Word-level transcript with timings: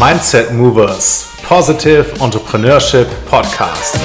Mindset 0.00 0.54
Movers 0.54 1.30
Positive 1.42 2.06
Entrepreneurship 2.24 3.06
Podcast. 3.26 4.00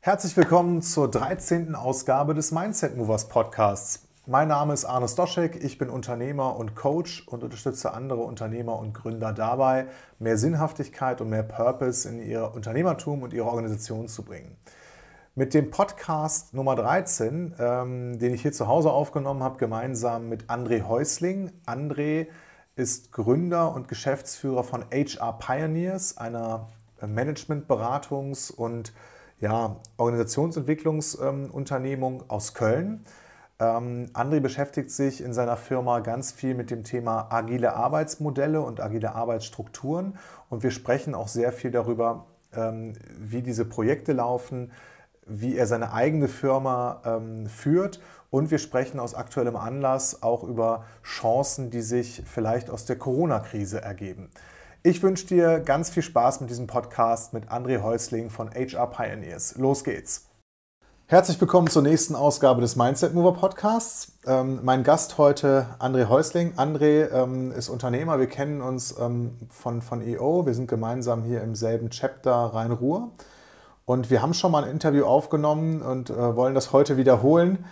Herzlich 0.00 0.36
willkommen 0.36 0.82
zur 0.82 1.08
13. 1.08 1.76
Ausgabe 1.76 2.34
des 2.34 2.50
Mindset 2.50 2.96
Movers 2.96 3.28
Podcasts. 3.28 4.08
Mein 4.26 4.48
Name 4.48 4.74
ist 4.74 4.84
Arne 4.84 5.06
Stoschek, 5.06 5.62
ich 5.62 5.78
bin 5.78 5.90
Unternehmer 5.90 6.56
und 6.56 6.74
Coach 6.74 7.24
und 7.28 7.44
unterstütze 7.44 7.94
andere 7.94 8.22
Unternehmer 8.22 8.80
und 8.80 8.94
Gründer 8.94 9.32
dabei, 9.32 9.86
mehr 10.18 10.36
Sinnhaftigkeit 10.36 11.20
und 11.20 11.30
mehr 11.30 11.44
Purpose 11.44 12.08
in 12.08 12.18
ihr 12.20 12.52
Unternehmertum 12.52 13.22
und 13.22 13.32
ihre 13.32 13.46
Organisation 13.46 14.08
zu 14.08 14.24
bringen. 14.24 14.56
Mit 15.40 15.54
dem 15.54 15.70
Podcast 15.70 16.52
Nummer 16.52 16.76
13, 16.76 17.54
ähm, 17.58 18.18
den 18.18 18.34
ich 18.34 18.42
hier 18.42 18.52
zu 18.52 18.68
Hause 18.68 18.90
aufgenommen 18.90 19.42
habe, 19.42 19.56
gemeinsam 19.56 20.28
mit 20.28 20.50
André 20.50 20.86
Häusling. 20.86 21.50
André 21.64 22.26
ist 22.76 23.10
Gründer 23.10 23.74
und 23.74 23.88
Geschäftsführer 23.88 24.64
von 24.64 24.84
HR 24.92 25.38
Pioneers, 25.38 26.18
einer 26.18 26.68
Managementberatungs- 27.00 28.54
und 28.54 28.92
ja, 29.40 29.76
Organisationsentwicklungsunternehmung 29.96 32.24
aus 32.28 32.52
Köln. 32.52 33.06
Ähm, 33.58 34.10
André 34.12 34.40
beschäftigt 34.40 34.90
sich 34.90 35.24
in 35.24 35.32
seiner 35.32 35.56
Firma 35.56 36.00
ganz 36.00 36.32
viel 36.32 36.54
mit 36.54 36.70
dem 36.70 36.84
Thema 36.84 37.28
agile 37.30 37.76
Arbeitsmodelle 37.76 38.60
und 38.60 38.82
agile 38.82 39.14
Arbeitsstrukturen. 39.14 40.18
Und 40.50 40.62
wir 40.62 40.70
sprechen 40.70 41.14
auch 41.14 41.28
sehr 41.28 41.50
viel 41.50 41.70
darüber, 41.70 42.26
ähm, 42.52 42.92
wie 43.18 43.40
diese 43.40 43.64
Projekte 43.64 44.12
laufen, 44.12 44.70
wie 45.30 45.56
er 45.56 45.66
seine 45.66 45.92
eigene 45.92 46.28
Firma 46.28 47.00
ähm, 47.04 47.46
führt. 47.46 48.00
Und 48.30 48.50
wir 48.50 48.58
sprechen 48.58 49.00
aus 49.00 49.14
aktuellem 49.14 49.56
Anlass 49.56 50.22
auch 50.22 50.44
über 50.44 50.84
Chancen, 51.02 51.70
die 51.70 51.82
sich 51.82 52.22
vielleicht 52.26 52.70
aus 52.70 52.84
der 52.84 52.96
Corona-Krise 52.96 53.80
ergeben. 53.80 54.30
Ich 54.82 55.02
wünsche 55.02 55.26
dir 55.26 55.60
ganz 55.60 55.90
viel 55.90 56.02
Spaß 56.02 56.40
mit 56.40 56.50
diesem 56.50 56.66
Podcast 56.66 57.32
mit 57.32 57.50
André 57.50 57.82
Häusling 57.82 58.30
von 58.30 58.50
HR 58.50 58.86
Pioneers. 58.86 59.56
Los 59.56 59.84
geht's! 59.84 60.30
Herzlich 61.06 61.40
willkommen 61.40 61.66
zur 61.66 61.82
nächsten 61.82 62.14
Ausgabe 62.14 62.60
des 62.60 62.76
Mindset 62.76 63.14
Mover 63.14 63.32
Podcasts. 63.32 64.12
Ähm, 64.26 64.60
mein 64.62 64.84
Gast 64.84 65.18
heute 65.18 65.66
André 65.80 66.08
Häusling. 66.08 66.54
André 66.54 67.10
ähm, 67.10 67.50
ist 67.50 67.68
Unternehmer. 67.68 68.20
Wir 68.20 68.28
kennen 68.28 68.62
uns 68.62 68.94
ähm, 68.96 69.36
von, 69.48 69.82
von 69.82 70.02
EO. 70.02 70.46
Wir 70.46 70.54
sind 70.54 70.68
gemeinsam 70.68 71.24
hier 71.24 71.42
im 71.42 71.56
selben 71.56 71.90
Chapter 71.90 72.32
Rhein-Ruhr. 72.32 73.10
Und 73.90 74.08
wir 74.08 74.22
haben 74.22 74.34
schon 74.34 74.52
mal 74.52 74.62
ein 74.62 74.70
Interview 74.70 75.04
aufgenommen 75.04 75.82
und 75.82 76.10
äh, 76.10 76.36
wollen 76.36 76.54
das 76.54 76.72
heute 76.72 76.96
wiederholen. 76.96 77.64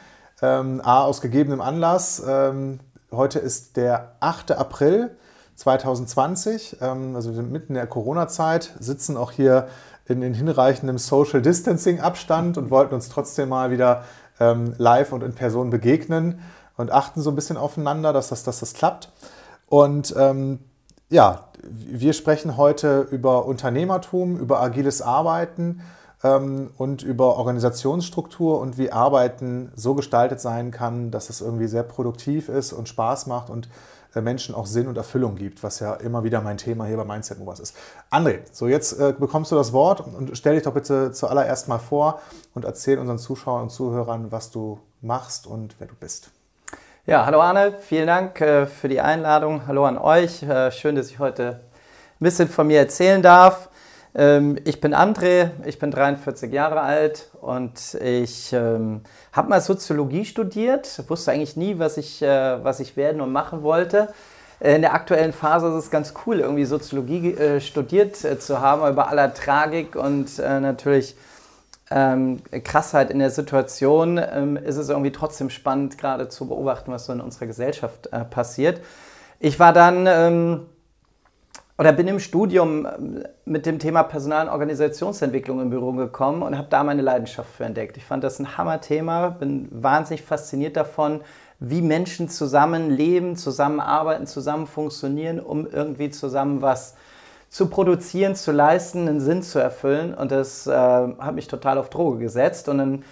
Ähm, 0.42 0.80
A, 0.84 1.04
aus 1.04 1.20
gegebenem 1.20 1.60
Anlass. 1.60 2.20
Ähm, 2.26 2.80
heute 3.12 3.38
ist 3.38 3.76
der 3.76 4.16
8. 4.18 4.50
April 4.50 5.16
2020. 5.54 6.78
Ähm, 6.80 7.14
also 7.14 7.28
wir 7.30 7.36
sind 7.36 7.52
mitten 7.52 7.68
in 7.68 7.74
der 7.74 7.86
Corona-Zeit, 7.86 8.74
sitzen 8.80 9.16
auch 9.16 9.30
hier 9.30 9.68
in, 10.06 10.22
in 10.22 10.34
hinreichendem 10.34 10.98
Social 10.98 11.40
Distancing 11.40 12.00
Abstand 12.00 12.58
und 12.58 12.72
wollten 12.72 12.96
uns 12.96 13.08
trotzdem 13.10 13.50
mal 13.50 13.70
wieder 13.70 14.02
ähm, 14.40 14.74
live 14.76 15.12
und 15.12 15.22
in 15.22 15.34
Person 15.34 15.70
begegnen 15.70 16.40
und 16.76 16.90
achten 16.90 17.20
so 17.20 17.30
ein 17.30 17.36
bisschen 17.36 17.56
aufeinander, 17.56 18.12
dass 18.12 18.30
das, 18.30 18.42
dass 18.42 18.58
das 18.58 18.74
klappt. 18.74 19.12
Und 19.68 20.12
ähm, 20.18 20.58
ja, 21.10 21.44
wir 21.62 22.12
sprechen 22.12 22.56
heute 22.56 23.06
über 23.12 23.46
Unternehmertum, 23.46 24.36
über 24.36 24.60
agiles 24.60 25.00
Arbeiten 25.00 25.80
ähm, 26.22 26.70
und 26.76 27.02
über 27.02 27.36
Organisationsstruktur 27.36 28.60
und 28.60 28.78
wie 28.78 28.90
Arbeiten 28.90 29.72
so 29.74 29.94
gestaltet 29.94 30.40
sein 30.40 30.70
kann, 30.70 31.10
dass 31.10 31.30
es 31.30 31.40
irgendwie 31.40 31.68
sehr 31.68 31.82
produktiv 31.82 32.48
ist 32.48 32.72
und 32.72 32.88
Spaß 32.88 33.26
macht 33.26 33.50
und 33.50 33.68
äh, 34.14 34.20
Menschen 34.20 34.54
auch 34.54 34.66
Sinn 34.66 34.88
und 34.88 34.96
Erfüllung 34.96 35.36
gibt, 35.36 35.62
was 35.62 35.80
ja 35.80 35.94
immer 35.94 36.24
wieder 36.24 36.40
mein 36.40 36.56
Thema 36.56 36.86
hier 36.86 36.96
bei 36.96 37.04
Mindset 37.04 37.38
Movers 37.38 37.60
ist. 37.60 37.76
André, 38.10 38.40
so 38.52 38.66
jetzt 38.66 38.98
äh, 38.98 39.14
bekommst 39.18 39.52
du 39.52 39.56
das 39.56 39.72
Wort 39.72 40.00
und 40.00 40.36
stell 40.36 40.54
dich 40.54 40.64
doch 40.64 40.72
bitte 40.72 41.12
zuallererst 41.12 41.68
mal 41.68 41.78
vor 41.78 42.20
und 42.54 42.64
erzähl 42.64 42.98
unseren 42.98 43.18
Zuschauern 43.18 43.64
und 43.64 43.70
Zuhörern, 43.70 44.32
was 44.32 44.50
du 44.50 44.80
machst 45.00 45.46
und 45.46 45.74
wer 45.78 45.86
du 45.86 45.94
bist. 45.94 46.30
Ja, 47.06 47.24
hallo 47.24 47.40
Arne, 47.40 47.74
vielen 47.80 48.06
Dank 48.06 48.40
äh, 48.40 48.66
für 48.66 48.88
die 48.88 49.00
Einladung. 49.00 49.66
Hallo 49.66 49.86
an 49.86 49.96
euch. 49.96 50.42
Äh, 50.42 50.70
schön, 50.72 50.94
dass 50.94 51.08
ich 51.08 51.18
heute 51.18 51.60
ein 52.20 52.24
bisschen 52.24 52.48
von 52.48 52.66
mir 52.66 52.80
erzählen 52.80 53.22
darf. 53.22 53.67
Ähm, 54.18 54.58
ich 54.64 54.80
bin 54.80 54.94
André, 54.94 55.50
ich 55.64 55.78
bin 55.78 55.92
43 55.92 56.52
Jahre 56.52 56.80
alt 56.80 57.28
und 57.40 57.94
ich 58.02 58.52
ähm, 58.52 59.02
habe 59.32 59.48
mal 59.48 59.60
Soziologie 59.60 60.24
studiert, 60.24 61.04
wusste 61.06 61.30
eigentlich 61.30 61.56
nie, 61.56 61.78
was 61.78 61.96
ich, 61.96 62.20
äh, 62.20 62.62
was 62.64 62.80
ich 62.80 62.96
werden 62.96 63.20
und 63.20 63.30
machen 63.30 63.62
wollte. 63.62 64.12
In 64.58 64.82
der 64.82 64.92
aktuellen 64.92 65.32
Phase 65.32 65.68
ist 65.68 65.84
es 65.84 65.90
ganz 65.92 66.14
cool, 66.26 66.40
irgendwie 66.40 66.64
Soziologie 66.64 67.32
äh, 67.34 67.60
studiert 67.60 68.24
äh, 68.24 68.40
zu 68.40 68.60
haben, 68.60 68.96
bei 68.96 69.04
aller 69.04 69.32
Tragik 69.32 69.94
und 69.94 70.40
äh, 70.40 70.58
natürlich 70.58 71.14
ähm, 71.88 72.42
Krassheit 72.64 73.12
in 73.12 73.20
der 73.20 73.30
Situation 73.30 74.18
ähm, 74.18 74.56
ist 74.56 74.78
es 74.78 74.88
irgendwie 74.88 75.12
trotzdem 75.12 75.48
spannend, 75.48 75.96
gerade 75.96 76.28
zu 76.28 76.48
beobachten, 76.48 76.90
was 76.90 77.06
so 77.06 77.12
in 77.12 77.20
unserer 77.20 77.46
Gesellschaft 77.46 78.08
äh, 78.12 78.24
passiert. 78.24 78.80
Ich 79.38 79.60
war 79.60 79.72
dann 79.72 80.08
ähm, 80.08 80.66
oder 81.78 81.92
bin 81.92 82.08
im 82.08 82.18
Studium 82.18 82.86
ähm, 82.86 83.24
mit 83.44 83.64
dem 83.64 83.78
Thema 83.78 84.02
Personal- 84.02 84.46
und 84.46 84.52
Organisationsentwicklung 84.52 85.60
in 85.60 85.70
Büro 85.70 85.92
gekommen 85.92 86.42
und 86.42 86.58
habe 86.58 86.66
da 86.68 86.82
meine 86.82 87.02
Leidenschaft 87.02 87.50
für 87.56 87.64
entdeckt. 87.64 87.96
Ich 87.96 88.04
fand 88.04 88.24
das 88.24 88.40
ein 88.40 88.58
Hammer-Thema, 88.58 89.30
bin 89.30 89.68
wahnsinnig 89.70 90.22
fasziniert 90.22 90.76
davon, 90.76 91.20
wie 91.60 91.80
Menschen 91.80 92.28
zusammen 92.28 92.90
leben, 92.90 93.36
zusammenarbeiten, 93.36 94.26
zusammen 94.26 94.66
funktionieren, 94.66 95.40
um 95.40 95.66
irgendwie 95.66 96.10
zusammen 96.10 96.62
was 96.62 96.96
zu 97.48 97.68
produzieren, 97.68 98.34
zu 98.34 98.52
leisten, 98.52 99.08
einen 99.08 99.20
Sinn 99.20 99.42
zu 99.42 99.58
erfüllen. 99.58 100.14
Und 100.14 100.30
das 100.32 100.66
äh, 100.66 100.72
hat 100.72 101.34
mich 101.34 101.48
total 101.48 101.78
auf 101.78 101.90
Droge 101.90 102.18
gesetzt. 102.18 102.68
Und 102.68 102.78
dann 102.78 103.04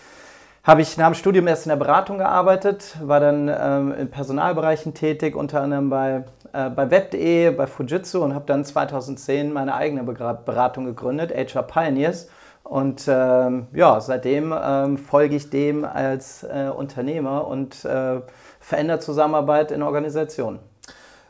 habe 0.67 0.83
ich 0.83 0.97
nach 0.97 1.07
dem 1.07 1.15
Studium 1.15 1.47
erst 1.47 1.67
in 1.67 1.69
der 1.71 1.77
Beratung 1.77 2.19
gearbeitet, 2.19 2.97
war 3.01 3.21
dann 3.21 3.49
ähm, 3.49 3.95
in 3.95 4.11
Personalbereichen 4.11 4.95
tätig, 4.95 5.37
unter 5.37 5.63
anderem 5.63 5.89
bei, 5.91 6.25
äh, 6.53 6.69
bei 6.71 6.91
web.de, 6.91 7.53
bei 7.53 7.69
Fujitsu 7.69 8.23
und 8.25 8.35
habe 8.35 8.47
dann 8.47 8.65
2010 8.65 9.53
meine 9.53 9.75
eigene 9.75 10.03
Beratung 10.03 10.85
gegründet, 10.85 11.33
HR 11.33 11.63
Pioneers. 11.63 12.29
Und 12.65 13.05
ähm, 13.07 13.69
ja, 13.75 14.01
seitdem 14.01 14.53
ähm, 14.61 14.99
folge 14.99 15.37
ich 15.37 15.51
dem 15.51 15.85
als 15.85 16.43
äh, 16.43 16.69
Unternehmer 16.77 17.47
und 17.47 17.85
äh, 17.85 18.21
verändere 18.59 18.99
Zusammenarbeit 18.99 19.71
in 19.71 19.85
Organisationen. 19.85 20.59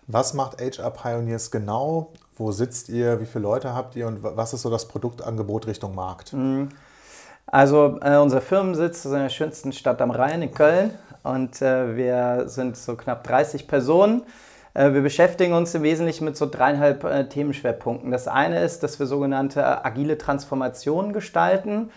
Was 0.06 0.32
macht 0.32 0.62
HR 0.62 0.90
Pioneers 0.90 1.50
genau? 1.50 2.12
Wo 2.38 2.52
sitzt 2.52 2.88
ihr? 2.88 3.20
Wie 3.20 3.26
viele 3.26 3.42
Leute 3.42 3.74
habt 3.74 3.96
ihr? 3.96 4.06
Und 4.06 4.22
was 4.22 4.54
ist 4.54 4.62
so 4.62 4.70
das 4.70 4.88
Produktangebot 4.88 5.66
Richtung 5.66 5.94
Markt? 5.94 6.32
Mhm. 6.32 6.70
Also 7.46 7.98
äh, 8.02 8.16
unser 8.16 8.40
Firmensitz 8.40 9.04
ist 9.04 9.12
in 9.12 9.20
der 9.20 9.28
schönsten 9.28 9.72
Stadt 9.72 10.02
am 10.02 10.10
Rhein 10.10 10.42
in 10.42 10.52
Köln 10.52 10.90
und 11.22 11.62
äh, 11.62 11.96
wir 11.96 12.44
sind 12.48 12.76
so 12.76 12.96
knapp 12.96 13.22
30 13.22 13.68
Personen. 13.68 14.22
Äh, 14.74 14.92
wir 14.94 15.00
beschäftigen 15.00 15.52
uns 15.52 15.72
im 15.74 15.84
Wesentlichen 15.84 16.24
mit 16.24 16.36
so 16.36 16.46
dreieinhalb 16.46 17.04
äh, 17.04 17.28
Themenschwerpunkten. 17.28 18.10
Das 18.10 18.26
eine 18.26 18.64
ist, 18.64 18.82
dass 18.82 18.98
wir 18.98 19.06
sogenannte 19.06 19.84
agile 19.84 20.18
Transformationen 20.18 21.12
gestalten. 21.12 21.90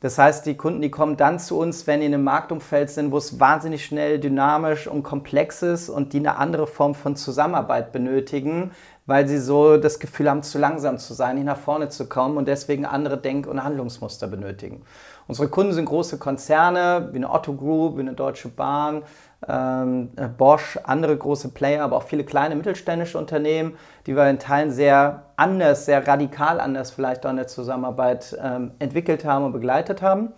Das 0.00 0.18
heißt, 0.18 0.44
die 0.44 0.56
Kunden, 0.56 0.82
die 0.82 0.90
kommen 0.90 1.16
dann 1.16 1.38
zu 1.38 1.58
uns, 1.58 1.86
wenn 1.86 2.00
die 2.00 2.06
in 2.06 2.12
einem 2.12 2.24
Marktumfeld 2.24 2.90
sind, 2.90 3.12
wo 3.12 3.16
es 3.16 3.40
wahnsinnig 3.40 3.84
schnell, 3.84 4.18
dynamisch 4.18 4.88
und 4.88 5.04
komplex 5.04 5.62
ist 5.62 5.88
und 5.88 6.12
die 6.12 6.18
eine 6.18 6.36
andere 6.36 6.66
Form 6.66 6.94
von 6.94 7.16
Zusammenarbeit 7.16 7.92
benötigen, 7.92 8.72
weil 9.06 9.28
sie 9.28 9.38
so 9.38 9.76
das 9.76 10.00
Gefühl 10.00 10.28
haben, 10.28 10.42
zu 10.42 10.58
langsam 10.58 10.98
zu 10.98 11.14
sein, 11.14 11.36
nicht 11.36 11.44
nach 11.44 11.56
vorne 11.56 11.88
zu 11.88 12.08
kommen 12.08 12.36
und 12.36 12.48
deswegen 12.48 12.84
andere 12.84 13.16
Denk- 13.16 13.46
und 13.46 13.62
Handlungsmuster 13.62 14.26
benötigen. 14.26 14.82
Unsere 15.28 15.48
Kunden 15.48 15.72
sind 15.72 15.86
große 15.86 16.18
Konzerne 16.18 17.08
wie 17.12 17.16
eine 17.16 17.30
Otto 17.30 17.54
Group, 17.54 17.96
wie 17.96 18.00
eine 18.00 18.14
Deutsche 18.14 18.48
Bahn, 18.48 19.02
ähm, 19.48 20.10
äh, 20.16 20.26
Bosch, 20.28 20.78
andere 20.82 21.16
große 21.16 21.50
Player, 21.50 21.84
aber 21.84 21.96
auch 21.96 22.02
viele 22.02 22.24
kleine 22.24 22.56
mittelständische 22.56 23.18
Unternehmen, 23.18 23.76
die 24.06 24.16
wir 24.16 24.28
in 24.28 24.38
Teilen 24.38 24.70
sehr 24.70 25.24
anders, 25.36 25.86
sehr 25.86 26.06
radikal 26.06 26.60
anders 26.60 26.90
vielleicht 26.90 27.24
auch 27.26 27.30
in 27.30 27.36
der 27.36 27.46
Zusammenarbeit 27.46 28.36
ähm, 28.42 28.72
entwickelt 28.78 29.24
haben 29.24 29.44
und 29.44 29.52
begleitet 29.52 30.02
haben. 30.02 30.32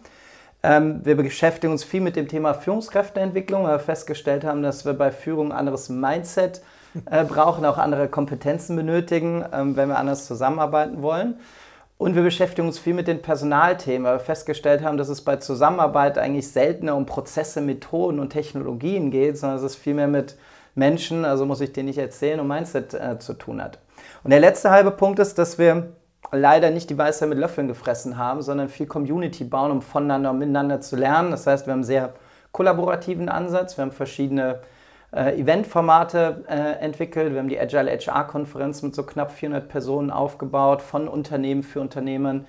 Ähm, 0.63 1.01
wir 1.05 1.17
beschäftigen 1.17 1.73
uns 1.73 1.85
viel 1.85 2.01
mit 2.01 2.17
dem 2.17 2.29
Thema 2.29 2.53
Führungskräfteentwicklung, 2.53 3.63
weil 3.65 3.75
wir 3.75 3.79
festgestellt 3.79 4.45
haben, 4.45 4.63
dass 4.63 4.85
wir 4.85 4.95
bei 4.95 5.13
Führung 5.13 5.53
ein 5.53 5.59
anderes 5.59 5.89
Mindset 5.89 6.59
äh, 6.59 6.63
brauchen, 7.05 7.65
auch 7.65 7.79
andere 7.79 8.09
Kompetenzen 8.09 8.77
benötigen, 8.77 9.45
ähm, 9.53 9.77
wenn 9.77 9.89
wir 9.89 9.99
anders 9.99 10.27
zusammenarbeiten 10.27 11.03
wollen. 11.03 11.39
Und 11.99 12.15
wir 12.15 12.23
beschäftigen 12.23 12.69
uns 12.69 12.79
viel 12.79 12.95
mit 12.95 13.09
den 13.09 13.23
Personalthemen, 13.23 14.05
weil 14.05 14.15
wir 14.17 14.21
festgestellt 14.21 14.83
haben, 14.85 14.99
dass 14.99 15.09
es 15.09 15.23
bei 15.23 15.37
Zusammenarbeit 15.37 16.17
eigentlich 16.17 16.49
seltener 16.49 16.95
um 16.95 17.07
Prozesse, 17.07 17.61
Methoden 17.61 18.21
und 18.21 18.31
Technologien 18.31 19.11
geht, 19.11 19.37
sondern 19.37 19.59
dass 19.59 19.73
es 19.73 19.77
viel 19.77 19.95
mehr 19.95 20.07
mit 20.07 20.37
Menschen, 20.77 21.25
also 21.25 21.45
muss 21.45 21.61
ich 21.61 21.73
dir 21.73 21.83
nicht 21.83 21.99
erzählen, 21.99 22.39
um 22.39 22.47
Mindset 22.47 22.95
äh, 22.95 23.19
zu 23.19 23.35
tun 23.35 23.61
hat. 23.61 23.81
Und 24.23 24.31
der 24.31 24.39
letzte 24.39 24.71
halbe 24.71 24.93
Punkt 24.93 25.19
ist, 25.19 25.39
dass 25.39 25.59
wir 25.59 25.89
leider 26.31 26.71
nicht 26.71 26.89
die 26.89 26.99
Weisheit 26.99 27.29
mit 27.29 27.39
Löffeln 27.39 27.67
gefressen 27.67 28.17
haben, 28.17 28.43
sondern 28.43 28.69
viel 28.69 28.87
Community 28.87 29.43
bauen, 29.43 29.73
um 29.73 29.83
voneinander 29.83 30.31
und 30.31 30.39
miteinander 30.39 30.81
zu 30.81 30.95
lernen. 30.95 31.33
Das 31.33 31.49
heißt, 31.49 31.67
wir 31.67 31.73
haben 31.73 31.79
einen 31.79 31.85
sehr 31.85 32.15
kollaborativen 32.53 33.29
Ansatz, 33.29 33.77
wir 33.77 33.83
haben 33.83 33.93
verschiedene 33.93 34.61
äh, 35.13 35.41
Eventformate 35.41 36.45
äh, 36.49 36.85
entwickelt. 36.85 37.33
Wir 37.33 37.41
haben 37.41 37.49
die 37.49 37.59
Agile 37.59 37.91
HR-Konferenz 37.91 38.83
mit 38.83 38.95
so 38.95 39.03
knapp 39.05 39.33
400 39.33 39.69
Personen 39.69 40.11
aufgebaut, 40.11 40.83
von 40.83 41.09
Unternehmen 41.09 41.63
für 41.63 41.81
Unternehmen. 41.81 42.47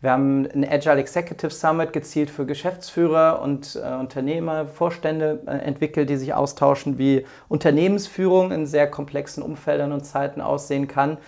Wir 0.00 0.12
haben 0.12 0.46
ein 0.54 0.64
Agile 0.64 0.98
Executive 0.98 1.50
Summit 1.50 1.92
gezielt 1.92 2.30
für 2.30 2.46
Geschäftsführer 2.46 3.42
und 3.42 3.74
äh, 3.74 3.94
Unternehmer, 3.94 4.66
Vorstände 4.66 5.40
äh, 5.46 5.50
entwickelt, 5.50 6.08
die 6.08 6.16
sich 6.16 6.34
austauschen, 6.34 6.98
wie 6.98 7.26
Unternehmensführung 7.48 8.52
in 8.52 8.66
sehr 8.66 8.88
komplexen 8.88 9.42
Umfeldern 9.42 9.90
und 9.90 10.04
Zeiten 10.04 10.40
aussehen 10.40 10.86
kann. 10.86 11.18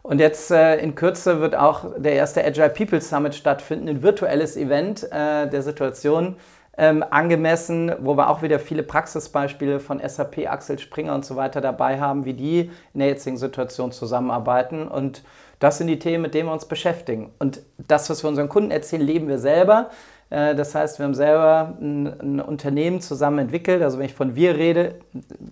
Und 0.00 0.20
jetzt 0.20 0.50
äh, 0.50 0.76
in 0.78 0.94
Kürze 0.94 1.40
wird 1.40 1.54
auch 1.54 1.84
der 1.98 2.14
erste 2.14 2.44
Agile 2.44 2.70
People 2.70 3.00
Summit 3.00 3.34
stattfinden, 3.34 3.88
ein 3.88 4.02
virtuelles 4.02 4.56
Event 4.56 5.04
äh, 5.04 5.48
der 5.48 5.62
Situation 5.62 6.36
ähm, 6.76 7.04
angemessen, 7.08 7.92
wo 8.00 8.16
wir 8.16 8.28
auch 8.28 8.42
wieder 8.42 8.58
viele 8.58 8.82
Praxisbeispiele 8.82 9.80
von 9.80 10.00
SAP, 10.06 10.46
Axel 10.48 10.78
Springer 10.78 11.14
und 11.14 11.24
so 11.24 11.36
weiter 11.36 11.60
dabei 11.60 12.00
haben, 12.00 12.24
wie 12.24 12.34
die 12.34 12.70
in 12.92 13.00
der 13.00 13.08
jetzigen 13.08 13.36
Situation 13.36 13.92
zusammenarbeiten. 13.92 14.88
Und 14.88 15.22
das 15.60 15.78
sind 15.78 15.86
die 15.86 15.98
Themen, 15.98 16.22
mit 16.22 16.34
denen 16.34 16.48
wir 16.48 16.52
uns 16.52 16.66
beschäftigen. 16.66 17.30
Und 17.38 17.62
das, 17.78 18.10
was 18.10 18.24
wir 18.24 18.28
unseren 18.28 18.48
Kunden 18.48 18.70
erzählen, 18.70 19.02
leben 19.02 19.28
wir 19.28 19.38
selber. 19.38 19.90
Äh, 20.30 20.54
das 20.54 20.74
heißt, 20.74 20.98
wir 20.98 21.04
haben 21.04 21.14
selber 21.14 21.76
ein, 21.80 22.40
Unternehmen 22.40 23.00
zusammen 23.00 23.38
entwickelt. 23.38 23.82
Also 23.82 23.98
wenn 23.98 24.06
ich 24.06 24.14
von 24.14 24.34
wir 24.34 24.56
rede, 24.56 24.96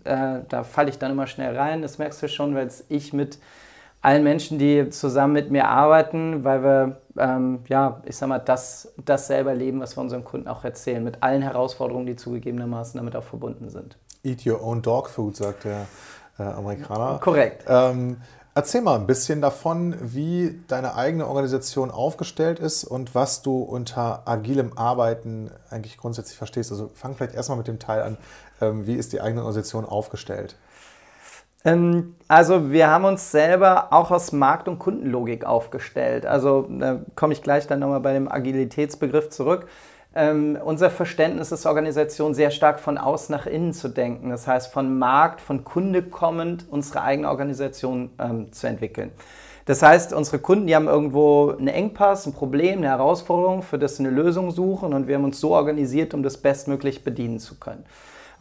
äh, 0.05 0.41
da 0.49 0.65
falle 0.65 0.91
ich 0.91 0.99
dann 0.99 1.13
immer 1.13 1.27
schnell 1.27 1.57
rein. 1.57 1.83
Das 1.83 1.99
merkst 1.99 2.23
du 2.23 2.29
schon, 2.29 2.55
weil 2.55 2.69
ich 2.89 3.13
mit 3.13 3.39
allen 4.01 4.25
Menschen, 4.25 4.59
die 4.59 4.91
zusammen 4.91 5.33
mit 5.33 5.51
mir 5.53 5.69
arbeiten, 5.69 6.43
weil 6.43 6.63
wir, 6.65 6.97
ähm, 7.19 7.61
ja, 7.69 8.01
ich 8.05 8.17
sag 8.17 8.29
mal, 8.29 8.39
das, 8.39 8.93
das 9.05 9.27
selber 9.27 9.55
leben, 9.55 9.81
was 9.81 9.97
wir 9.97 10.03
unseren 10.03 10.25
Kunden 10.25 10.49
auch 10.49 10.65
erzählen, 10.65 11.03
mit 11.03 11.23
allen 11.23 11.43
Herausforderungen, 11.43 12.07
die 12.07 12.17
zugegebenermaßen 12.17 12.99
damit 12.99 13.17
auch 13.17 13.25
verbunden 13.25 13.69
sind. 13.69 13.97
Eat 14.25 14.47
your 14.47 14.63
own 14.63 14.83
dog 14.83 15.09
food, 15.09 15.37
sagt 15.37 15.65
der 15.65 15.87
äh, 16.39 16.43
Amerikaner. 16.43 17.19
Korrekt. 17.19 17.65
Ähm, 17.69 18.19
erzähl 18.55 18.81
mal 18.81 18.99
ein 18.99 19.07
bisschen 19.07 19.41
davon, 19.41 19.97
wie 20.01 20.61
deine 20.69 20.95
eigene 20.95 21.27
Organisation 21.27 21.91
aufgestellt 21.91 22.59
ist 22.59 22.85
und 22.85 23.15
was 23.15 23.43
du 23.43 23.63
unter 23.63 24.23
agilem 24.27 24.77
Arbeiten 24.77 25.51
eigentlich 25.71 25.97
grundsätzlich 25.97 26.39
verstehst. 26.39 26.71
Also 26.71 26.91
fang 26.95 27.15
vielleicht 27.15 27.35
erstmal 27.35 27.59
mit 27.59 27.69
dem 27.69 27.79
Teil 27.79 28.03
an, 28.03 28.17
ähm, 28.61 28.87
wie 28.87 28.95
ist 28.95 29.13
die 29.13 29.21
eigene 29.21 29.41
Organisation 29.41 29.85
aufgestellt? 29.85 30.57
Ähm, 31.65 32.15
also 32.29 32.71
wir 32.71 32.89
haben 32.89 33.05
uns 33.05 33.31
selber 33.31 33.93
auch 33.93 34.11
aus 34.11 34.33
Markt- 34.33 34.69
und 34.69 34.79
Kundenlogik 34.79 35.45
aufgestellt. 35.45 36.27
Also 36.27 36.67
da 36.69 37.01
komme 37.15 37.33
ich 37.33 37.43
gleich 37.43 37.67
dann 37.67 37.81
nochmal 37.81 38.01
bei 38.01 38.13
dem 38.13 38.31
Agilitätsbegriff 38.31 39.31
zurück. 39.31 39.67
Ähm, 40.15 40.59
unser 40.63 40.91
Verständnis 40.91 41.53
ist, 41.53 41.65
Organisation 41.65 42.35
sehr 42.35 42.51
stark 42.51 42.81
von 42.81 42.99
außen 42.99 43.35
nach 43.35 43.47
innen 43.47 43.73
zu 43.73 43.89
denken. 43.89 44.29
Das 44.31 44.47
heißt, 44.47 44.73
von 44.73 44.99
Markt, 44.99 45.41
von 45.41 45.65
Kunde 45.65 46.03
kommend 46.03 46.67
unsere 46.71 47.03
eigene 47.03 47.29
Organisation 47.29 48.11
ähm, 48.19 48.53
zu 48.53 48.67
entwickeln. 48.67 49.11
Das 49.65 49.81
heißt, 49.81 50.13
unsere 50.13 50.41
Kunden, 50.41 50.67
die 50.67 50.75
haben 50.75 50.89
irgendwo 50.89 51.51
einen 51.51 51.69
Engpass, 51.69 52.27
ein 52.27 52.35
Problem, 52.35 52.79
eine 52.79 52.89
Herausforderung, 52.89 53.63
für 53.63 53.79
das 53.79 53.97
sie 53.97 54.05
eine 54.05 54.15
Lösung 54.15 54.51
suchen 54.51 54.93
und 54.93 55.07
wir 55.07 55.15
haben 55.15 55.25
uns 55.25 55.39
so 55.39 55.55
organisiert, 55.55 56.15
um 56.15 56.23
das 56.23 56.37
bestmöglich 56.37 57.05
bedienen 57.05 57.39
zu 57.39 57.59
können. 57.59 57.85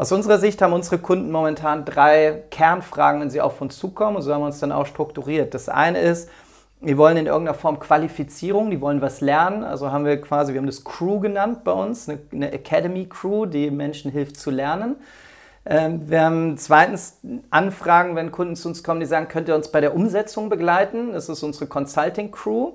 Aus 0.01 0.12
unserer 0.12 0.39
Sicht 0.39 0.63
haben 0.63 0.74
unsere 0.74 0.98
Kunden 0.98 1.30
momentan 1.30 1.86
drei 1.86 2.42
Kernfragen, 2.50 3.21
wenn 3.21 3.30
sie 3.30 3.39
auf 3.39 3.62
uns 3.62 3.77
zukommen. 3.77 4.15
Und 4.15 4.24
so 4.24 4.33
haben 4.33 4.42
wir 4.42 4.48
uns 4.48 4.59
dann 4.59 4.71
auch 4.71 4.88
strukturiert. 4.88 5.53
Das 5.53 5.69
eine 5.69 6.00
ist, 6.00 6.27
die 6.80 6.98
wollen 6.98 7.18
in 7.18 7.27
irgendeiner 7.27 7.56
Form 7.56 7.80
Qualifizierung, 7.80 8.71
die 8.71 8.81
wollen 8.81 9.00
was 9.00 9.21
lernen. 9.21 9.63
Also 9.63 9.92
haben 9.92 10.03
wir 10.03 10.19
quasi, 10.19 10.53
wir 10.53 10.59
haben 10.59 10.65
das 10.65 10.83
Crew 10.83 11.19
genannt 11.19 11.63
bei 11.63 11.74
uns, 11.74 12.09
eine, 12.09 12.51
Academy 12.51 13.06
Crew, 13.06 13.45
die 13.45 13.69
Menschen 13.69 14.09
hilft 14.09 14.38
zu 14.38 14.50
lernen. 14.50 14.95
Ähm, 15.68 16.09
wir 16.09 16.24
haben 16.24 16.57
zweitens 16.57 17.19
Anfragen, 17.51 18.15
wenn 18.15 18.31
Kunden 18.31 18.56
zu 18.56 18.69
uns 18.69 18.83
kommen, 18.83 19.01
die 19.01 19.06
sagen, 19.06 19.27
könnt 19.27 19.50
ihr 19.50 19.56
uns 19.56 19.68
bei 19.68 19.81
der 19.81 19.94
Umsetzung 19.94 20.50
begleiten? 20.50 21.13
Das 21.13 21.30
ist 21.30 21.44
unsere 21.44 21.68
Consulting 21.68 22.31
Crew. 22.31 22.71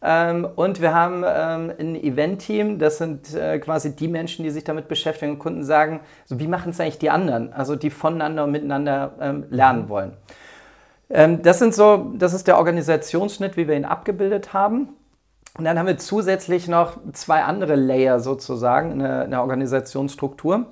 Ähm, 0.00 0.46
und 0.54 0.80
wir 0.80 0.94
haben 0.94 1.24
ähm, 1.26 1.72
ein 1.78 1.96
Event-Team, 1.96 2.78
das 2.78 2.98
sind 2.98 3.34
äh, 3.34 3.58
quasi 3.58 3.96
die 3.96 4.08
Menschen, 4.08 4.44
die 4.44 4.50
sich 4.50 4.64
damit 4.64 4.86
beschäftigen 4.86 5.32
und 5.32 5.38
Kunden 5.38 5.64
sagen, 5.64 6.00
so, 6.24 6.38
wie 6.38 6.46
machen 6.46 6.70
es 6.70 6.80
eigentlich 6.80 6.98
die 6.98 7.10
anderen, 7.10 7.52
also 7.52 7.74
die 7.74 7.90
voneinander 7.90 8.44
und 8.44 8.52
miteinander 8.52 9.12
ähm, 9.20 9.46
lernen 9.50 9.88
wollen. 9.88 10.12
Ähm, 11.10 11.42
das, 11.42 11.58
sind 11.58 11.74
so, 11.74 12.12
das 12.14 12.32
ist 12.32 12.46
der 12.46 12.58
Organisationsschnitt, 12.58 13.56
wie 13.56 13.66
wir 13.66 13.74
ihn 13.74 13.84
abgebildet 13.84 14.52
haben. 14.52 14.90
Und 15.56 15.64
dann 15.64 15.78
haben 15.78 15.86
wir 15.86 15.98
zusätzlich 15.98 16.68
noch 16.68 16.98
zwei 17.12 17.42
andere 17.42 17.74
Layer 17.74 18.20
sozusagen 18.20 18.92
in 18.92 18.98
der, 19.00 19.24
in 19.24 19.32
der 19.32 19.40
Organisationsstruktur. 19.40 20.66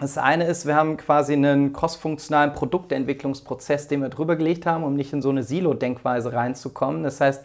Das 0.00 0.18
eine 0.18 0.46
ist, 0.46 0.66
wir 0.66 0.74
haben 0.74 0.96
quasi 0.96 1.34
einen 1.34 1.72
crossfunktionalen 1.72 2.52
Produktentwicklungsprozess, 2.54 3.86
den 3.86 4.00
wir 4.00 4.08
drüber 4.08 4.36
gelegt 4.36 4.66
haben, 4.66 4.82
um 4.82 4.94
nicht 4.94 5.12
in 5.12 5.22
so 5.22 5.30
eine 5.30 5.42
Silo-Denkweise 5.42 6.32
reinzukommen. 6.32 7.02
Das 7.04 7.20
heißt, 7.20 7.44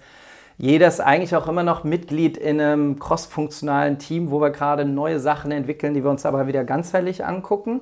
jeder 0.61 0.89
ist 0.89 0.99
eigentlich 0.99 1.33
auch 1.37 1.47
immer 1.47 1.63
noch 1.63 1.85
Mitglied 1.85 2.35
in 2.35 2.59
einem 2.59 2.99
crossfunktionalen 2.99 3.97
Team, 3.97 4.29
wo 4.29 4.41
wir 4.41 4.49
gerade 4.49 4.83
neue 4.83 5.21
Sachen 5.21 5.51
entwickeln, 5.51 5.93
die 5.93 6.03
wir 6.03 6.11
uns 6.11 6.25
aber 6.25 6.47
wieder 6.47 6.65
ganzheitlich 6.65 7.25
angucken. 7.25 7.81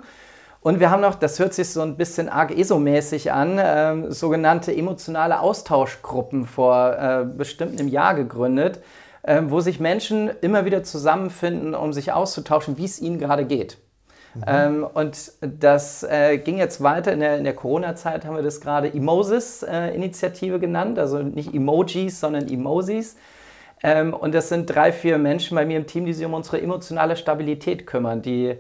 Und 0.62 0.80
wir 0.80 0.92
haben 0.92 1.02
noch, 1.02 1.16
das 1.16 1.40
hört 1.40 1.56
sich 1.56 1.72
so 1.72 1.82
ein 1.82 1.98
bisschen 1.98 2.30
arg 2.30 2.56
ESO-mäßig 2.56 3.32
an, 3.32 3.58
äh, 3.58 4.12
sogenannte 4.12 4.76
emotionale 4.76 5.40
Austauschgruppen 5.40 6.46
vor 6.46 6.96
äh, 6.96 7.26
bestimmt 7.26 7.80
einem 7.80 7.90
Jahr 7.90 8.14
gegründet, 8.14 8.80
äh, 9.24 9.42
wo 9.48 9.60
sich 9.60 9.80
Menschen 9.80 10.30
immer 10.42 10.66
wieder 10.66 10.84
zusammenfinden, 10.84 11.74
um 11.74 11.94
sich 11.94 12.12
auszutauschen, 12.12 12.78
wie 12.78 12.86
es 12.86 13.02
ihnen 13.02 13.18
gerade 13.18 13.46
geht. 13.46 13.80
Mhm. 14.38 14.44
Ähm, 14.48 14.88
und 14.94 15.32
das 15.42 16.04
äh, 16.04 16.38
ging 16.38 16.58
jetzt 16.58 16.82
weiter. 16.82 17.14
In 17.14 17.20
der, 17.20 17.38
in 17.38 17.44
der 17.44 17.56
Corona-Zeit 17.56 18.26
haben 18.26 18.36
wir 18.36 18.44
das 18.44 18.62
gerade 18.62 18.94
Emosis-Initiative 18.94 20.56
äh, 20.56 20.60
genannt, 20.60 21.00
also 21.00 21.20
nicht 21.20 21.54
Emojis, 21.54 22.20
sondern 22.20 22.48
Emosis. 22.48 23.18
Ähm, 23.84 24.14
und 24.14 24.34
das 24.34 24.50
sind 24.50 24.66
drei, 24.66 24.92
vier 24.92 25.18
Menschen 25.18 25.56
bei 25.56 25.66
mir 25.66 25.78
im 25.78 25.86
Team, 25.86 26.06
die 26.06 26.14
sich 26.14 26.26
um 26.26 26.34
unsere 26.34 26.62
emotionale 26.62 27.16
Stabilität 27.16 27.86
kümmern, 27.86 28.22
die 28.22 28.56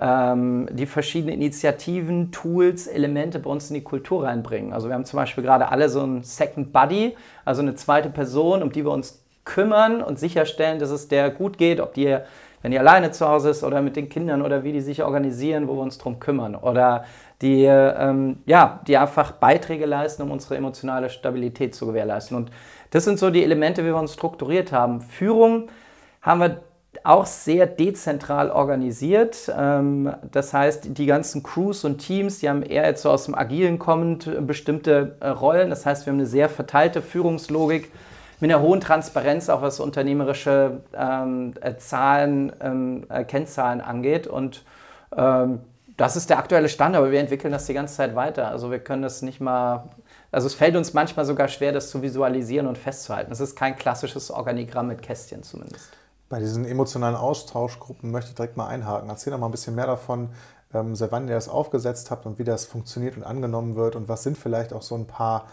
ähm, 0.00 0.68
die 0.70 0.86
verschiedenen 0.86 1.34
Initiativen, 1.34 2.30
Tools, 2.30 2.86
Elemente 2.86 3.38
bei 3.40 3.50
uns 3.50 3.70
in 3.70 3.74
die 3.74 3.82
Kultur 3.82 4.24
reinbringen. 4.24 4.72
Also 4.72 4.88
wir 4.88 4.94
haben 4.94 5.04
zum 5.04 5.16
Beispiel 5.16 5.42
gerade 5.42 5.68
alle 5.68 5.88
so 5.88 6.00
einen 6.02 6.22
Second 6.22 6.72
Buddy, 6.72 7.16
also 7.44 7.62
eine 7.62 7.74
zweite 7.74 8.08
Person, 8.08 8.62
um 8.62 8.70
die 8.70 8.84
wir 8.84 8.92
uns 8.92 9.22
kümmern 9.44 10.00
und 10.02 10.18
sicherstellen, 10.18 10.78
dass 10.78 10.90
es 10.90 11.08
der 11.08 11.30
gut 11.30 11.58
geht, 11.58 11.80
ob 11.80 11.94
die 11.94 12.18
wenn 12.62 12.72
die 12.72 12.78
alleine 12.78 13.10
zu 13.10 13.26
Hause 13.26 13.50
ist 13.50 13.64
oder 13.64 13.80
mit 13.80 13.96
den 13.96 14.08
Kindern 14.08 14.42
oder 14.42 14.64
wie 14.64 14.72
die 14.72 14.80
sich 14.80 15.02
organisieren, 15.02 15.66
wo 15.68 15.74
wir 15.74 15.82
uns 15.82 15.98
drum 15.98 16.20
kümmern. 16.20 16.54
Oder 16.54 17.04
die, 17.40 17.64
ähm, 17.64 18.38
ja, 18.44 18.80
die 18.86 18.98
einfach 18.98 19.32
Beiträge 19.32 19.86
leisten, 19.86 20.22
um 20.22 20.30
unsere 20.30 20.56
emotionale 20.56 21.08
Stabilität 21.08 21.74
zu 21.74 21.86
gewährleisten. 21.86 22.36
Und 22.36 22.50
das 22.90 23.04
sind 23.04 23.18
so 23.18 23.30
die 23.30 23.42
Elemente, 23.42 23.82
wie 23.82 23.88
wir 23.88 23.96
uns 23.96 24.12
strukturiert 24.12 24.72
haben. 24.72 25.00
Führung 25.00 25.68
haben 26.20 26.40
wir 26.40 26.60
auch 27.04 27.24
sehr 27.24 27.66
dezentral 27.66 28.50
organisiert. 28.50 29.50
Ähm, 29.56 30.12
das 30.30 30.52
heißt, 30.52 30.98
die 30.98 31.06
ganzen 31.06 31.42
Crews 31.42 31.84
und 31.84 31.98
Teams, 31.98 32.40
die 32.40 32.48
haben 32.48 32.62
eher 32.62 32.84
jetzt 32.84 33.02
so 33.02 33.10
aus 33.10 33.24
dem 33.24 33.34
Agilen 33.34 33.78
kommend 33.78 34.46
bestimmte 34.46 35.16
äh, 35.20 35.28
Rollen. 35.28 35.70
Das 35.70 35.86
heißt, 35.86 36.04
wir 36.04 36.12
haben 36.12 36.18
eine 36.18 36.26
sehr 36.26 36.48
verteilte 36.48 37.00
Führungslogik 37.00 37.90
mit 38.40 38.50
einer 38.50 38.62
hohen 38.62 38.80
Transparenz, 38.80 39.48
auch 39.48 39.62
was 39.62 39.80
unternehmerische 39.80 40.80
ähm, 40.94 41.54
äh, 41.60 41.76
Zahlen, 41.76 42.52
ähm, 42.60 43.04
äh, 43.08 43.24
Kennzahlen 43.24 43.80
angeht. 43.80 44.26
Und 44.26 44.64
ähm, 45.16 45.60
das 45.96 46.16
ist 46.16 46.30
der 46.30 46.38
aktuelle 46.38 46.70
Stand, 46.70 46.96
aber 46.96 47.10
wir 47.10 47.20
entwickeln 47.20 47.52
das 47.52 47.66
die 47.66 47.74
ganze 47.74 47.96
Zeit 47.96 48.14
weiter. 48.14 48.48
Also 48.48 48.70
wir 48.70 48.78
können 48.78 49.02
das 49.02 49.20
nicht 49.20 49.40
mal, 49.40 49.90
also 50.32 50.46
es 50.46 50.54
fällt 50.54 50.74
uns 50.74 50.94
manchmal 50.94 51.26
sogar 51.26 51.48
schwer, 51.48 51.72
das 51.72 51.90
zu 51.90 52.00
visualisieren 52.00 52.66
und 52.66 52.78
festzuhalten. 52.78 53.30
Es 53.30 53.40
ist 53.40 53.54
kein 53.54 53.76
klassisches 53.76 54.30
Organigramm 54.30 54.88
mit 54.88 55.02
Kästchen 55.02 55.42
zumindest. 55.42 55.90
Bei 56.30 56.38
diesen 56.38 56.64
emotionalen 56.64 57.16
Austauschgruppen 57.16 58.10
möchte 58.10 58.30
ich 58.30 58.36
direkt 58.36 58.56
mal 58.56 58.68
einhaken. 58.68 59.10
Erzähl 59.10 59.32
doch 59.32 59.38
mal 59.38 59.46
ein 59.48 59.52
bisschen 59.52 59.74
mehr 59.74 59.86
davon, 59.86 60.30
ähm, 60.72 60.94
seit 60.94 61.12
wann 61.12 61.28
ihr 61.28 61.34
das 61.34 61.48
aufgesetzt 61.48 62.10
habt 62.10 62.24
und 62.24 62.38
wie 62.38 62.44
das 62.44 62.64
funktioniert 62.64 63.16
und 63.16 63.24
angenommen 63.24 63.76
wird 63.76 63.96
und 63.96 64.08
was 64.08 64.22
sind 64.22 64.38
vielleicht 64.38 64.72
auch 64.72 64.82
so 64.82 64.94
ein 64.94 65.06
paar 65.06 65.46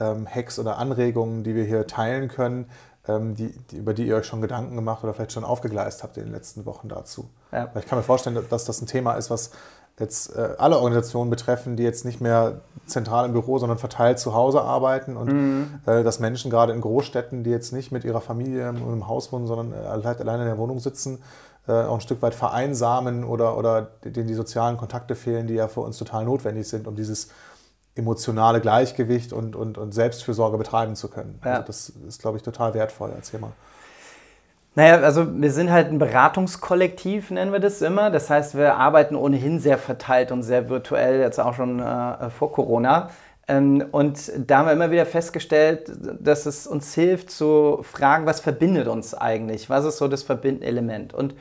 ähm, 0.00 0.26
Hacks 0.26 0.58
oder 0.58 0.78
Anregungen, 0.78 1.44
die 1.44 1.54
wir 1.54 1.64
hier 1.64 1.86
teilen 1.86 2.28
können, 2.28 2.66
ähm, 3.06 3.34
die, 3.34 3.52
die, 3.70 3.76
über 3.76 3.94
die 3.94 4.06
ihr 4.06 4.16
euch 4.16 4.26
schon 4.26 4.40
Gedanken 4.40 4.76
gemacht 4.76 5.02
oder 5.04 5.14
vielleicht 5.14 5.32
schon 5.32 5.44
aufgegleist 5.44 6.02
habt 6.02 6.16
in 6.16 6.24
den 6.24 6.32
letzten 6.32 6.66
Wochen 6.66 6.88
dazu. 6.88 7.28
Ja. 7.52 7.70
Ich 7.78 7.86
kann 7.86 7.98
mir 7.98 8.04
vorstellen, 8.04 8.38
dass 8.50 8.64
das 8.64 8.80
ein 8.80 8.86
Thema 8.86 9.14
ist, 9.14 9.30
was 9.30 9.50
jetzt 9.98 10.36
äh, 10.36 10.50
alle 10.58 10.76
Organisationen 10.76 11.30
betreffen, 11.30 11.76
die 11.76 11.82
jetzt 11.82 12.04
nicht 12.04 12.20
mehr 12.20 12.60
zentral 12.86 13.26
im 13.26 13.32
Büro, 13.32 13.58
sondern 13.58 13.78
verteilt 13.78 14.18
zu 14.18 14.34
Hause 14.34 14.62
arbeiten 14.62 15.16
und 15.16 15.32
mhm. 15.32 15.80
äh, 15.86 16.04
dass 16.04 16.20
Menschen 16.20 16.50
gerade 16.50 16.72
in 16.72 16.80
Großstädten, 16.80 17.42
die 17.42 17.50
jetzt 17.50 17.72
nicht 17.72 17.90
mit 17.90 18.04
ihrer 18.04 18.20
Familie 18.20 18.68
im 18.68 19.08
Haus 19.08 19.32
wohnen, 19.32 19.46
sondern 19.46 19.72
äh, 19.72 20.04
halt 20.04 20.20
alleine 20.20 20.44
in 20.44 20.48
der 20.48 20.58
Wohnung 20.58 20.78
sitzen, 20.78 21.18
äh, 21.66 21.72
auch 21.72 21.94
ein 21.94 22.00
Stück 22.00 22.22
weit 22.22 22.34
vereinsamen 22.34 23.24
oder, 23.24 23.56
oder 23.56 23.88
denen 24.04 24.28
die 24.28 24.34
sozialen 24.34 24.76
Kontakte 24.76 25.14
fehlen, 25.14 25.46
die 25.46 25.54
ja 25.54 25.68
für 25.68 25.80
uns 25.80 25.98
total 25.98 26.24
notwendig 26.24 26.68
sind, 26.68 26.86
um 26.86 26.94
dieses 26.94 27.30
emotionale 27.98 28.60
Gleichgewicht 28.60 29.32
und, 29.32 29.56
und, 29.56 29.76
und 29.76 29.92
Selbstfürsorge 29.92 30.56
betreiben 30.56 30.96
zu 30.96 31.08
können. 31.08 31.38
Ja. 31.44 31.54
Also 31.54 31.66
das 31.66 31.92
ist, 32.08 32.20
glaube 32.20 32.38
ich, 32.38 32.42
total 32.42 32.74
wertvoll. 32.74 33.12
Erzähl 33.14 33.40
mal. 33.40 33.52
Naja, 34.74 35.00
also 35.00 35.26
wir 35.40 35.50
sind 35.50 35.72
halt 35.72 35.88
ein 35.88 35.98
Beratungskollektiv, 35.98 37.32
nennen 37.32 37.52
wir 37.52 37.58
das 37.58 37.82
immer. 37.82 38.10
Das 38.10 38.30
heißt, 38.30 38.56
wir 38.56 38.76
arbeiten 38.76 39.16
ohnehin 39.16 39.58
sehr 39.58 39.76
verteilt 39.76 40.30
und 40.30 40.44
sehr 40.44 40.68
virtuell, 40.68 41.20
jetzt 41.20 41.40
auch 41.40 41.54
schon 41.54 41.80
äh, 41.80 42.30
vor 42.30 42.52
Corona. 42.52 43.10
Ähm, 43.48 43.84
und 43.90 44.30
da 44.46 44.58
haben 44.58 44.66
wir 44.66 44.72
immer 44.72 44.90
wieder 44.92 45.06
festgestellt, 45.06 45.90
dass 46.20 46.46
es 46.46 46.66
uns 46.66 46.94
hilft 46.94 47.30
zu 47.30 47.80
fragen, 47.82 48.26
was 48.26 48.38
verbindet 48.40 48.86
uns 48.86 49.14
eigentlich? 49.14 49.68
Was 49.68 49.84
ist 49.84 49.96
so 49.96 50.06
das 50.06 50.22
verbindende 50.22 50.66
Element? 50.66 51.12
Und 51.12 51.34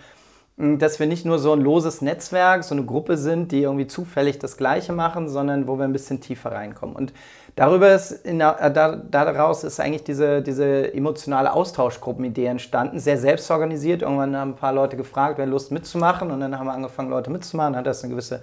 dass 0.58 1.00
wir 1.00 1.06
nicht 1.06 1.24
nur 1.24 1.38
so 1.38 1.54
ein 1.54 1.62
loses 1.62 2.02
Netzwerk, 2.02 2.64
so 2.64 2.74
eine 2.74 2.84
Gruppe 2.84 3.16
sind, 3.16 3.52
die 3.52 3.62
irgendwie 3.62 3.86
zufällig 3.86 4.40
das 4.40 4.58
Gleiche 4.58 4.92
machen, 4.92 5.30
sondern 5.30 5.68
wo 5.68 5.78
wir 5.78 5.86
ein 5.86 5.94
bisschen 5.94 6.20
tiefer 6.20 6.52
reinkommen. 6.52 6.96
Und 6.96 7.14
darüber 7.56 7.94
ist, 7.94 8.12
in, 8.26 8.42
äh, 8.42 8.72
da, 8.74 8.96
daraus 8.96 9.64
ist 9.64 9.80
eigentlich 9.80 10.04
diese, 10.04 10.42
diese 10.42 10.92
emotionale 10.96 11.54
Austauschgruppenidee 11.54 12.48
entstanden, 12.48 13.00
sehr 13.00 13.20
selbstorganisiert. 13.20 14.02
Irgendwann 14.02 14.36
haben 14.36 14.52
ein 14.52 14.56
paar 14.56 14.74
Leute 14.74 14.98
gefragt, 14.98 15.38
wer 15.38 15.46
Lust 15.46 15.72
mitzumachen 15.72 16.32
und 16.32 16.40
dann 16.40 16.58
haben 16.58 16.66
wir 16.66 16.74
angefangen, 16.74 17.12
Leute 17.12 17.30
mitzumachen, 17.30 17.74
dann 17.74 17.80
hat 17.82 17.88
das 17.88 18.04
eine 18.04 18.14
gewisse 18.14 18.42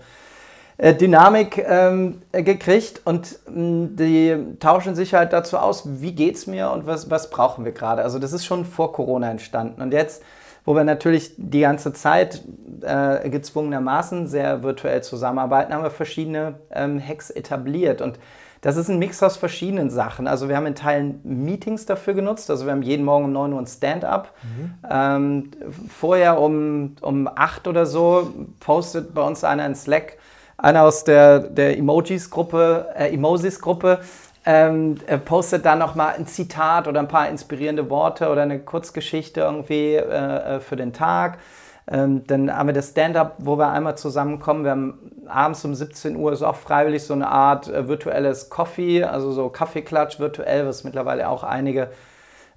äh, 0.79 0.95
Dynamik 0.95 1.59
ähm, 1.69 2.23
gekriegt 2.31 3.01
und 3.05 3.39
die 3.49 4.37
tauschen 4.61 4.95
sich 4.95 5.15
halt 5.15 5.33
dazu 5.33 5.59
aus, 5.59 5.83
wie 6.01 6.13
geht's 6.13 6.47
mir 6.47 6.71
und 6.71 6.87
was, 6.87 7.11
was 7.11 7.31
brauchen 7.31 7.65
wir 7.65 7.73
gerade. 7.73 8.03
Also 8.03 8.21
das 8.21 8.33
ist 8.33 8.45
schon 8.45 8.65
vor 8.65 8.93
Corona 8.93 9.33
entstanden. 9.33 9.83
Und 9.83 9.93
jetzt, 9.93 10.23
wo 10.65 10.75
wir 10.75 10.85
natürlich 10.85 11.33
die 11.37 11.61
ganze 11.61 11.93
Zeit 11.93 12.43
äh, 12.83 13.29
gezwungenermaßen 13.29 14.27
sehr 14.27 14.63
virtuell 14.63 15.03
zusammenarbeiten, 15.03 15.73
haben 15.73 15.83
wir 15.83 15.91
verschiedene 15.91 16.55
ähm, 16.71 17.01
Hacks 17.07 17.31
etabliert. 17.31 18.01
Und 18.01 18.19
das 18.65 18.79
ist 18.79 18.89
ein 18.89 18.99
Mix 18.99 19.23
aus 19.23 19.37
verschiedenen 19.37 19.91
Sachen. 19.91 20.27
Also 20.27 20.49
wir 20.49 20.57
haben 20.57 20.65
in 20.65 20.75
Teilen 20.75 21.21
Meetings 21.23 21.85
dafür 21.85 22.15
genutzt. 22.15 22.51
Also 22.51 22.65
wir 22.65 22.73
haben 22.73 22.81
jeden 22.81 23.05
Morgen 23.05 23.27
um 23.27 23.33
9 23.33 23.53
Uhr 23.53 23.61
ein 23.61 23.67
Stand-up. 23.67 24.33
Mhm. 24.43 24.75
Ähm, 24.91 25.51
vorher 25.91 26.41
um, 26.41 26.97
um 27.03 27.29
8 27.29 27.69
oder 27.69 27.85
so 27.85 28.33
postet 28.61 29.13
bei 29.13 29.21
uns 29.21 29.45
einer 29.45 29.67
in 29.67 29.75
Slack, 29.75 30.17
einer 30.57 30.85
aus 30.85 31.05
der, 31.05 31.41
der 31.41 31.77
Emojis-Gruppe, 31.77 32.87
äh, 32.97 33.13
Emojis-Gruppe, 33.13 34.01
ähm, 34.47 34.97
postet 35.25 35.65
dann 35.65 35.79
nochmal 35.79 36.15
ein 36.17 36.27
Zitat 36.27 36.87
oder 36.87 37.01
ein 37.01 37.09
paar 37.09 37.29
inspirierende 37.29 37.89
Worte 37.89 38.29
oder 38.29 38.43
eine 38.43 38.61
Kurzgeschichte 38.61 39.41
irgendwie 39.41 39.95
äh, 39.95 40.57
äh, 40.57 40.61
für 40.61 40.77
den 40.77 40.93
Tag. 40.93 41.39
Ähm, 41.87 42.27
dann 42.27 42.55
haben 42.55 42.69
wir 42.69 42.73
das 42.75 42.91
Stand-up, 42.91 43.37
wo 43.39 43.59
wir 43.59 43.69
einmal 43.69 43.97
zusammenkommen. 43.97 44.65
Wir 44.65 44.71
haben 44.71 45.13
abends 45.27 45.65
um 45.65 45.75
17 45.75 46.17
Uhr 46.17 46.33
ist 46.33 46.43
auch 46.43 46.57
freiwillig 46.57 47.05
so 47.05 47.15
eine 47.15 47.29
Art 47.29 47.69
äh, 47.69 47.89
virtuelles 47.89 48.49
Coffee, 48.49 49.05
also 49.05 49.33
so 49.33 49.49
Kaffeeklatsch 49.49 50.19
virtuell, 50.19 50.67
was 50.67 50.85
mittlerweile 50.85 51.29
auch 51.29 51.45
einige 51.45 51.91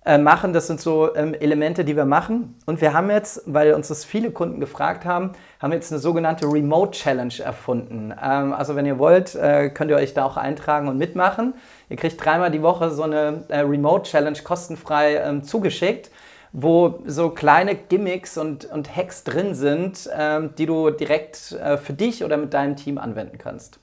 äh, 0.07 0.17
machen. 0.17 0.53
Das 0.53 0.67
sind 0.67 0.79
so 0.79 1.13
ähm, 1.15 1.33
Elemente, 1.33 1.83
die 1.83 1.95
wir 1.95 2.05
machen. 2.05 2.55
Und 2.65 2.79
wir 2.79 2.93
haben 2.93 3.09
jetzt, 3.09 3.43
weil 3.45 3.73
uns 3.73 3.89
das 3.89 4.05
viele 4.05 4.31
Kunden 4.31 4.61
gefragt 4.61 5.03
haben, 5.03 5.33
haben 5.59 5.71
wir 5.71 5.75
jetzt 5.75 5.91
eine 5.91 5.99
sogenannte 5.99 6.45
Remote 6.45 6.91
Challenge 6.91 7.33
erfunden. 7.43 8.13
Ähm, 8.19 8.53
also 8.53 8.75
wenn 8.77 8.85
ihr 8.85 8.97
wollt, 8.99 9.35
äh, 9.35 9.69
könnt 9.69 9.91
ihr 9.91 9.97
euch 9.97 10.13
da 10.13 10.23
auch 10.23 10.37
eintragen 10.37 10.87
und 10.87 10.97
mitmachen. 10.97 11.53
Ihr 11.89 11.97
kriegt 11.97 12.23
dreimal 12.23 12.51
die 12.51 12.61
Woche 12.61 12.89
so 12.91 13.03
eine 13.03 13.43
äh, 13.49 13.59
Remote 13.59 14.09
Challenge 14.09 14.39
kostenfrei 14.43 15.17
ähm, 15.17 15.43
zugeschickt 15.43 16.09
wo 16.53 17.01
so 17.05 17.29
kleine 17.29 17.75
Gimmicks 17.75 18.37
und, 18.37 18.65
und 18.65 18.95
Hacks 18.95 19.23
drin 19.23 19.53
sind, 19.53 20.09
ähm, 20.17 20.55
die 20.57 20.65
du 20.65 20.89
direkt 20.89 21.51
äh, 21.51 21.77
für 21.77 21.93
dich 21.93 22.23
oder 22.23 22.37
mit 22.37 22.53
deinem 22.53 22.75
Team 22.77 22.97
anwenden 22.97 23.37
kannst. 23.37 23.79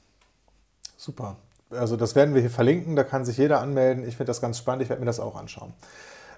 Super. 0.97 1.37
Also 1.71 1.97
das 1.97 2.15
werden 2.15 2.35
wir 2.35 2.41
hier 2.41 2.51
verlinken, 2.51 2.97
da 2.97 3.05
kann 3.05 3.25
sich 3.25 3.37
jeder 3.37 3.61
anmelden. 3.61 4.07
Ich 4.07 4.17
finde 4.17 4.31
das 4.31 4.41
ganz 4.41 4.59
spannend, 4.59 4.83
ich 4.83 4.89
werde 4.89 5.01
mir 5.01 5.07
das 5.07 5.21
auch 5.21 5.37
anschauen. 5.37 5.73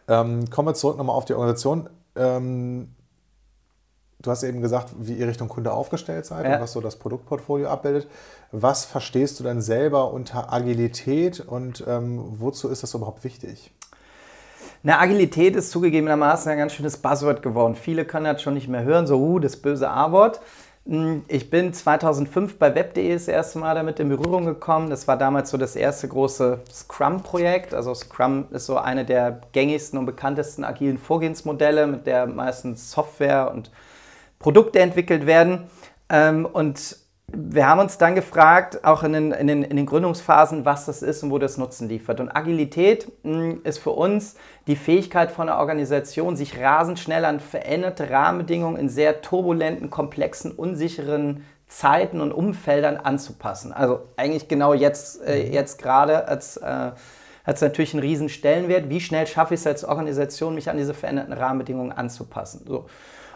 Ähm, 0.08 0.48
kommen 0.50 0.68
wir 0.68 0.74
zurück 0.74 0.96
nochmal 0.96 1.16
auf 1.16 1.24
die 1.24 1.34
Organisation. 1.34 1.88
Ähm, 2.14 2.94
du 4.20 4.30
hast 4.30 4.42
eben 4.42 4.60
gesagt, 4.60 4.94
wie 4.98 5.14
ihr 5.14 5.28
Richtung 5.28 5.48
Kunde 5.48 5.72
aufgestellt 5.72 6.26
seid 6.26 6.44
ja. 6.44 6.56
und 6.56 6.62
was 6.62 6.72
so 6.72 6.80
das 6.80 6.96
Produktportfolio 6.96 7.68
abbildet. 7.68 8.08
Was 8.52 8.84
verstehst 8.84 9.40
du 9.40 9.44
denn 9.44 9.60
selber 9.60 10.12
unter 10.12 10.52
Agilität 10.52 11.40
und 11.40 11.84
ähm, 11.86 12.22
wozu 12.38 12.68
ist 12.68 12.82
das 12.82 12.94
überhaupt 12.94 13.24
wichtig? 13.24 13.72
Na, 14.82 15.00
Agilität 15.00 15.56
ist 15.56 15.70
zugegebenermaßen 15.70 16.50
ein 16.52 16.58
ganz 16.58 16.72
schönes 16.72 16.96
Buzzword 16.98 17.42
geworden. 17.42 17.74
Viele 17.74 18.04
können 18.04 18.26
das 18.26 18.42
schon 18.42 18.54
nicht 18.54 18.68
mehr 18.68 18.84
hören, 18.84 19.06
so, 19.06 19.18
uh, 19.18 19.38
das 19.38 19.56
böse 19.56 19.90
A-Wort. 19.90 20.40
Hm, 20.86 21.24
ich 21.26 21.50
bin 21.50 21.72
2005 21.72 22.58
bei 22.58 22.74
web.de 22.74 23.12
das 23.12 23.26
erste 23.26 23.58
Mal 23.58 23.74
damit 23.74 23.98
in 23.98 24.08
Berührung 24.08 24.44
gekommen. 24.44 24.88
Das 24.88 25.08
war 25.08 25.16
damals 25.16 25.50
so 25.50 25.56
das 25.56 25.74
erste 25.74 26.06
große 26.06 26.60
Scrum-Projekt. 26.72 27.74
Also 27.74 27.92
Scrum 27.92 28.46
ist 28.52 28.66
so 28.66 28.76
eine 28.78 29.04
der 29.04 29.40
gängigsten 29.50 29.98
und 29.98 30.06
bekanntesten 30.06 30.62
agilen 30.62 30.98
Vorgehensmodelle, 30.98 31.88
mit 31.88 32.06
der 32.06 32.26
meistens 32.26 32.92
Software 32.92 33.50
und 33.52 33.72
Produkte 34.38 34.78
entwickelt 34.78 35.26
werden. 35.26 35.64
Ähm, 36.08 36.46
und 36.46 36.98
wir 37.38 37.68
haben 37.68 37.80
uns 37.80 37.98
dann 37.98 38.14
gefragt, 38.14 38.84
auch 38.84 39.02
in 39.02 39.12
den, 39.12 39.32
in, 39.32 39.46
den, 39.46 39.62
in 39.62 39.76
den, 39.76 39.86
Gründungsphasen, 39.86 40.64
was 40.64 40.86
das 40.86 41.02
ist 41.02 41.22
und 41.22 41.30
wo 41.30 41.38
das 41.38 41.58
Nutzen 41.58 41.88
liefert. 41.88 42.18
Und 42.20 42.30
Agilität 42.30 43.12
mh, 43.22 43.32
hm, 43.32 43.60
ist 43.64 43.78
für 43.78 43.90
uns 43.90 44.36
die 44.66 44.76
Fähigkeit 44.76 45.30
von 45.30 45.48
einer 45.48 45.58
Organisation, 45.58 46.36
sich 46.36 46.58
rasend 46.58 46.98
schnell 46.98 47.24
an 47.24 47.40
veränderte 47.40 48.08
Rahmenbedingungen 48.10 48.78
in 48.78 48.88
sehr 48.88 49.20
turbulenten, 49.20 49.90
komplexen, 49.90 50.50
unsicheren 50.52 51.44
Zeiten 51.68 52.20
und 52.20 52.32
Umfeldern 52.32 52.96
anzupassen. 52.96 53.72
Also 53.72 54.00
eigentlich 54.16 54.48
genau 54.48 54.72
jetzt, 54.72 55.20
äh, 55.26 55.44
mhm. 55.44 55.52
jetzt 55.52 55.82
gerade 55.82 56.28
als 56.28 56.56
äh, 56.56 56.92
hat 57.44 57.56
es 57.56 57.60
natürlich 57.60 57.94
einen 57.94 58.02
riesen 58.02 58.28
Stellenwert. 58.28 58.88
Wie 58.88 59.00
schnell 59.00 59.26
schaffe 59.26 59.54
ich 59.54 59.60
es 59.60 59.66
als 59.66 59.84
Organisation, 59.84 60.54
mich 60.54 60.68
an 60.68 60.76
diese 60.76 60.94
veränderten 60.94 61.32
Rahmenbedingungen 61.32 61.92
anzupassen? 61.92 62.64
So. 62.66 62.86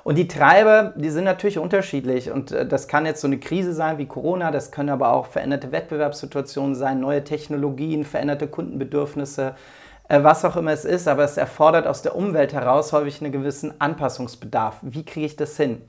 Und 0.03 0.17
die 0.17 0.29
Treiber, 0.29 0.95
die 0.97 1.11
sind 1.11 1.25
natürlich 1.25 1.59
unterschiedlich. 1.59 2.31
Und 2.31 2.53
äh, 2.53 2.67
das 2.67 2.89
kann 2.89 3.07
jetzt 3.07 3.21
so 3.21 3.27
eine 3.27 3.39
Krise 3.39 3.73
sein 3.73 3.99
wie 3.99 4.07
Corona, 4.07 4.51
das 4.51 4.71
können 4.71 4.89
aber 4.89 5.13
auch 5.13 5.27
veränderte 5.27 5.73
Wettbewerbssituationen 5.73 6.75
sein, 6.75 7.01
neue 7.01 7.25
Technologien, 7.25 8.05
veränderte 8.05 8.49
Kundenbedürfnisse, 8.49 9.55
äh, 10.09 10.23
was 10.23 10.45
auch 10.45 10.57
immer 10.57 10.73
es 10.73 10.85
ist. 10.85 11.09
Aber 11.09 11.25
es 11.25 11.37
erfordert 11.37 11.87
aus 11.87 12.03
der 12.03 12.17
Umwelt 12.17 12.53
heraus 12.53 12.93
häufig 12.93 13.21
einen 13.21 13.33
gewissen 13.33 13.75
Anpassungsbedarf. 13.79 14.77
Wie 14.83 15.05
kriege 15.05 15.27
ich 15.27 15.37
das 15.37 15.57
hin? 15.57 15.83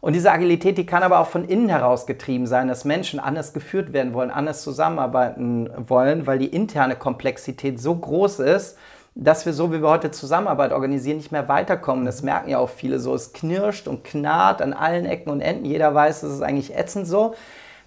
Und 0.00 0.12
diese 0.12 0.30
Agilität, 0.30 0.78
die 0.78 0.86
kann 0.86 1.02
aber 1.02 1.18
auch 1.18 1.26
von 1.26 1.44
innen 1.46 1.68
heraus 1.68 2.06
getrieben 2.06 2.46
sein, 2.46 2.68
dass 2.68 2.84
Menschen 2.84 3.18
anders 3.18 3.52
geführt 3.52 3.92
werden 3.92 4.12
wollen, 4.12 4.30
anders 4.30 4.62
zusammenarbeiten 4.62 5.70
wollen, 5.88 6.26
weil 6.26 6.38
die 6.38 6.46
interne 6.46 6.96
Komplexität 6.96 7.80
so 7.80 7.96
groß 7.96 8.40
ist, 8.40 8.78
dass 9.18 9.46
wir 9.46 9.54
so, 9.54 9.72
wie 9.72 9.80
wir 9.80 9.88
heute 9.88 10.10
Zusammenarbeit 10.10 10.72
organisieren, 10.72 11.16
nicht 11.16 11.32
mehr 11.32 11.48
weiterkommen. 11.48 12.04
Das 12.04 12.22
merken 12.22 12.50
ja 12.50 12.58
auch 12.58 12.68
viele 12.68 13.00
so. 13.00 13.14
Es 13.14 13.32
knirscht 13.32 13.88
und 13.88 14.04
knarrt 14.04 14.60
an 14.60 14.74
allen 14.74 15.06
Ecken 15.06 15.30
und 15.30 15.40
Enden. 15.40 15.64
Jeder 15.64 15.94
weiß, 15.94 16.22
es 16.22 16.34
ist 16.34 16.42
eigentlich 16.42 16.76
ätzend 16.76 17.08
so. 17.08 17.34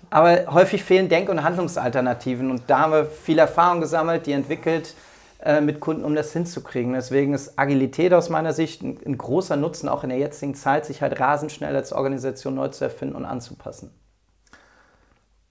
Aber 0.09 0.47
häufig 0.51 0.83
fehlen 0.83 1.07
Denk- 1.07 1.29
und 1.29 1.43
Handlungsalternativen. 1.43 2.49
Und 2.49 2.63
da 2.65 2.79
haben 2.79 2.93
wir 2.93 3.05
viel 3.05 3.37
Erfahrung 3.37 3.79
gesammelt, 3.79 4.25
die 4.25 4.31
entwickelt 4.31 4.95
äh, 5.43 5.61
mit 5.61 5.79
Kunden, 5.79 6.03
um 6.03 6.15
das 6.15 6.33
hinzukriegen. 6.33 6.93
Deswegen 6.93 7.35
ist 7.35 7.59
Agilität 7.59 8.11
aus 8.11 8.29
meiner 8.29 8.51
Sicht 8.51 8.81
ein, 8.81 8.97
ein 9.05 9.15
großer 9.15 9.55
Nutzen, 9.55 9.87
auch 9.87 10.03
in 10.03 10.09
der 10.09 10.17
jetzigen 10.17 10.55
Zeit, 10.55 10.87
sich 10.87 11.03
halt 11.03 11.19
rasend 11.19 11.51
schnell 11.51 11.75
als 11.75 11.93
Organisation 11.93 12.55
neu 12.55 12.69
zu 12.69 12.85
erfinden 12.85 13.15
und 13.15 13.25
anzupassen. 13.25 13.91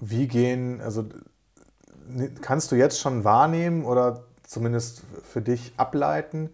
Wie 0.01 0.27
gehen, 0.27 0.81
also 0.81 1.05
kannst 2.41 2.73
du 2.73 2.77
jetzt 2.77 2.99
schon 2.99 3.23
wahrnehmen 3.23 3.85
oder 3.85 4.25
zumindest 4.49 5.03
für 5.23 5.43
dich 5.43 5.73
ableiten, 5.77 6.51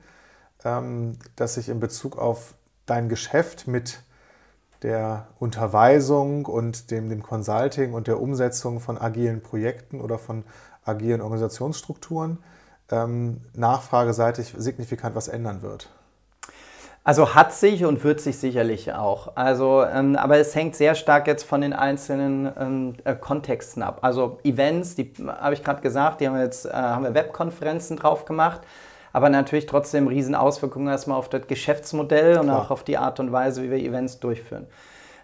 ähm, 0.64 1.16
dass 1.36 1.54
sich 1.54 1.68
in 1.68 1.80
Bezug 1.80 2.18
auf 2.18 2.54
dein 2.86 3.08
Geschäft 3.08 3.66
mit 3.66 4.02
der 4.82 5.28
Unterweisung 5.38 6.44
und 6.44 6.90
dem, 6.90 7.08
dem 7.08 7.22
Consulting 7.22 7.94
und 7.94 8.06
der 8.06 8.20
Umsetzung 8.20 8.80
von 8.80 8.98
agilen 8.98 9.42
Projekten 9.42 10.00
oder 10.00 10.18
von 10.18 10.44
agilen 10.84 11.22
Organisationsstrukturen 11.22 12.38
ähm, 12.90 13.40
nachfrageseitig 13.54 14.54
signifikant 14.58 15.14
was 15.14 15.28
ändern 15.28 15.62
wird? 15.62 15.88
Also 17.06 17.34
hat 17.34 17.52
sich 17.52 17.84
und 17.84 18.02
wird 18.02 18.22
sich 18.22 18.38
sicherlich 18.38 18.94
auch. 18.94 19.32
Also, 19.34 19.84
ähm, 19.84 20.16
aber 20.16 20.38
es 20.38 20.54
hängt 20.54 20.74
sehr 20.74 20.94
stark 20.94 21.26
jetzt 21.26 21.44
von 21.44 21.60
den 21.60 21.74
einzelnen 21.74 22.50
ähm, 22.58 22.94
äh, 23.04 23.14
Kontexten 23.14 23.82
ab. 23.82 23.98
Also 24.00 24.38
Events, 24.42 24.94
die 24.94 25.12
habe 25.26 25.52
ich 25.52 25.62
gerade 25.62 25.82
gesagt, 25.82 26.22
die 26.22 26.26
haben 26.26 26.34
wir 26.34 26.42
jetzt 26.42 26.64
äh, 26.64 26.72
haben 26.72 27.04
wir 27.04 27.12
Webkonferenzen 27.12 27.98
drauf 27.98 28.24
gemacht, 28.24 28.62
aber 29.12 29.28
natürlich 29.28 29.66
trotzdem 29.66 30.08
riesen 30.08 30.34
Auswirkungen 30.34 30.88
erstmal 30.88 31.18
auf 31.18 31.28
das 31.28 31.46
Geschäftsmodell 31.46 32.38
und 32.38 32.48
auch 32.48 32.70
auf 32.70 32.84
die 32.84 32.96
Art 32.96 33.20
und 33.20 33.32
Weise, 33.32 33.62
wie 33.62 33.70
wir 33.70 33.78
Events 33.78 34.18
durchführen. 34.18 34.66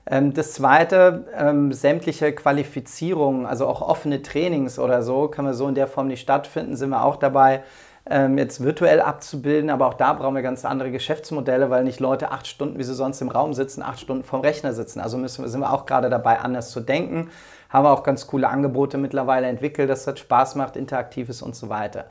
Ähm, 0.06 0.34
das 0.34 0.52
zweite, 0.52 1.24
ähm, 1.34 1.72
sämtliche 1.72 2.34
Qualifizierungen, 2.34 3.46
also 3.46 3.66
auch 3.66 3.80
offene 3.80 4.20
Trainings 4.20 4.78
oder 4.78 5.02
so, 5.02 5.28
können 5.28 5.48
wir 5.48 5.54
so 5.54 5.66
in 5.66 5.74
der 5.74 5.86
Form 5.86 6.08
nicht 6.08 6.20
stattfinden, 6.20 6.76
sind 6.76 6.90
wir 6.90 7.02
auch 7.02 7.16
dabei 7.16 7.62
ähm, 8.10 8.36
jetzt 8.38 8.62
virtuell 8.62 9.00
abzubilden, 9.00 9.70
aber 9.70 9.86
auch 9.86 9.94
da 9.94 10.12
brauchen 10.12 10.34
wir 10.34 10.42
ganz 10.42 10.64
andere 10.64 10.90
Geschäftsmodelle, 10.90 11.70
weil 11.70 11.84
nicht 11.84 12.00
Leute 12.00 12.32
acht 12.32 12.46
Stunden, 12.46 12.78
wie 12.78 12.82
sie 12.82 12.94
sonst 12.94 13.20
im 13.20 13.28
Raum 13.28 13.54
sitzen, 13.54 13.82
acht 13.82 14.00
Stunden 14.00 14.24
vorm 14.24 14.42
Rechner 14.42 14.72
sitzen. 14.72 15.00
Also 15.00 15.16
müssen, 15.16 15.46
sind 15.48 15.60
wir 15.60 15.72
auch 15.72 15.86
gerade 15.86 16.10
dabei, 16.10 16.40
anders 16.40 16.70
zu 16.70 16.80
denken. 16.80 17.30
Haben 17.68 17.84
wir 17.84 17.92
auch 17.92 18.02
ganz 18.02 18.26
coole 18.26 18.48
Angebote 18.48 18.98
mittlerweile 18.98 19.46
entwickelt, 19.46 19.88
dass 19.88 20.04
das 20.04 20.18
Spaß 20.18 20.56
macht, 20.56 20.76
interaktiv 20.76 21.28
ist 21.28 21.40
und 21.40 21.54
so 21.54 21.68
weiter. 21.68 22.06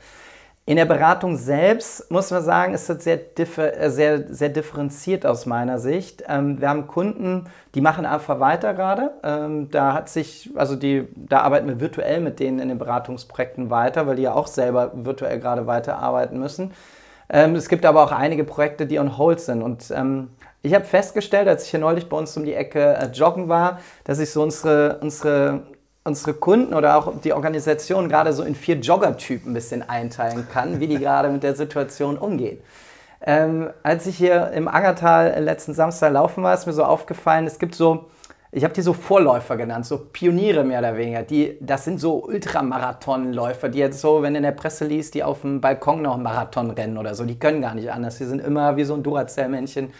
In 0.70 0.76
der 0.76 0.84
Beratung 0.84 1.36
selbst 1.36 2.08
muss 2.12 2.30
man 2.30 2.44
sagen, 2.44 2.74
ist 2.74 2.88
das 2.88 3.02
sehr, 3.02 3.18
äh, 3.36 3.90
sehr, 3.90 4.32
sehr 4.32 4.50
differenziert 4.50 5.26
aus 5.26 5.44
meiner 5.44 5.80
Sicht. 5.80 6.22
Ähm, 6.28 6.60
wir 6.60 6.68
haben 6.68 6.86
Kunden, 6.86 7.46
die 7.74 7.80
machen 7.80 8.06
einfach 8.06 8.38
weiter 8.38 8.72
gerade. 8.72 9.10
Ähm, 9.24 9.68
da 9.72 9.94
hat 9.94 10.08
sich, 10.08 10.48
also 10.54 10.76
die, 10.76 11.08
da 11.16 11.40
arbeiten 11.40 11.66
wir 11.66 11.80
virtuell 11.80 12.20
mit 12.20 12.38
denen 12.38 12.60
in 12.60 12.68
den 12.68 12.78
Beratungsprojekten 12.78 13.68
weiter, 13.68 14.06
weil 14.06 14.14
die 14.14 14.22
ja 14.22 14.32
auch 14.32 14.46
selber 14.46 14.92
virtuell 14.94 15.40
gerade 15.40 15.66
weiterarbeiten 15.66 16.38
müssen. 16.38 16.70
Ähm, 17.28 17.56
es 17.56 17.68
gibt 17.68 17.84
aber 17.84 18.04
auch 18.04 18.12
einige 18.12 18.44
Projekte, 18.44 18.86
die 18.86 19.00
on 19.00 19.18
hold 19.18 19.40
sind. 19.40 19.62
Und 19.62 19.92
ich 20.62 20.72
habe 20.72 20.84
festgestellt, 20.84 21.48
als 21.48 21.64
ich 21.64 21.70
hier 21.70 21.80
neulich 21.80 22.08
bei 22.08 22.16
uns 22.16 22.36
um 22.36 22.44
die 22.44 22.54
Ecke 22.54 22.94
äh, 22.94 23.06
joggen 23.06 23.48
war, 23.48 23.80
dass 24.04 24.20
ich 24.20 24.30
so 24.30 24.40
unsere, 24.40 24.98
unsere 25.00 25.62
unsere 26.04 26.34
Kunden 26.34 26.74
oder 26.74 26.96
auch 26.96 27.20
die 27.20 27.32
Organisation 27.32 28.08
gerade 28.08 28.32
so 28.32 28.42
in 28.42 28.54
vier 28.54 28.76
Jogger-Typen 28.76 29.50
ein 29.50 29.54
bisschen 29.54 29.88
einteilen 29.88 30.46
kann, 30.50 30.80
wie 30.80 30.86
die 30.86 30.98
gerade 30.98 31.28
mit 31.28 31.42
der 31.42 31.54
Situation 31.54 32.16
umgehen. 32.16 32.58
Ähm, 33.22 33.70
als 33.82 34.06
ich 34.06 34.16
hier 34.16 34.50
im 34.52 34.66
Angertal 34.66 35.42
letzten 35.42 35.74
Samstag 35.74 36.12
laufen 36.12 36.42
war, 36.42 36.54
ist 36.54 36.66
mir 36.66 36.72
so 36.72 36.84
aufgefallen, 36.84 37.46
es 37.46 37.58
gibt 37.58 37.74
so, 37.74 38.06
ich 38.50 38.64
habe 38.64 38.72
die 38.72 38.80
so 38.80 38.94
Vorläufer 38.94 39.58
genannt, 39.58 39.84
so 39.84 39.98
Pioniere 39.98 40.64
mehr 40.64 40.78
oder 40.78 40.96
weniger. 40.96 41.22
Die, 41.22 41.58
das 41.60 41.84
sind 41.84 42.00
so 42.00 42.24
Ultramarathonläufer, 42.24 43.68
die 43.68 43.78
jetzt 43.78 44.00
so, 44.00 44.22
wenn 44.22 44.34
in 44.34 44.42
der 44.42 44.52
Presse 44.52 44.86
liest, 44.86 45.14
die 45.14 45.22
auf 45.22 45.42
dem 45.42 45.60
Balkon 45.60 46.00
noch 46.00 46.14
einen 46.14 46.22
Marathon 46.22 46.70
rennen 46.70 46.96
oder 46.96 47.14
so, 47.14 47.26
die 47.26 47.38
können 47.38 47.60
gar 47.60 47.74
nicht 47.74 47.92
anders. 47.92 48.16
Die 48.16 48.24
sind 48.24 48.40
immer 48.40 48.76
wie 48.78 48.84
so 48.84 48.94
ein 48.94 49.02
Duracell-Männchen 49.02 49.92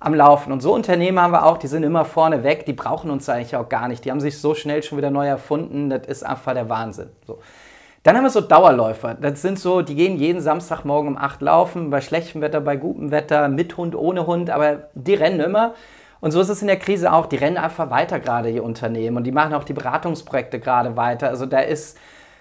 am 0.00 0.14
Laufen. 0.14 0.52
Und 0.52 0.60
so 0.62 0.74
Unternehmen 0.74 1.20
haben 1.20 1.32
wir 1.32 1.44
auch, 1.44 1.58
die 1.58 1.66
sind 1.66 1.82
immer 1.82 2.04
vorne 2.04 2.44
weg, 2.44 2.66
die 2.66 2.72
brauchen 2.72 3.10
uns 3.10 3.28
eigentlich 3.28 3.56
auch 3.56 3.68
gar 3.68 3.88
nicht. 3.88 4.04
Die 4.04 4.10
haben 4.10 4.20
sich 4.20 4.38
so 4.40 4.54
schnell 4.54 4.82
schon 4.82 4.98
wieder 4.98 5.10
neu 5.10 5.26
erfunden, 5.26 5.90
das 5.90 6.06
ist 6.06 6.24
einfach 6.24 6.54
der 6.54 6.68
Wahnsinn. 6.68 7.10
So. 7.26 7.38
Dann 8.04 8.16
haben 8.16 8.24
wir 8.24 8.30
so 8.30 8.40
Dauerläufer. 8.40 9.14
Das 9.14 9.42
sind 9.42 9.58
so, 9.58 9.82
die 9.82 9.94
gehen 9.94 10.16
jeden 10.16 10.40
Samstagmorgen 10.40 11.16
um 11.16 11.18
8 11.18 11.42
laufen, 11.42 11.90
bei 11.90 12.00
schlechtem 12.00 12.40
Wetter, 12.40 12.60
bei 12.60 12.76
gutem 12.76 13.10
Wetter, 13.10 13.48
mit 13.48 13.76
Hund, 13.76 13.94
ohne 13.94 14.26
Hund, 14.26 14.50
aber 14.50 14.88
die 14.94 15.14
rennen 15.14 15.40
immer. 15.40 15.74
Und 16.20 16.30
so 16.32 16.40
ist 16.40 16.48
es 16.48 16.62
in 16.62 16.68
der 16.68 16.78
Krise 16.78 17.12
auch. 17.12 17.26
Die 17.26 17.36
rennen 17.36 17.58
einfach 17.58 17.90
weiter 17.90 18.18
gerade, 18.18 18.52
die 18.52 18.60
Unternehmen. 18.60 19.16
Und 19.16 19.24
die 19.24 19.32
machen 19.32 19.54
auch 19.54 19.64
die 19.64 19.72
Beratungsprojekte 19.72 20.58
gerade 20.58 20.96
weiter. 20.96 21.28
Also 21.28 21.46
da 21.46 21.60
ist 21.60 21.98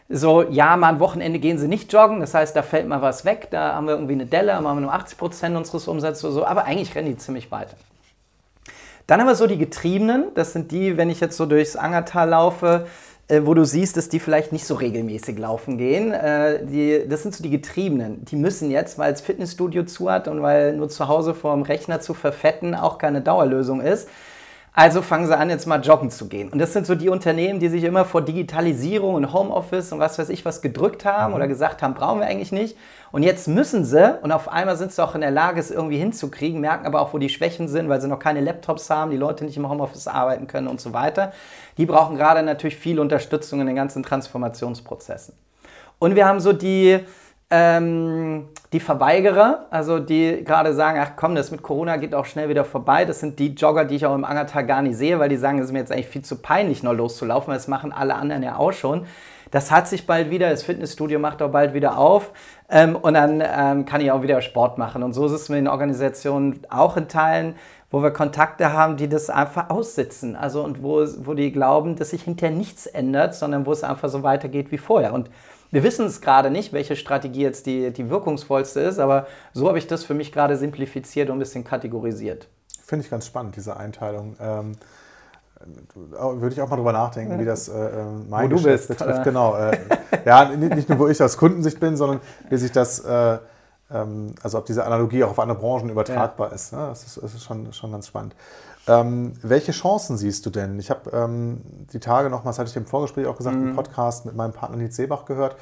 so, 0.10 0.44
ja, 0.44 0.78
mal 0.78 0.90
am 0.90 1.00
Wochenende 1.00 1.40
gehen 1.40 1.58
sie 1.58 1.68
nicht 1.68 1.92
joggen, 1.92 2.22
das 2.22 2.34
heißt, 2.34 2.56
da 2.56 2.62
fällt 2.62 2.88
mal 2.88 3.02
was 3.02 3.26
weg, 3.26 3.50
da 3.52 3.76
haben 3.76 3.88
wir 3.88 3.94
irgendwie 3.94 4.14
eine 4.14 4.26
Delle, 4.26 4.60
machen 4.62 4.78
wir 4.78 4.82
nur 4.82 4.94
80 4.94 5.18
Prozent 5.18 5.58
unseres 5.58 5.88
Umsatzes 5.88 6.24
oder 6.24 6.34
so, 6.34 6.46
aber 6.46 6.66
eigentlich 6.66 6.96
rennen 6.96 7.10
die 7.10 7.18
ziemlich 7.18 7.52
weiter. 7.52 7.76
Dann 9.06 9.20
haben 9.20 9.28
wir 9.28 9.36
so 9.36 9.48
die 9.48 9.58
Getriebenen, 9.58 10.26
das 10.36 10.54
sind 10.54 10.72
die, 10.72 10.98
wenn 10.98 11.10
ich 11.10 11.20
jetzt 11.20 11.38
so 11.38 11.46
durchs 11.46 11.76
Angertal 11.76 12.30
laufe, 12.30 12.88
äh, 13.30 13.42
wo 13.44 13.54
du 13.54 13.66
siehst, 13.66 13.98
dass 13.98 14.10
die 14.10 14.20
vielleicht 14.20 14.54
nicht 14.54 14.66
so 14.66 14.76
regelmäßig 14.76 15.38
laufen 15.38 15.78
gehen. 15.78 16.14
Äh, 16.14 16.66
die, 16.66 17.08
das 17.08 17.24
sind 17.24 17.36
so 17.36 17.44
die 17.44 17.50
Getriebenen. 17.50 18.24
Die 18.26 18.38
müssen 18.38 18.72
jetzt, 18.72 18.98
weil 18.98 19.12
das 19.12 19.22
Fitnessstudio 19.22 19.84
zu 19.84 20.10
hat 20.10 20.28
und 20.28 20.42
weil 20.42 20.74
nur 20.74 20.88
zu 20.88 21.08
Hause 21.08 21.34
vor 21.34 21.54
dem 21.54 21.64
Rechner 21.64 22.00
zu 22.00 22.14
verfetten 22.14 22.74
auch 22.76 22.98
keine 22.98 23.22
Dauerlösung 23.22 23.82
ist, 23.82 24.08
also 24.78 25.02
fangen 25.02 25.26
sie 25.26 25.36
an, 25.36 25.50
jetzt 25.50 25.66
mal 25.66 25.82
joggen 25.82 26.12
zu 26.12 26.28
gehen. 26.28 26.50
Und 26.50 26.60
das 26.60 26.72
sind 26.72 26.86
so 26.86 26.94
die 26.94 27.10
Unternehmen, 27.10 27.60
die 27.60 27.68
sich 27.68 27.84
immer 27.84 28.06
vor 28.06 28.22
Digitalisierung 28.22 29.16
und 29.16 29.34
Homeoffice 29.34 29.92
und 29.92 29.98
was 29.98 30.20
weiß 30.20 30.30
ich 30.30 30.46
was 30.46 30.62
gedrückt 30.62 31.04
haben 31.04 31.32
mhm. 31.32 31.38
oder 31.38 31.48
gesagt 31.48 31.82
haben, 31.82 31.96
brauchen 31.96 32.20
wir 32.20 32.28
eigentlich 32.28 32.52
nicht. 32.52 32.78
Und 33.12 33.24
jetzt 33.24 33.48
müssen 33.48 33.86
sie, 33.86 34.20
und 34.22 34.32
auf 34.32 34.48
einmal 34.48 34.78
sind 34.78 34.92
sie 34.92 35.04
auch 35.04 35.16
in 35.16 35.22
der 35.22 35.32
Lage, 35.32 35.60
es 35.60 35.72
irgendwie 35.72 35.98
hinzukriegen, 35.98 36.62
merken 36.62 36.86
aber 36.86 37.02
auch, 37.02 37.12
wo 37.12 37.18
die 37.18 37.30
Schwächen 37.30 37.68
sind, 37.68 37.90
weil 37.90 38.00
sie 38.02 38.08
noch 38.08 38.20
keine 38.20 38.40
Laptops 38.40 38.92
haben, 38.92 39.10
die 39.10 39.18
Leute 39.18 39.46
nicht 39.46 39.58
im 39.58 39.68
Homeoffice 39.68 40.08
arbeiten 40.08 40.46
können 40.46 40.68
und 40.68 40.80
so 40.80 40.94
weiter. 40.94 41.32
Die 41.80 41.88
brauchen 41.88 42.16
gerade 42.16 42.44
natürlich 42.44 42.76
viel 42.76 43.00
Unterstützung 43.00 43.60
in 43.62 43.66
den 43.66 43.76
ganzen 43.76 44.04
Transformationsprozessen. 44.04 45.34
Und 45.98 46.16
wir 46.16 46.28
haben 46.28 46.40
so 46.40 46.54
die, 46.54 47.00
ähm, 47.50 48.50
die 48.74 48.80
Verweigerer, 48.82 49.68
also 49.70 50.00
die 50.00 50.44
gerade 50.44 50.74
sagen, 50.74 51.00
ach 51.02 51.12
komm, 51.16 51.36
das 51.36 51.52
mit 51.52 51.62
Corona 51.62 51.96
geht 51.96 52.14
auch 52.14 52.26
schnell 52.26 52.50
wieder 52.50 52.66
vorbei. 52.66 53.06
Das 53.06 53.22
sind 53.22 53.40
die 53.40 53.54
Jogger, 53.54 53.86
die 53.86 53.96
ich 53.96 54.06
auch 54.06 54.16
im 54.16 54.26
Angertal 54.26 54.66
gar 54.66 54.82
nicht 54.82 54.98
sehe, 54.98 55.20
weil 55.20 55.30
die 55.30 55.38
sagen, 55.38 55.60
es 55.60 55.68
ist 55.68 55.72
mir 55.72 55.80
jetzt 55.80 55.92
eigentlich 55.92 56.08
viel 56.08 56.24
zu 56.24 56.42
peinlich, 56.42 56.84
noch 56.84 56.94
loszulaufen, 56.94 57.48
weil 57.48 57.58
das 57.58 57.70
machen 57.70 57.94
alle 57.94 58.16
anderen 58.16 58.44
ja 58.44 58.58
auch 58.58 58.74
schon. 58.74 59.06
Das 59.52 59.72
hat 59.72 59.88
sich 59.88 60.06
bald 60.06 60.30
wieder, 60.30 60.50
das 60.50 60.64
Fitnessstudio 60.64 61.20
macht 61.20 61.42
auch 61.42 61.52
bald 61.52 61.74
wieder 61.74 61.98
auf 61.98 62.32
ähm, 62.70 62.98
und 62.98 63.14
dann 63.14 63.42
ähm, 63.42 63.86
kann 63.86 64.02
ich 64.02 64.12
auch 64.12 64.22
wieder 64.22 64.42
Sport 64.42 64.78
machen. 64.78 65.04
Und 65.04 65.14
so 65.14 65.26
ist 65.26 65.32
es 65.32 65.48
mit 65.48 65.60
den 65.60 65.70
Organisationen 65.70 66.60
auch 66.70 66.98
in 66.98 67.08
Teilen, 67.08 67.56
wo 67.90 68.04
wir 68.04 68.12
Kontakte 68.12 68.74
haben, 68.74 68.98
die 68.98 69.08
das 69.08 69.30
einfach 69.30 69.70
aussitzen. 69.70 70.36
Also 70.36 70.64
und 70.64 70.84
wo, 70.84 71.06
wo 71.20 71.34
die 71.34 71.54
glauben, 71.54 71.96
dass 71.96 72.10
sich 72.10 72.24
hinterher 72.24 72.54
nichts 72.54 72.88
ändert, 72.88 73.36
sondern 73.36 73.66
wo 73.66 73.72
es 73.72 73.86
einfach 73.86 74.10
so 74.10 74.24
weitergeht 74.24 74.72
wie 74.72 74.78
vorher. 74.78 75.14
Und 75.14 75.30
wir 75.72 75.84
wissen 75.84 76.06
es 76.06 76.22
gerade 76.22 76.50
nicht, 76.50 76.74
welche 76.74 76.96
Strategie 76.96 77.42
jetzt 77.42 77.66
die, 77.66 77.92
die 77.92 78.10
wirkungsvollste 78.10 78.80
ist, 78.82 79.00
aber 79.00 79.28
so 79.54 79.68
habe 79.68 79.78
ich 79.78 79.88
das 79.88 80.04
für 80.04 80.14
mich 80.14 80.32
gerade 80.32 80.58
simplifiziert 80.58 81.30
und 81.30 81.38
ein 81.38 81.40
bisschen 81.40 81.64
kategorisiert. 81.64 82.48
Finde 82.86 83.04
ich 83.04 83.12
ganz 83.12 83.26
spannend, 83.26 83.56
diese 83.56 83.76
Einteilung. 83.78 84.36
Ähm, 84.40 84.74
würde 86.16 86.54
ich 86.54 86.62
auch 86.62 86.70
mal 86.70 86.76
drüber 86.76 86.94
nachdenken, 86.94 87.40
wie 87.40 87.46
das 87.46 87.68
äh, 87.68 87.74
äh 87.74 88.06
mein 88.30 88.50
wo 88.50 88.56
Geschäft 88.56 88.88
bist, 88.88 89.00
betrifft. 89.00 89.16
Oder? 89.16 89.24
Genau. 89.24 89.56
Äh, 89.56 89.78
ja, 90.26 90.46
nicht 90.46 90.88
nur, 90.88 91.00
wo 91.00 91.08
ich 91.08 91.22
aus 91.22 91.38
Kundensicht 91.38 91.80
bin, 91.80 91.98
sondern 91.98 92.22
wie 92.50 92.58
sich 92.58 92.72
das, 92.72 93.00
äh, 93.00 93.40
ähm, 93.92 94.36
also 94.44 94.60
ob 94.60 94.66
diese 94.66 94.86
Analogie 94.86 95.24
auch 95.24 95.32
auf 95.32 95.40
andere 95.40 95.58
Branchen 95.58 95.90
übertragbar 95.90 96.50
ja. 96.50 96.56
ist. 96.56 96.74
Ne? 96.74 96.80
Das 96.90 97.04
ist, 97.06 97.18
das 97.22 97.34
ist 97.34 97.44
schon, 97.44 97.74
schon 97.74 97.92
ganz 97.92 98.08
spannend. 98.08 98.36
Ähm, 98.88 99.34
welche 99.42 99.72
Chancen 99.72 100.18
siehst 100.18 100.46
du 100.46 100.50
denn? 100.50 100.80
Ich 100.80 100.90
habe 100.90 101.10
ähm, 101.12 101.62
die 101.92 102.00
Tage 102.00 102.30
noch, 102.30 102.46
was 102.46 102.58
hatte 102.58 102.70
ich 102.70 102.76
im 102.76 102.86
Vorgespräch 102.86 103.28
auch 103.28 103.38
gesagt, 103.38 103.58
mhm. 103.58 103.68
einen 103.68 103.76
Podcast 103.76 104.26
mit 104.26 104.36
meinem 104.36 104.54
Partner 104.54 104.78
Nils 104.78 104.96
Seebach 104.96 105.26
gehört, 105.26 105.58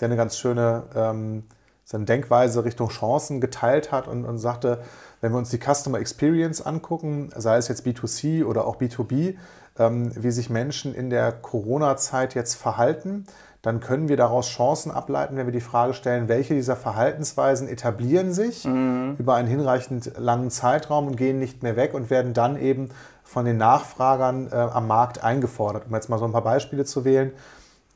der 0.00 0.06
eine 0.06 0.16
ganz 0.16 0.36
schöne 0.36 0.82
ähm, 0.94 1.44
seine 1.84 2.04
Denkweise 2.04 2.64
Richtung 2.64 2.88
Chancen 2.88 3.40
geteilt 3.40 3.92
hat 3.92 4.08
und, 4.08 4.24
und 4.24 4.38
sagte, 4.38 4.82
wenn 5.20 5.32
wir 5.32 5.38
uns 5.38 5.50
die 5.50 5.60
Customer 5.60 5.98
Experience 5.98 6.60
angucken, 6.60 7.30
sei 7.34 7.56
es 7.56 7.68
jetzt 7.68 7.86
B2C 7.86 8.44
oder 8.44 8.66
auch 8.66 8.78
B2B, 8.78 9.36
ähm, 9.78 10.10
wie 10.14 10.30
sich 10.30 10.50
Menschen 10.50 10.94
in 10.94 11.10
der 11.10 11.32
Corona-Zeit 11.32 12.34
jetzt 12.34 12.54
verhalten, 12.56 13.26
dann 13.66 13.80
können 13.80 14.08
wir 14.08 14.16
daraus 14.16 14.46
Chancen 14.46 14.92
ableiten, 14.92 15.36
wenn 15.36 15.46
wir 15.46 15.52
die 15.52 15.60
Frage 15.60 15.92
stellen, 15.92 16.28
welche 16.28 16.54
dieser 16.54 16.76
Verhaltensweisen 16.76 17.66
etablieren 17.66 18.32
sich 18.32 18.64
mhm. 18.64 19.16
über 19.18 19.34
einen 19.34 19.48
hinreichend 19.48 20.12
langen 20.16 20.52
Zeitraum 20.52 21.08
und 21.08 21.16
gehen 21.16 21.40
nicht 21.40 21.64
mehr 21.64 21.74
weg 21.74 21.92
und 21.92 22.08
werden 22.08 22.32
dann 22.32 22.56
eben 22.56 22.90
von 23.24 23.44
den 23.44 23.56
Nachfragern 23.56 24.52
äh, 24.52 24.54
am 24.54 24.86
Markt 24.86 25.24
eingefordert. 25.24 25.86
Um 25.88 25.94
jetzt 25.96 26.08
mal 26.08 26.20
so 26.20 26.26
ein 26.26 26.30
paar 26.30 26.44
Beispiele 26.44 26.84
zu 26.84 27.04
wählen. 27.04 27.32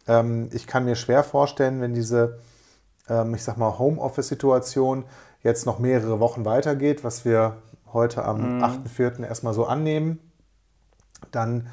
Ähm, 0.09 0.49
ich 0.53 0.67
kann 0.67 0.87
mir 0.87 0.97
schwer 0.97 1.23
vorstellen, 1.23 1.81
wenn 1.81 1.95
diese, 1.95 2.41
ähm, 3.09 3.33
ich 3.37 3.45
sag 3.45 3.57
mal, 3.57 3.79
Homeoffice-Situation 3.79 5.05
jetzt 5.45 5.67
noch 5.67 5.79
mehrere 5.79 6.19
Wochen 6.19 6.45
weitergeht, 6.45 7.05
was 7.05 7.25
wir 7.25 7.59
heute 7.93 8.25
am 8.25 8.57
mhm. 8.57 8.65
8.4. 8.65 9.25
erstmal 9.25 9.55
so 9.55 9.67
annehmen, 9.67 10.19
dann 11.31 11.69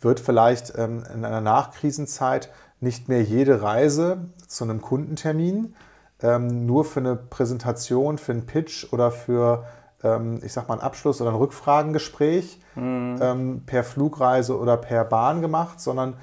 wird 0.00 0.18
vielleicht 0.18 0.72
ähm, 0.78 1.04
in 1.12 1.26
einer 1.26 1.42
Nachkrisenzeit 1.42 2.48
nicht 2.80 3.08
mehr 3.08 3.22
jede 3.22 3.62
Reise 3.62 4.28
zu 4.46 4.64
einem 4.64 4.80
Kundentermin 4.82 5.74
ähm, 6.22 6.66
nur 6.66 6.84
für 6.84 7.00
eine 7.00 7.16
Präsentation, 7.16 8.18
für 8.18 8.32
einen 8.32 8.46
Pitch 8.46 8.92
oder 8.92 9.10
für, 9.10 9.64
ähm, 10.02 10.40
ich 10.42 10.52
sag 10.52 10.68
mal, 10.68 10.74
einen 10.74 10.82
Abschluss 10.82 11.20
oder 11.20 11.30
ein 11.30 11.36
Rückfragengespräch 11.36 12.60
mhm. 12.74 13.18
ähm, 13.20 13.62
per 13.66 13.84
Flugreise 13.84 14.58
oder 14.58 14.76
per 14.76 15.04
Bahn 15.04 15.42
gemacht, 15.42 15.80
sondern 15.80 16.14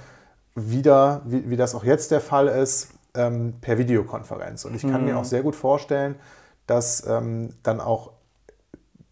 wieder, 0.55 1.21
wie, 1.25 1.49
wie 1.49 1.57
das 1.57 1.75
auch 1.75 1.83
jetzt 1.83 2.11
der 2.11 2.21
Fall 2.21 2.47
ist, 2.47 2.89
ähm, 3.13 3.53
per 3.61 3.77
Videokonferenz. 3.77 4.65
Und 4.65 4.75
ich 4.75 4.81
kann 4.81 5.01
mhm. 5.01 5.07
mir 5.07 5.17
auch 5.17 5.25
sehr 5.25 5.43
gut 5.43 5.55
vorstellen, 5.55 6.15
dass 6.67 7.05
ähm, 7.05 7.53
dann 7.63 7.79
auch 7.79 8.11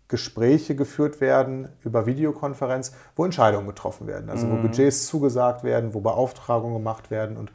Gespräche 0.10 0.76
geführt 0.76 1.22
werden 1.22 1.70
über 1.84 2.06
Videokonferenz, 2.06 2.94
wo 3.16 3.26
Entscheidungen 3.26 3.68
getroffen 3.68 4.08
werden. 4.08 4.30
Also 4.30 4.50
wo 4.50 4.56
mhm. 4.56 4.64
Budgets 4.64 5.06
zugesagt 5.08 5.64
werden, 5.64 5.94
wo 5.94 6.02
Beauftragungen 6.02 6.74
gemacht 6.74 7.12
werden 7.12 7.38
und 7.38 7.52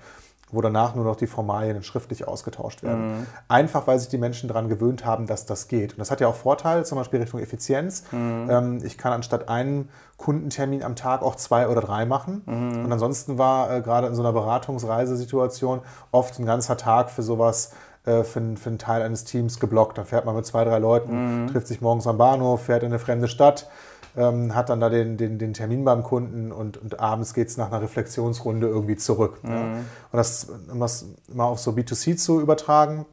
wo 0.53 0.61
danach 0.61 0.95
nur 0.95 1.05
noch 1.05 1.17
die 1.17 1.27
Formalien 1.27 1.83
schriftlich 1.83 2.29
ausgetauscht 2.29 2.85
werden. 2.85 3.19
Mhm. 3.19 3.27
Einfach, 3.49 3.89
weil 3.89 3.99
sich 3.99 4.09
die 4.09 4.19
Menschen 4.19 4.49
daran 4.49 4.69
gewöhnt 4.69 5.05
haben, 5.05 5.27
dass 5.27 5.47
das 5.47 5.67
geht. 5.67 5.95
Und 5.95 5.99
das 5.99 6.13
hat 6.13 6.21
ja 6.21 6.29
auch 6.29 6.37
Vorteile, 6.37 6.85
zum 6.85 6.97
Beispiel 6.97 7.21
Richtung 7.21 7.41
Effizienz. 7.41 8.05
Mhm. 8.13 8.49
Ähm, 8.49 8.79
ich 8.85 8.97
kann 8.97 9.13
anstatt 9.13 9.49
einen 9.49 9.89
Kundentermin 10.17 10.85
am 10.85 10.95
Tag 10.95 11.23
auch 11.23 11.35
zwei 11.35 11.69
oder 11.69 11.81
drei 11.81 12.07
machen. 12.07 12.43
Mhm. 12.47 12.85
Und 12.85 12.93
ansonsten 12.93 13.37
war 13.37 13.75
äh, 13.75 13.81
gerade 13.81 14.07
in 14.07 14.15
so 14.15 14.23
einer 14.23 14.33
Beratungsreisesituation 14.33 15.81
oft 16.13 16.39
ein 16.39 16.47
ganzer 16.47 16.77
Tag 16.77 17.11
für 17.11 17.23
sowas 17.23 17.73
für, 18.05 18.25
für, 18.57 18.69
einen 18.69 18.79
Teil 18.79 19.03
eines 19.03 19.25
Teams 19.25 19.59
geblockt. 19.61 19.99
Da 19.99 20.05
fährt 20.05 20.27
man 20.27 20.37
mit 20.37 20.47
zwei, 20.47 20.65
drei 20.65 20.79
Leuten, 20.79 21.45
mhm. 21.45 21.47
trifft 21.49 21.67
sich 21.67 21.81
morgens 21.81 22.07
am 22.07 22.19
Bahnhof, 22.19 22.65
fährt 22.65 22.83
in 22.83 22.91
eine 22.91 22.99
fremde 22.99 23.29
Stadt, 23.29 23.69
ähm, 24.17 24.55
hat 24.55 24.69
dann 24.69 24.81
da 24.81 24.91
den, 24.91 25.17
den, 25.17 25.39
den, 25.39 25.55
Termin 25.55 25.85
beim 25.85 26.03
Kunden 26.03 26.53
und, 26.53 26.77
und 26.77 27.01
abends 27.01 27.35
geht 27.35 27.49
es 27.49 27.57
nach 27.57 27.69
einer 27.69 27.83
Reflexionsrunde 27.83 28.67
irgendwie 28.67 28.97
zurück. 28.97 29.43
Mhm. 29.43 29.51
Ja. 29.51 29.63
Und 29.63 29.85
das, 30.13 30.49
um 30.71 30.81
das 30.81 31.07
mal 31.33 31.47
auf 31.47 31.59
so 31.59 31.73
B2C 31.73 32.17
zu 32.17 32.41
übertragen, 32.41 33.07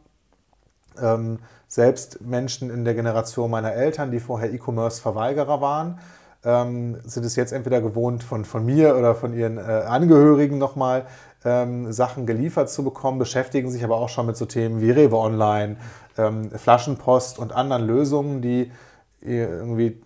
ähm, 1.01 1.39
selbst 1.67 2.19
Menschen 2.21 2.69
in 2.69 2.83
der 2.83 2.93
Generation 2.93 3.49
meiner 3.49 3.73
Eltern, 3.73 4.11
die 4.11 4.19
vorher 4.19 4.51
E-Commerce-Verweigerer 4.51 5.61
waren, 5.61 5.99
ähm, 6.43 6.97
sind 7.05 7.25
es 7.25 7.35
jetzt 7.35 7.53
entweder 7.53 7.81
gewohnt 7.81 8.23
von, 8.23 8.45
von 8.45 8.65
mir 8.65 8.97
oder 8.97 9.15
von 9.15 9.33
ihren 9.33 9.57
äh, 9.57 9.61
Angehörigen 9.61 10.57
nochmal 10.57 11.05
ähm, 11.43 11.91
Sachen 11.91 12.25
geliefert 12.25 12.69
zu 12.69 12.83
bekommen, 12.83 13.19
beschäftigen 13.19 13.69
sich 13.71 13.83
aber 13.83 13.97
auch 13.97 14.09
schon 14.09 14.25
mit 14.25 14.37
so 14.37 14.45
Themen 14.45 14.81
wie 14.81 14.91
Rewe 14.91 15.17
Online, 15.17 15.77
ähm, 16.17 16.51
Flaschenpost 16.51 17.39
und 17.39 17.51
anderen 17.51 17.85
Lösungen, 17.85 18.41
die 18.41 18.71
irgendwie 19.21 20.01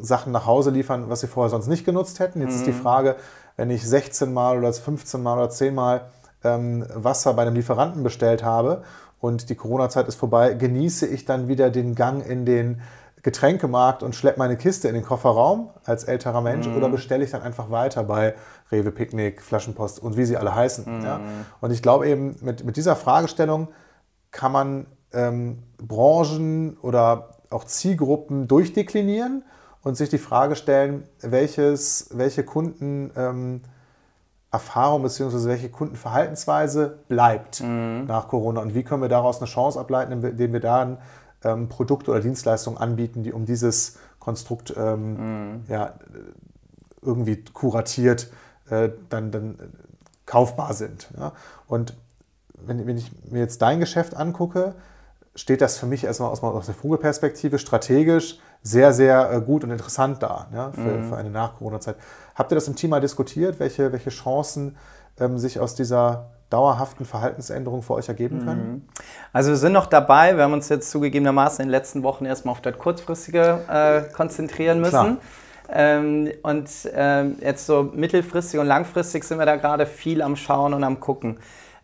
Sachen 0.00 0.32
nach 0.32 0.46
Hause 0.46 0.70
liefern, 0.70 1.08
was 1.08 1.20
sie 1.20 1.26
vorher 1.26 1.50
sonst 1.50 1.66
nicht 1.66 1.84
genutzt 1.84 2.20
hätten. 2.20 2.40
Jetzt 2.40 2.52
mhm. 2.52 2.56
ist 2.56 2.66
die 2.66 2.72
mhm. 2.72 2.82
Frage, 2.82 3.16
wenn 3.56 3.70
ich 3.70 3.86
16 3.86 4.32
Mal 4.32 4.58
oder 4.58 4.72
15 4.72 5.22
Mal 5.22 5.38
oder 5.38 5.50
10 5.50 5.74
Mal 5.74 6.02
ähm, 6.42 6.84
Wasser 6.94 7.34
bei 7.34 7.42
einem 7.42 7.54
Lieferanten 7.54 8.02
bestellt 8.02 8.42
habe 8.42 8.82
und 9.20 9.48
die 9.50 9.54
Corona-Zeit 9.54 10.08
ist 10.08 10.16
vorbei, 10.16 10.54
genieße 10.54 11.06
ich 11.06 11.24
dann 11.24 11.48
wieder 11.48 11.70
den 11.70 11.94
Gang 11.94 12.26
in 12.26 12.44
den 12.44 12.80
Getränkemarkt 13.24 14.02
und 14.02 14.14
schleppe 14.14 14.38
meine 14.38 14.58
Kiste 14.58 14.86
in 14.86 14.94
den 14.94 15.02
Kofferraum 15.02 15.70
als 15.84 16.04
älterer 16.04 16.42
Mensch 16.42 16.68
mhm. 16.68 16.76
oder 16.76 16.90
bestelle 16.90 17.24
ich 17.24 17.30
dann 17.30 17.40
einfach 17.40 17.70
weiter 17.70 18.04
bei 18.04 18.34
Rewe 18.70 18.90
Picknick, 18.90 19.40
Flaschenpost 19.40 19.98
und 19.98 20.18
wie 20.18 20.26
sie 20.26 20.36
alle 20.36 20.54
heißen. 20.54 20.98
Mhm. 20.98 21.04
Ja? 21.04 21.20
Und 21.62 21.70
ich 21.70 21.80
glaube 21.80 22.06
eben, 22.06 22.36
mit, 22.42 22.64
mit 22.64 22.76
dieser 22.76 22.94
Fragestellung 22.96 23.68
kann 24.30 24.52
man 24.52 24.86
ähm, 25.14 25.62
Branchen 25.78 26.76
oder 26.82 27.30
auch 27.48 27.64
Zielgruppen 27.64 28.46
durchdeklinieren 28.46 29.42
und 29.82 29.96
sich 29.96 30.10
die 30.10 30.18
Frage 30.18 30.54
stellen, 30.54 31.04
welches, 31.22 32.10
welche 32.12 32.44
Kunden 32.44 33.10
ähm, 33.16 33.62
Erfahrung 34.52 35.02
bzw. 35.02 35.48
welche 35.48 35.70
Kundenverhaltensweise 35.70 36.98
bleibt 37.08 37.62
mhm. 37.62 38.04
nach 38.06 38.28
Corona 38.28 38.60
und 38.60 38.74
wie 38.74 38.82
können 38.82 39.00
wir 39.00 39.08
daraus 39.08 39.38
eine 39.38 39.46
Chance 39.46 39.80
ableiten, 39.80 40.12
indem 40.12 40.52
wir 40.52 40.60
dann 40.60 40.98
ähm, 41.44 41.68
Produkte 41.68 42.10
oder 42.10 42.20
Dienstleistungen 42.20 42.78
anbieten, 42.78 43.22
die 43.22 43.32
um 43.32 43.46
dieses 43.46 43.98
Konstrukt 44.18 44.74
ähm, 44.76 45.52
mhm. 45.52 45.64
ja, 45.68 45.94
irgendwie 47.02 47.44
kuratiert 47.44 48.30
äh, 48.70 48.90
dann, 49.10 49.30
dann 49.30 49.58
kaufbar 50.26 50.74
sind. 50.74 51.10
Ja? 51.16 51.32
Und 51.68 51.94
wenn, 52.66 52.86
wenn 52.86 52.96
ich 52.96 53.10
mir 53.30 53.40
jetzt 53.40 53.60
dein 53.62 53.80
Geschäft 53.80 54.16
angucke, 54.16 54.74
steht 55.34 55.60
das 55.60 55.78
für 55.78 55.86
mich 55.86 56.04
erstmal 56.04 56.30
aus, 56.30 56.42
aus 56.42 56.66
der 56.66 56.74
Vogelperspektive 56.74 57.58
strategisch 57.58 58.38
sehr, 58.62 58.92
sehr 58.92 59.30
äh, 59.30 59.40
gut 59.40 59.64
und 59.64 59.70
interessant 59.70 60.22
da 60.22 60.48
ja, 60.52 60.72
für, 60.72 60.80
mhm. 60.80 61.08
für 61.08 61.16
eine 61.16 61.30
Nach-Corona-Zeit. 61.30 61.96
Habt 62.34 62.50
ihr 62.52 62.54
das 62.54 62.68
im 62.68 62.76
Team 62.76 62.90
mal 62.90 63.00
diskutiert, 63.00 63.60
welche, 63.60 63.92
welche 63.92 64.10
Chancen 64.10 64.76
ähm, 65.20 65.38
sich 65.38 65.60
aus 65.60 65.74
dieser 65.74 66.30
dauerhaften 66.50 67.04
Verhaltensänderungen 67.04 67.82
für 67.82 67.94
euch 67.94 68.08
ergeben 68.08 68.44
können? 68.44 68.72
Mhm. 68.72 68.82
Also 69.32 69.50
wir 69.50 69.56
sind 69.56 69.72
noch 69.72 69.86
dabei. 69.86 70.36
Wir 70.36 70.44
haben 70.44 70.52
uns 70.52 70.68
jetzt 70.68 70.90
zugegebenermaßen 70.90 71.62
in 71.62 71.68
den 71.68 71.72
letzten 71.72 72.02
Wochen 72.02 72.24
erstmal 72.24 72.52
auf 72.52 72.60
das 72.60 72.78
Kurzfristige 72.78 73.60
äh, 73.68 74.12
konzentrieren 74.12 74.80
müssen. 74.80 75.18
Ähm, 75.68 76.30
und 76.42 76.68
ähm, 76.94 77.36
jetzt 77.40 77.66
so 77.66 77.90
mittelfristig 77.94 78.60
und 78.60 78.66
langfristig 78.66 79.24
sind 79.24 79.38
wir 79.38 79.46
da 79.46 79.56
gerade 79.56 79.86
viel 79.86 80.20
am 80.22 80.36
Schauen 80.36 80.74
und 80.74 80.84
am 80.84 81.00
Gucken. 81.00 81.38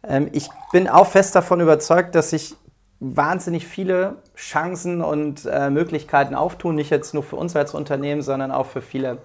Ähm, 0.07 0.29
ich 0.33 0.49
bin 0.73 0.88
auch 0.88 1.07
fest 1.07 1.35
davon 1.35 1.61
überzeugt, 1.61 2.14
dass 2.14 2.31
sich 2.31 2.57
wahnsinnig 3.01 3.66
viele 3.66 4.16
Chancen 4.37 5.01
und 5.03 5.46
äh, 5.46 5.70
Möglichkeiten 5.70 6.35
auftun, 6.35 6.75
nicht 6.75 6.90
jetzt 6.90 7.14
nur 7.14 7.23
für 7.23 7.37
uns 7.37 7.57
als 7.57 7.75
Unternehmen, 7.75 8.20
sondern 8.20 8.53
auch 8.53 8.66
für 8.66 8.83
viele, 8.83 9.18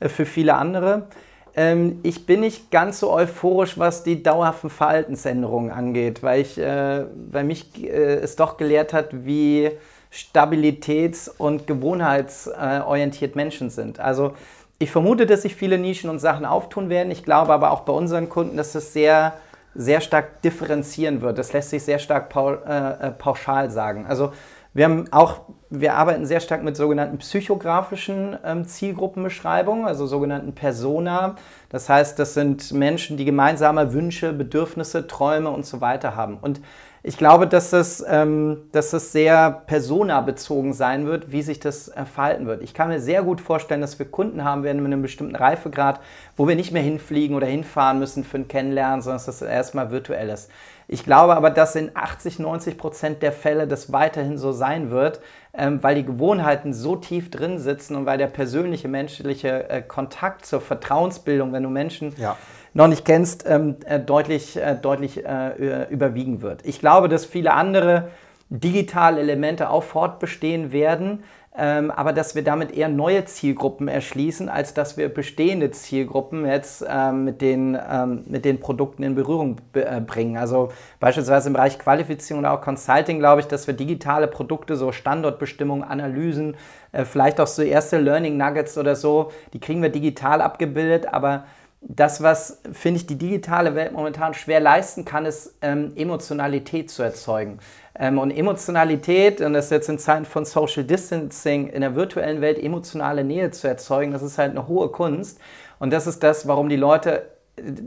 äh, 0.00 0.08
für 0.08 0.24
viele 0.24 0.54
andere. 0.54 1.08
Ähm, 1.56 2.00
ich 2.02 2.26
bin 2.26 2.40
nicht 2.40 2.70
ganz 2.70 3.00
so 3.00 3.12
euphorisch, 3.12 3.78
was 3.78 4.02
die 4.02 4.22
dauerhaften 4.22 4.70
Verhaltensänderungen 4.70 5.70
angeht, 5.70 6.22
weil, 6.22 6.40
ich, 6.40 6.58
äh, 6.58 7.04
weil 7.30 7.44
mich 7.44 7.82
äh, 7.84 8.16
es 8.16 8.36
doch 8.36 8.56
gelehrt 8.56 8.92
hat, 8.92 9.08
wie 9.24 9.70
stabilitäts- 10.12 11.28
und 11.28 11.66
gewohnheitsorientiert 11.66 13.36
Menschen 13.36 13.70
sind. 13.70 13.98
Also 13.98 14.34
ich 14.78 14.90
vermute, 14.90 15.26
dass 15.26 15.42
sich 15.42 15.54
viele 15.54 15.78
Nischen 15.78 16.10
und 16.10 16.18
Sachen 16.18 16.44
auftun 16.44 16.88
werden. 16.88 17.10
Ich 17.10 17.24
glaube 17.24 17.52
aber 17.52 17.70
auch 17.70 17.80
bei 17.80 17.92
unseren 17.92 18.28
Kunden, 18.28 18.56
dass 18.56 18.74
es 18.74 18.92
sehr, 18.92 19.34
sehr 19.74 20.00
stark 20.00 20.42
differenzieren 20.42 21.20
wird. 21.20 21.38
Das 21.38 21.52
lässt 21.52 21.70
sich 21.70 21.82
sehr 21.82 21.98
stark 21.98 22.34
äh, 22.34 23.08
äh, 23.08 23.10
pauschal 23.12 23.70
sagen. 23.70 24.06
Also 24.06 24.32
wir 24.72 24.84
haben 24.84 25.04
auch, 25.12 25.42
wir 25.80 25.94
arbeiten 25.94 26.26
sehr 26.26 26.40
stark 26.40 26.62
mit 26.62 26.76
sogenannten 26.76 27.18
psychografischen 27.18 28.36
ähm, 28.44 28.66
Zielgruppenbeschreibungen, 28.66 29.86
also 29.86 30.06
sogenannten 30.06 30.54
Persona. 30.54 31.36
Das 31.68 31.88
heißt, 31.88 32.18
das 32.18 32.34
sind 32.34 32.72
Menschen, 32.72 33.16
die 33.16 33.24
gemeinsame 33.24 33.92
Wünsche, 33.92 34.32
Bedürfnisse, 34.32 35.06
Träume 35.06 35.50
und 35.50 35.66
so 35.66 35.80
weiter 35.80 36.16
haben. 36.16 36.38
Und 36.40 36.60
ich 37.06 37.18
glaube, 37.18 37.46
dass 37.46 37.68
das, 37.68 38.02
ähm, 38.08 38.62
dass 38.72 38.90
das 38.90 39.12
sehr 39.12 39.50
personabezogen 39.66 40.72
sein 40.72 41.04
wird, 41.04 41.30
wie 41.30 41.42
sich 41.42 41.60
das 41.60 41.88
äh, 41.88 42.06
verhalten 42.06 42.46
wird. 42.46 42.62
Ich 42.62 42.72
kann 42.72 42.88
mir 42.88 42.98
sehr 42.98 43.22
gut 43.22 43.42
vorstellen, 43.42 43.82
dass 43.82 43.98
wir 43.98 44.06
Kunden 44.06 44.42
haben 44.42 44.62
werden 44.62 44.82
mit 44.82 44.90
einem 44.90 45.02
bestimmten 45.02 45.36
Reifegrad, 45.36 46.00
wo 46.34 46.48
wir 46.48 46.56
nicht 46.56 46.72
mehr 46.72 46.82
hinfliegen 46.82 47.36
oder 47.36 47.46
hinfahren 47.46 47.98
müssen 47.98 48.24
für 48.24 48.38
ein 48.38 48.48
Kennenlernen, 48.48 49.02
sondern 49.02 49.18
dass 49.18 49.26
das 49.26 49.42
erstmal 49.42 49.90
virtuell 49.90 50.30
ist. 50.30 50.50
Ich 50.88 51.04
glaube 51.04 51.36
aber, 51.36 51.50
dass 51.50 51.76
in 51.76 51.90
80, 51.92 52.38
90 52.38 52.78
Prozent 52.78 53.22
der 53.22 53.32
Fälle 53.32 53.66
das 53.66 53.92
weiterhin 53.92 54.38
so 54.38 54.52
sein 54.52 54.90
wird, 54.90 55.20
ähm, 55.52 55.82
weil 55.82 55.96
die 55.96 56.06
Gewohnheiten 56.06 56.72
so 56.72 56.96
tief 56.96 57.30
drin 57.30 57.58
sitzen 57.58 57.96
und 57.96 58.06
weil 58.06 58.16
der 58.16 58.28
persönliche 58.28 58.88
menschliche 58.88 59.68
äh, 59.68 59.82
Kontakt 59.82 60.46
zur 60.46 60.62
Vertrauensbildung, 60.62 61.52
wenn 61.52 61.64
du 61.64 61.68
Menschen 61.68 62.14
ja. 62.16 62.36
Noch 62.74 62.88
nicht 62.88 63.04
kennst, 63.04 63.44
ähm, 63.48 63.76
äh, 63.86 63.98
deutlich, 63.98 64.56
äh, 64.56 64.76
deutlich 64.76 65.24
äh, 65.24 65.86
überwiegen 65.90 66.42
wird. 66.42 66.66
Ich 66.66 66.80
glaube, 66.80 67.08
dass 67.08 67.24
viele 67.24 67.52
andere 67.54 68.10
digitale 68.50 69.20
Elemente 69.20 69.70
auch 69.70 69.82
fortbestehen 69.82 70.70
werden 70.72 71.24
ähm, 71.56 71.92
aber 71.92 72.12
dass 72.12 72.34
wir 72.34 72.42
damit 72.42 72.72
eher 72.72 72.88
neue 72.88 73.24
Zielgruppen 73.26 73.86
erschließen, 73.86 74.48
als 74.48 74.74
dass 74.74 74.96
wir 74.96 75.08
bestehende 75.08 75.70
Zielgruppen 75.70 76.44
jetzt 76.46 76.84
ähm, 76.88 77.24
mit, 77.24 77.40
den, 77.40 77.78
ähm, 77.88 78.24
mit 78.26 78.44
den 78.44 78.58
Produkten 78.58 79.04
in 79.04 79.14
Berührung 79.14 79.58
äh, 79.74 80.00
bringen. 80.00 80.36
Also 80.36 80.72
beispielsweise 80.98 81.50
im 81.50 81.52
Bereich 81.52 81.78
Qualifizierung 81.78 82.40
oder 82.40 82.54
auch 82.54 82.60
Consulting 82.60 83.20
glaube 83.20 83.40
ich, 83.40 83.46
dass 83.46 83.68
wir 83.68 83.74
digitale 83.74 84.26
Produkte, 84.26 84.74
so 84.74 84.90
Standortbestimmung, 84.90 85.84
Analysen, 85.84 86.56
äh, 86.90 87.04
vielleicht 87.04 87.40
auch 87.40 87.46
so 87.46 87.62
erste 87.62 87.98
Learning 87.98 88.36
Nuggets 88.36 88.76
oder 88.76 88.96
so, 88.96 89.30
die 89.52 89.60
kriegen 89.60 89.80
wir 89.80 89.90
digital 89.90 90.42
abgebildet, 90.42 91.06
aber 91.12 91.44
das, 91.86 92.22
was, 92.22 92.62
finde 92.72 92.98
ich, 92.98 93.06
die 93.06 93.16
digitale 93.16 93.74
Welt 93.74 93.92
momentan 93.92 94.32
schwer 94.32 94.58
leisten 94.58 95.04
kann, 95.04 95.26
ist 95.26 95.54
ähm, 95.60 95.92
Emotionalität 95.96 96.90
zu 96.90 97.02
erzeugen. 97.02 97.58
Ähm, 97.96 98.18
und 98.18 98.30
Emotionalität, 98.30 99.40
und 99.42 99.52
das 99.52 99.66
ist 99.66 99.70
jetzt 99.70 99.88
in 99.90 99.98
Zeiten 99.98 100.24
von 100.24 100.44
Social 100.46 100.84
Distancing 100.84 101.68
in 101.68 101.82
der 101.82 101.94
virtuellen 101.94 102.40
Welt 102.40 102.58
emotionale 102.58 103.22
Nähe 103.22 103.50
zu 103.50 103.68
erzeugen, 103.68 104.12
das 104.12 104.22
ist 104.22 104.38
halt 104.38 104.52
eine 104.52 104.66
hohe 104.66 104.88
Kunst. 104.88 105.38
Und 105.78 105.92
das 105.92 106.06
ist 106.06 106.22
das, 106.22 106.48
warum 106.48 106.70
die 106.70 106.76
Leute, 106.76 107.26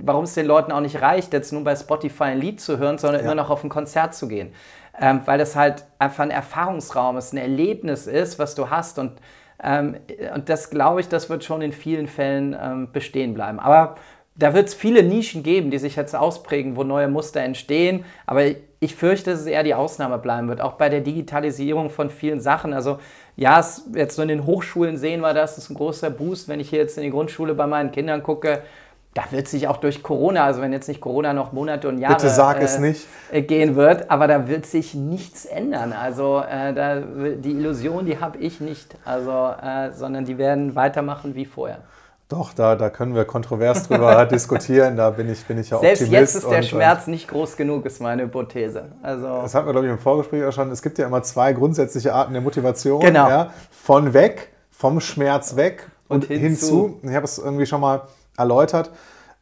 warum 0.03 0.25
es 0.25 0.35
den 0.35 0.45
Leuten 0.45 0.71
auch 0.71 0.81
nicht 0.81 1.01
reicht, 1.01 1.33
jetzt 1.33 1.51
nur 1.51 1.63
bei 1.63 1.75
Spotify 1.75 2.25
ein 2.25 2.39
Lied 2.39 2.61
zu 2.61 2.77
hören, 2.77 2.99
sondern 2.99 3.21
ja. 3.21 3.25
immer 3.25 3.35
noch 3.35 3.49
auf 3.49 3.63
ein 3.63 3.69
Konzert 3.69 4.13
zu 4.13 4.27
gehen. 4.27 4.53
Ähm, 4.99 5.21
weil 5.25 5.39
das 5.39 5.55
halt 5.55 5.85
einfach 5.97 6.23
ein 6.23 6.31
Erfahrungsraum 6.31 7.17
ist, 7.17 7.33
ein 7.33 7.37
Erlebnis 7.37 8.05
ist, 8.05 8.37
was 8.37 8.53
du 8.53 8.69
hast. 8.69 8.99
Und, 8.99 9.13
und 9.59 10.49
das 10.49 10.69
glaube 10.69 11.01
ich, 11.01 11.09
das 11.09 11.29
wird 11.29 11.43
schon 11.43 11.61
in 11.61 11.71
vielen 11.71 12.07
Fällen 12.07 12.55
ähm, 12.59 12.89
bestehen 12.91 13.33
bleiben. 13.33 13.59
Aber 13.59 13.95
da 14.35 14.53
wird 14.53 14.67
es 14.67 14.75
viele 14.75 15.01
Nischen 15.01 15.41
geben, 15.41 15.71
die 15.71 15.79
sich 15.79 15.95
jetzt 15.95 16.15
ausprägen, 16.15 16.75
wo 16.75 16.83
neue 16.83 17.07
Muster 17.07 17.41
entstehen. 17.41 18.05
Aber 18.27 18.43
ich 18.79 18.95
fürchte, 18.95 19.31
dass 19.31 19.41
es 19.41 19.45
eher 19.47 19.63
die 19.63 19.73
Ausnahme 19.73 20.19
bleiben 20.19 20.47
wird, 20.47 20.61
auch 20.61 20.73
bei 20.73 20.89
der 20.89 21.01
Digitalisierung 21.01 21.89
von 21.89 22.11
vielen 22.11 22.39
Sachen. 22.39 22.73
Also 22.73 22.99
ja, 23.35 23.59
es, 23.59 23.89
jetzt 23.95 24.15
so 24.15 24.21
in 24.21 24.27
den 24.27 24.45
Hochschulen 24.45 24.97
sehen 24.97 25.21
wir 25.21 25.33
das, 25.33 25.55
das 25.55 25.65
ist 25.65 25.69
ein 25.71 25.75
großer 25.75 26.11
Boost. 26.11 26.47
Wenn 26.47 26.59
ich 26.59 26.69
hier 26.69 26.79
jetzt 26.79 26.97
in 26.97 27.03
die 27.03 27.09
Grundschule 27.09 27.55
bei 27.55 27.65
meinen 27.65 27.91
Kindern 27.91 28.21
gucke, 28.21 28.61
da 29.17 29.23
wird 29.31 29.47
sich 29.47 29.67
auch 29.67 29.77
durch 29.77 30.03
Corona, 30.03 30.45
also 30.45 30.61
wenn 30.61 30.71
jetzt 30.71 30.87
nicht 30.87 31.01
Corona 31.01 31.33
noch 31.33 31.51
Monate 31.51 31.87
und 31.87 31.97
Jahre 31.97 32.23
äh. 32.23 32.93
Äh, 33.31 33.41
gehen 33.41 33.75
wird, 33.75 34.11
aber 34.11 34.27
da 34.27 34.47
wird 34.47 34.67
sich 34.67 34.93
nichts 34.93 35.45
ändern. 35.45 35.91
Also 35.91 36.43
äh, 36.47 36.71
da, 36.71 36.99
die 36.99 37.51
Illusion, 37.51 38.05
die 38.05 38.19
habe 38.19 38.37
ich 38.37 38.61
nicht, 38.61 38.95
also, 39.05 39.49
äh, 39.59 39.91
sondern 39.91 40.25
die 40.25 40.37
werden 40.37 40.75
weitermachen 40.75 41.33
wie 41.33 41.45
vorher. 41.45 41.79
Doch, 42.29 42.53
da, 42.53 42.75
da 42.75 42.91
können 42.91 43.15
wir 43.15 43.25
kontrovers 43.25 43.87
drüber 43.87 44.23
diskutieren. 44.31 44.97
Da 44.97 45.09
bin 45.09 45.31
ich, 45.31 45.43
bin 45.45 45.57
ich 45.57 45.71
ja 45.71 45.79
Selbst 45.79 46.03
Optimist. 46.03 46.11
Selbst 46.11 46.33
jetzt 46.35 46.43
ist 46.43 46.51
der 46.51 46.57
und, 46.59 46.65
Schmerz 46.65 47.07
nicht 47.07 47.27
groß 47.27 47.57
genug, 47.57 47.87
ist 47.87 47.99
meine 47.99 48.21
Hypothese. 48.23 48.85
Also 49.01 49.41
das 49.41 49.55
hatten 49.55 49.65
wir, 49.65 49.71
glaube 49.71 49.87
ich, 49.87 49.93
im 49.93 49.99
Vorgespräch 49.99 50.43
auch 50.43 50.51
schon. 50.51 50.69
Es 50.69 50.83
gibt 50.83 50.99
ja 50.99 51.07
immer 51.07 51.23
zwei 51.23 51.53
grundsätzliche 51.53 52.13
Arten 52.13 52.33
der 52.33 52.41
Motivation. 52.43 52.99
Genau. 52.99 53.29
Ja? 53.29 53.49
Von 53.71 54.13
weg, 54.13 54.49
vom 54.69 54.99
Schmerz 54.99 55.55
weg 55.55 55.87
und, 56.07 56.29
und 56.29 56.37
hinzu. 56.37 56.99
hinzu. 56.99 56.99
Ich 57.01 57.15
habe 57.15 57.25
es 57.25 57.39
irgendwie 57.39 57.65
schon 57.65 57.81
mal 57.81 58.01
erläutert. 58.37 58.91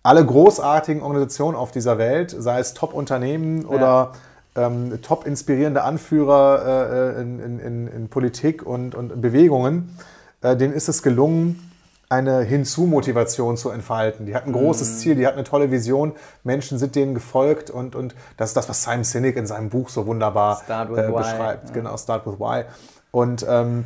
Alle 0.04 0.26
großartigen 0.26 1.02
Organisationen 1.02 1.56
auf 1.56 1.72
dieser 1.72 1.98
Welt, 1.98 2.36
sei 2.38 2.60
es 2.60 2.74
Top-Unternehmen 2.74 3.62
ja. 3.64 3.68
oder 3.68 4.12
ähm, 4.56 5.02
top 5.02 5.28
inspirierende 5.28 5.84
Anführer 5.84 7.16
äh, 7.18 7.22
in, 7.22 7.60
in, 7.60 7.88
in, 7.88 8.10
Politik 8.10 8.66
und, 8.66 8.96
und 8.96 9.22
Bewegungen, 9.22 9.98
äh, 10.42 10.56
denen 10.56 10.74
ist 10.74 10.88
es 10.88 11.04
gelungen, 11.04 11.72
eine 12.08 12.42
Hinzu-Motivation 12.42 13.58
zu 13.58 13.72
entfalten. 13.72 14.26
Die 14.26 14.36
hat 14.36 14.46
ein 14.46 14.54
großes 14.54 14.94
mhm. 14.94 14.98
Ziel, 14.98 15.16
die 15.16 15.26
hat 15.26 15.34
eine 15.34 15.44
tolle 15.44 15.72
Vision. 15.72 16.14
Menschen 16.44 16.78
sind 16.78 16.96
denen 16.96 17.16
gefolgt 17.16 17.70
und, 17.70 17.96
und 17.96 18.16
das 18.38 18.52
ist 18.52 18.58
das, 18.58 18.70
was 18.70 18.84
Simon 18.84 19.04
Sinek 19.04 19.36
in 19.38 19.48
seinem 19.48 19.70
Buch 19.70 19.90
so 19.90 20.06
wunderbar 20.06 20.62
äh, 20.68 21.12
beschreibt. 21.12 21.70
Ja. 21.70 21.74
Genau, 21.74 21.98
Start 21.98 22.28
with 22.28 22.40
Why. 22.40 22.66
Und 23.12 23.46
ähm, 23.50 23.86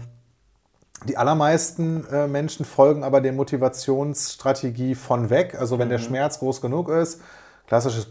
die 1.06 1.18
allermeisten 1.18 2.06
äh, 2.12 2.28
Menschen 2.28 2.66
folgen 2.66 3.04
aber 3.04 3.22
der 3.22 3.34
Motivationsstrategie 3.34 4.96
von 4.96 5.30
weg. 5.30 5.56
Also 5.58 5.80
wenn 5.80 5.88
mhm. 5.88 5.92
der 5.92 6.00
Schmerz 6.00 6.40
groß 6.40 6.62
genug 6.62 6.90
ist, 6.90 7.22
klassisches 7.68 8.08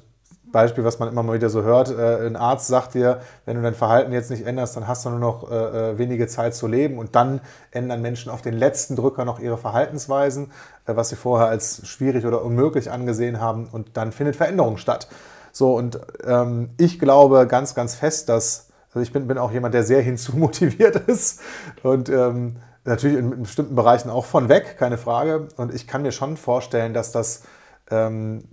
Beispiel, 0.51 0.85
was 0.85 0.99
man 0.99 1.09
immer 1.09 1.23
mal 1.23 1.35
wieder 1.35 1.51
so 1.51 1.63
hört, 1.63 1.91
äh, 1.91 2.27
ein 2.27 2.37
Arzt 2.37 2.69
sagt 2.69 2.95
dir, 2.95 3.21
wenn 3.45 3.57
du 3.57 3.63
dein 3.63 3.75
Verhalten 3.75 4.13
jetzt 4.13 4.31
nicht 4.31 4.47
änderst, 4.47 4.77
dann 4.77 4.89
hast 4.89 5.05
du 5.05 5.11
nur 5.11 5.19
noch 5.19 5.51
äh, 5.51 5.55
äh, 5.91 5.99
wenige 5.99 6.27
Zeit 6.27 6.55
zu 6.55 6.67
leben 6.67 6.99
und 6.99 7.15
dann 7.15 7.41
ändern 7.71 8.01
Menschen 8.01 8.31
auf 8.31 8.43
den 8.43 8.55
letzten 8.55 8.97
Drücker 8.97 9.25
noch 9.25 9.41
ihre 9.41 9.59
Verhaltensweisen, 9.59 10.51
äh, 10.87 10.97
was 10.97 11.11
sie 11.11 11.17
vorher 11.17 11.49
als 11.49 11.87
schwierig 11.87 12.25
oder 12.25 12.43
unmöglich 12.43 12.91
angesehen 12.91 13.41
haben 13.41 13.69
und 13.71 13.97
dann 13.97 14.13
findet 14.13 14.37
Veränderung 14.37 14.79
statt. 14.79 15.09
So, 15.53 15.75
und 15.75 16.01
ähm, 16.25 16.71
ich 16.79 16.99
glaube 16.99 17.47
ganz, 17.47 17.75
ganz 17.75 17.95
fest, 17.95 18.29
dass, 18.29 18.69
also 18.89 19.01
ich 19.01 19.13
bin, 19.13 19.27
bin 19.27 19.39
auch 19.39 19.53
jemand, 19.53 19.75
der 19.75 19.83
sehr 19.83 20.01
hinzumotiviert 20.01 20.97
ist 21.09 21.41
und 21.83 22.09
ähm, 22.09 22.57
natürlich 22.89 23.19
in, 23.19 23.43
bestimmten 23.43 23.75
Bereichen 23.75 24.11
auch 24.11 24.25
von 24.25 24.49
weg, 24.49 24.77
keine 24.79 24.99
Frage. 24.99 25.49
Und 25.57 25.75
ich 25.75 25.87
kann 25.87 26.03
mir 26.03 26.13
schon 26.13 26.37
vorstellen, 26.37 26.95
dass 26.95 27.13
das 27.13 27.43
ähm, 27.91 28.45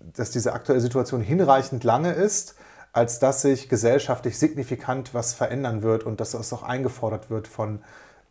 dass 0.00 0.30
diese 0.30 0.52
aktuelle 0.52 0.80
Situation 0.80 1.20
hinreichend 1.20 1.84
lange 1.84 2.12
ist, 2.12 2.54
als 2.92 3.18
dass 3.18 3.42
sich 3.42 3.68
gesellschaftlich 3.68 4.38
signifikant 4.38 5.14
was 5.14 5.34
verändern 5.34 5.82
wird 5.82 6.04
und 6.04 6.20
dass 6.20 6.32
das 6.32 6.52
auch 6.52 6.62
eingefordert 6.62 7.30
wird 7.30 7.48
von, 7.48 7.82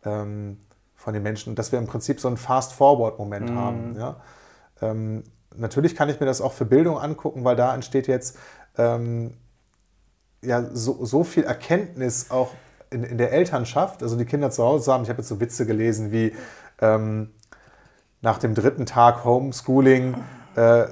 ähm, 0.04 0.58
von 0.94 1.14
den 1.14 1.22
Menschen 1.22 1.50
und 1.50 1.58
dass 1.58 1.72
wir 1.72 1.78
im 1.78 1.86
Prinzip 1.86 2.20
so 2.20 2.28
einen 2.28 2.36
Fast-Forward-Moment 2.36 3.50
mhm. 3.50 3.58
haben. 3.58 3.96
Ja? 3.96 4.16
Ähm, 4.82 5.24
natürlich 5.56 5.94
kann 5.94 6.08
ich 6.08 6.20
mir 6.20 6.26
das 6.26 6.40
auch 6.40 6.52
für 6.52 6.64
Bildung 6.64 6.98
angucken, 6.98 7.44
weil 7.44 7.56
da 7.56 7.74
entsteht 7.74 8.08
jetzt 8.08 8.36
ähm, 8.76 9.34
ja, 10.42 10.64
so, 10.72 11.04
so 11.04 11.24
viel 11.24 11.44
Erkenntnis 11.44 12.30
auch 12.30 12.52
in, 12.90 13.04
in, 13.04 13.18
der 13.18 13.32
Elternschaft, 13.32 14.02
also 14.02 14.16
die 14.16 14.24
Kinder 14.24 14.50
zu 14.50 14.64
Hause 14.64 14.92
haben. 14.92 15.02
Ich 15.02 15.08
habe 15.08 15.18
jetzt 15.18 15.28
so 15.28 15.40
Witze 15.40 15.66
gelesen 15.66 16.12
wie 16.12 16.34
ähm, 16.80 17.30
nach 18.20 18.38
dem 18.38 18.54
dritten 18.54 18.86
Tag 18.86 19.24
Homeschooling. 19.24 20.14
Äh, 20.56 20.86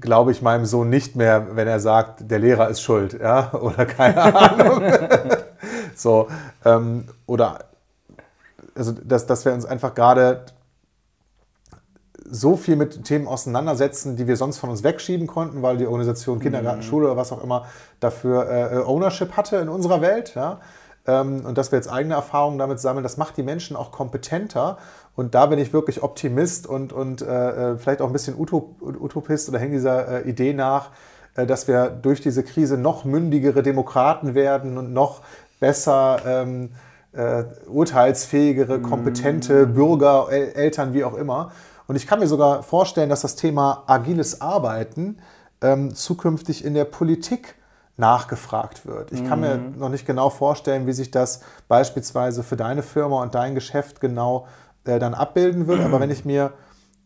glaube 0.00 0.32
ich 0.32 0.40
meinem 0.40 0.64
Sohn 0.64 0.88
nicht 0.88 1.16
mehr, 1.16 1.54
wenn 1.54 1.68
er 1.68 1.80
sagt, 1.80 2.30
der 2.30 2.38
Lehrer 2.38 2.68
ist 2.68 2.80
schuld, 2.80 3.18
ja, 3.20 3.52
oder 3.60 3.84
keine 3.84 4.34
Ahnung. 4.34 4.82
so, 5.94 6.28
ähm, 6.64 7.04
oder 7.26 7.58
also 8.74 8.92
dass, 8.92 9.26
dass 9.26 9.44
wir 9.44 9.52
uns 9.52 9.64
einfach 9.64 9.94
gerade 9.94 10.44
so 12.28 12.56
viel 12.56 12.76
mit 12.76 13.04
Themen 13.04 13.28
auseinandersetzen, 13.28 14.16
die 14.16 14.26
wir 14.26 14.36
sonst 14.36 14.58
von 14.58 14.70
uns 14.70 14.82
wegschieben 14.82 15.26
konnten, 15.26 15.62
weil 15.62 15.76
die 15.76 15.86
Organisation 15.86 16.40
Kindergarten, 16.40 16.80
mhm. 16.80 16.84
Schule 16.84 17.06
oder 17.06 17.16
was 17.16 17.32
auch 17.32 17.42
immer 17.42 17.66
dafür 18.00 18.50
äh, 18.50 18.76
Ownership 18.78 19.36
hatte 19.36 19.56
in 19.56 19.68
unserer 19.68 20.00
Welt. 20.00 20.34
Ja? 20.34 20.60
Ähm, 21.06 21.44
und 21.44 21.56
dass 21.58 21.72
wir 21.72 21.78
jetzt 21.78 21.90
eigene 21.90 22.14
Erfahrungen 22.14 22.58
damit 22.58 22.80
sammeln, 22.80 23.02
das 23.02 23.16
macht 23.16 23.36
die 23.36 23.42
Menschen 23.42 23.76
auch 23.76 23.92
kompetenter. 23.92 24.78
Und 25.14 25.34
da 25.34 25.46
bin 25.46 25.58
ich 25.58 25.72
wirklich 25.72 26.02
Optimist 26.02 26.66
und, 26.66 26.92
und 26.92 27.22
äh, 27.22 27.72
äh 27.72 27.78
vielleicht 27.78 28.02
auch 28.02 28.08
ein 28.08 28.12
bisschen 28.12 28.36
Utopist 28.36 29.48
oder 29.48 29.58
hänge 29.58 29.72
dieser 29.76 30.24
äh, 30.24 30.28
Idee 30.28 30.52
nach, 30.52 30.90
äh, 31.36 31.46
dass 31.46 31.68
wir 31.68 31.88
durch 31.90 32.20
diese 32.20 32.42
Krise 32.42 32.76
noch 32.76 33.04
mündigere 33.04 33.62
Demokraten 33.62 34.34
werden 34.34 34.78
und 34.78 34.92
noch 34.92 35.22
besser 35.60 36.18
ähm, 36.26 36.70
äh, 37.12 37.44
urteilsfähigere, 37.66 38.80
kompetente 38.80 39.66
mm. 39.66 39.74
Bürger, 39.74 40.26
El 40.30 40.52
Eltern, 40.52 40.92
wie 40.92 41.04
auch 41.04 41.14
immer. 41.14 41.50
Und 41.86 41.96
ich 41.96 42.06
kann 42.06 42.18
mir 42.18 42.26
sogar 42.26 42.62
vorstellen, 42.62 43.08
dass 43.08 43.22
das 43.22 43.36
Thema 43.36 43.84
agiles 43.86 44.40
Arbeiten 44.40 45.18
ähm, 45.62 45.94
zukünftig 45.94 46.64
in 46.64 46.74
der 46.74 46.84
Politik 46.84 47.54
nachgefragt 47.96 48.86
wird. 48.86 49.12
Ich 49.12 49.26
kann 49.26 49.40
mir 49.40 49.56
mhm. 49.56 49.78
noch 49.78 49.88
nicht 49.88 50.06
genau 50.06 50.28
vorstellen, 50.28 50.86
wie 50.86 50.92
sich 50.92 51.10
das 51.10 51.40
beispielsweise 51.68 52.42
für 52.42 52.56
deine 52.56 52.82
Firma 52.82 53.22
und 53.22 53.34
dein 53.34 53.54
Geschäft 53.54 54.00
genau 54.00 54.46
äh, 54.84 54.98
dann 54.98 55.14
abbilden 55.14 55.66
wird. 55.66 55.80
Aber 55.80 55.98
wenn 56.00 56.10
ich 56.10 56.24
mir 56.24 56.52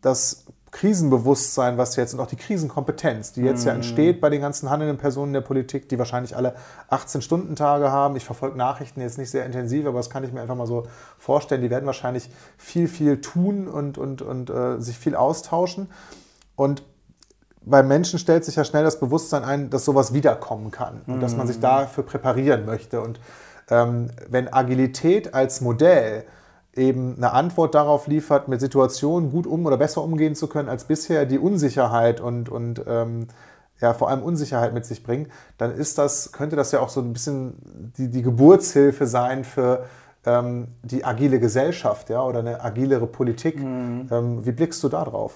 das 0.01 0.47
Krisenbewusstsein, 0.73 1.79
was 1.79 1.97
jetzt 1.97 2.15
und 2.15 2.21
auch 2.21 2.27
die 2.27 2.37
Krisenkompetenz, 2.37 3.33
die 3.33 3.43
jetzt 3.43 3.65
ja 3.65 3.73
mhm. 3.73 3.79
entsteht 3.79 4.21
bei 4.21 4.31
den 4.31 4.41
ganzen 4.41 4.71
handelnden 4.71 4.99
Personen 4.99 5.33
der 5.33 5.41
Politik, 5.41 5.89
die 5.89 5.99
wahrscheinlich 5.99 6.37
alle 6.37 6.55
18-Stunden-Tage 6.91 7.91
haben. 7.91 8.17
Ich 8.17 8.25
verfolge 8.25 8.57
Nachrichten 8.57 9.01
jetzt 9.01 9.19
nicht 9.19 9.31
sehr 9.31 9.47
intensiv, 9.47 9.87
aber 9.87 9.99
das 9.99 10.11
kann 10.11 10.25
ich 10.25 10.33
mir 10.33 10.41
einfach 10.41 10.55
mal 10.57 10.67
so 10.67 10.87
vorstellen. 11.19 11.63
Die 11.63 11.71
werden 11.71 11.87
wahrscheinlich 11.87 12.31
viel, 12.57 12.87
viel 12.89 13.21
tun 13.21 13.67
und, 13.69 13.99
und, 13.99 14.23
und 14.23 14.51
äh, 14.51 14.81
sich 14.81 14.97
viel 14.97 15.17
austauschen. 15.17 15.89
Und 16.55 16.83
bei 17.71 17.83
Menschen 17.83 18.19
stellt 18.19 18.45
sich 18.45 18.57
ja 18.57 18.65
schnell 18.65 18.85
das 18.85 19.01
Bewusstsein 19.01 19.45
ein, 19.45 19.71
dass 19.71 19.85
sowas 19.85 20.13
wiederkommen 20.13 20.71
kann 20.71 21.03
und 21.07 21.17
mhm. 21.17 21.21
dass 21.21 21.37
man 21.37 21.47
sich 21.47 21.57
mhm. 21.57 21.63
dafür 21.63 22.05
präparieren 22.05 22.67
möchte. 22.67 23.01
Und 23.01 23.21
ähm, 23.71 24.11
wenn 24.29 24.53
Agilität 24.53 25.35
als 25.35 25.61
Modell 25.61 26.25
eben 26.75 27.17
eine 27.17 27.33
Antwort 27.33 27.75
darauf 27.75 28.07
liefert, 28.07 28.49
mit 28.49 28.61
Situationen 28.61 29.31
gut 29.31 29.47
um 29.47 29.67
oder 29.67 29.77
besser 29.77 30.03
umgehen 30.03 30.35
zu 30.35 30.47
können 30.47 30.69
als 30.69 30.85
bisher, 30.85 31.27
die 31.27 31.39
Unsicherheit 31.39 32.21
und, 32.21 32.49
und 32.49 32.83
ähm, 32.87 33.29
ja, 33.81 33.95
vor 33.95 34.09
allem 34.09 34.23
Unsicherheit 34.23 34.75
mit 34.75 34.85
sich 34.85 35.03
bringt, 35.03 35.31
dann 35.59 35.73
ist 35.75 35.99
das, 35.99 36.33
könnte 36.33 36.57
das 36.57 36.73
ja 36.73 36.81
auch 36.81 36.91
so 36.91 37.01
ein 37.01 37.13
bisschen 37.13 37.55
die, 37.97 38.09
die 38.09 38.23
Geburtshilfe 38.23 39.07
sein 39.07 39.45
für 39.45 39.87
ähm, 40.27 40.69
die 40.83 41.05
agile 41.05 41.41
Gesellschaft 41.41 42.11
ja, 42.11 42.23
oder 42.23 42.41
eine 42.41 42.63
agilere 42.63 43.07
Politik. 43.07 43.59
Mhm. 43.59 44.09
Ähm, 44.11 44.47
wie 44.47 44.53
blickst 44.53 44.83
du 44.83 44.89
da 44.89 45.05
drauf? 45.05 45.35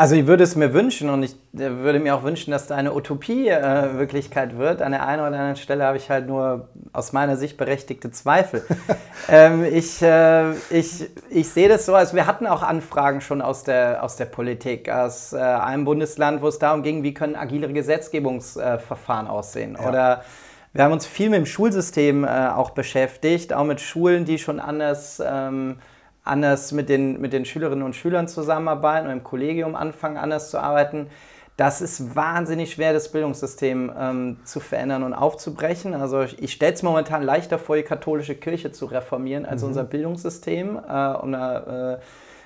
Also 0.00 0.14
ich 0.14 0.26
würde 0.26 0.44
es 0.44 0.56
mir 0.56 0.72
wünschen 0.72 1.10
und 1.10 1.22
ich 1.22 1.34
äh, 1.52 1.68
würde 1.68 2.00
mir 2.00 2.14
auch 2.14 2.22
wünschen, 2.22 2.52
dass 2.52 2.66
da 2.66 2.74
eine 2.74 2.94
Utopie 2.94 3.48
äh, 3.48 3.98
Wirklichkeit 3.98 4.56
wird. 4.56 4.80
An 4.80 4.92
der 4.92 5.06
einen 5.06 5.20
oder 5.20 5.36
anderen 5.36 5.56
Stelle 5.56 5.84
habe 5.84 5.98
ich 5.98 6.08
halt 6.08 6.26
nur 6.26 6.70
aus 6.94 7.12
meiner 7.12 7.36
Sicht 7.36 7.58
berechtigte 7.58 8.10
Zweifel. 8.10 8.64
ähm, 9.28 9.62
ich, 9.62 10.00
äh, 10.00 10.52
ich, 10.70 11.04
ich 11.28 11.50
sehe 11.50 11.68
das 11.68 11.84
so, 11.84 11.94
also 11.94 12.16
wir 12.16 12.26
hatten 12.26 12.46
auch 12.46 12.62
Anfragen 12.62 13.20
schon 13.20 13.42
aus 13.42 13.62
der, 13.62 14.02
aus 14.02 14.16
der 14.16 14.24
Politik, 14.24 14.88
aus 14.88 15.34
äh, 15.34 15.36
einem 15.36 15.84
Bundesland, 15.84 16.40
wo 16.40 16.48
es 16.48 16.58
darum 16.58 16.82
ging, 16.82 17.02
wie 17.02 17.12
können 17.12 17.36
agilere 17.36 17.74
Gesetzgebungsverfahren 17.74 19.26
aussehen. 19.26 19.76
Ja. 19.78 19.86
Oder 19.86 20.24
wir 20.72 20.82
haben 20.82 20.92
uns 20.92 21.04
viel 21.04 21.28
mit 21.28 21.40
dem 21.40 21.46
Schulsystem 21.46 22.24
äh, 22.24 22.48
auch 22.48 22.70
beschäftigt, 22.70 23.52
auch 23.52 23.64
mit 23.64 23.82
Schulen, 23.82 24.24
die 24.24 24.38
schon 24.38 24.60
anders... 24.60 25.22
Ähm, 25.22 25.76
anders 26.24 26.72
mit 26.72 26.88
den, 26.88 27.20
mit 27.20 27.32
den 27.32 27.44
Schülerinnen 27.44 27.84
und 27.84 27.94
Schülern 27.94 28.28
zusammenarbeiten 28.28 29.06
und 29.06 29.12
im 29.12 29.24
Kollegium 29.24 29.74
anfangen, 29.74 30.16
anders 30.16 30.50
zu 30.50 30.58
arbeiten. 30.58 31.08
Das 31.56 31.82
ist 31.82 32.16
wahnsinnig 32.16 32.72
schwer, 32.72 32.94
das 32.94 33.12
Bildungssystem 33.12 33.92
ähm, 33.98 34.36
zu 34.44 34.60
verändern 34.60 35.02
und 35.02 35.12
aufzubrechen. 35.12 35.92
Also 35.94 36.22
ich, 36.22 36.42
ich 36.42 36.52
stelle 36.52 36.72
es 36.72 36.82
momentan 36.82 37.22
leichter 37.22 37.58
vor, 37.58 37.76
die 37.76 37.82
katholische 37.82 38.34
Kirche 38.34 38.72
zu 38.72 38.86
reformieren 38.86 39.44
als 39.44 39.60
mhm. 39.60 39.68
unser 39.68 39.84
Bildungssystem. 39.84 40.78
Äh, 40.88 41.12
und, 41.16 41.34
äh, 41.34 41.98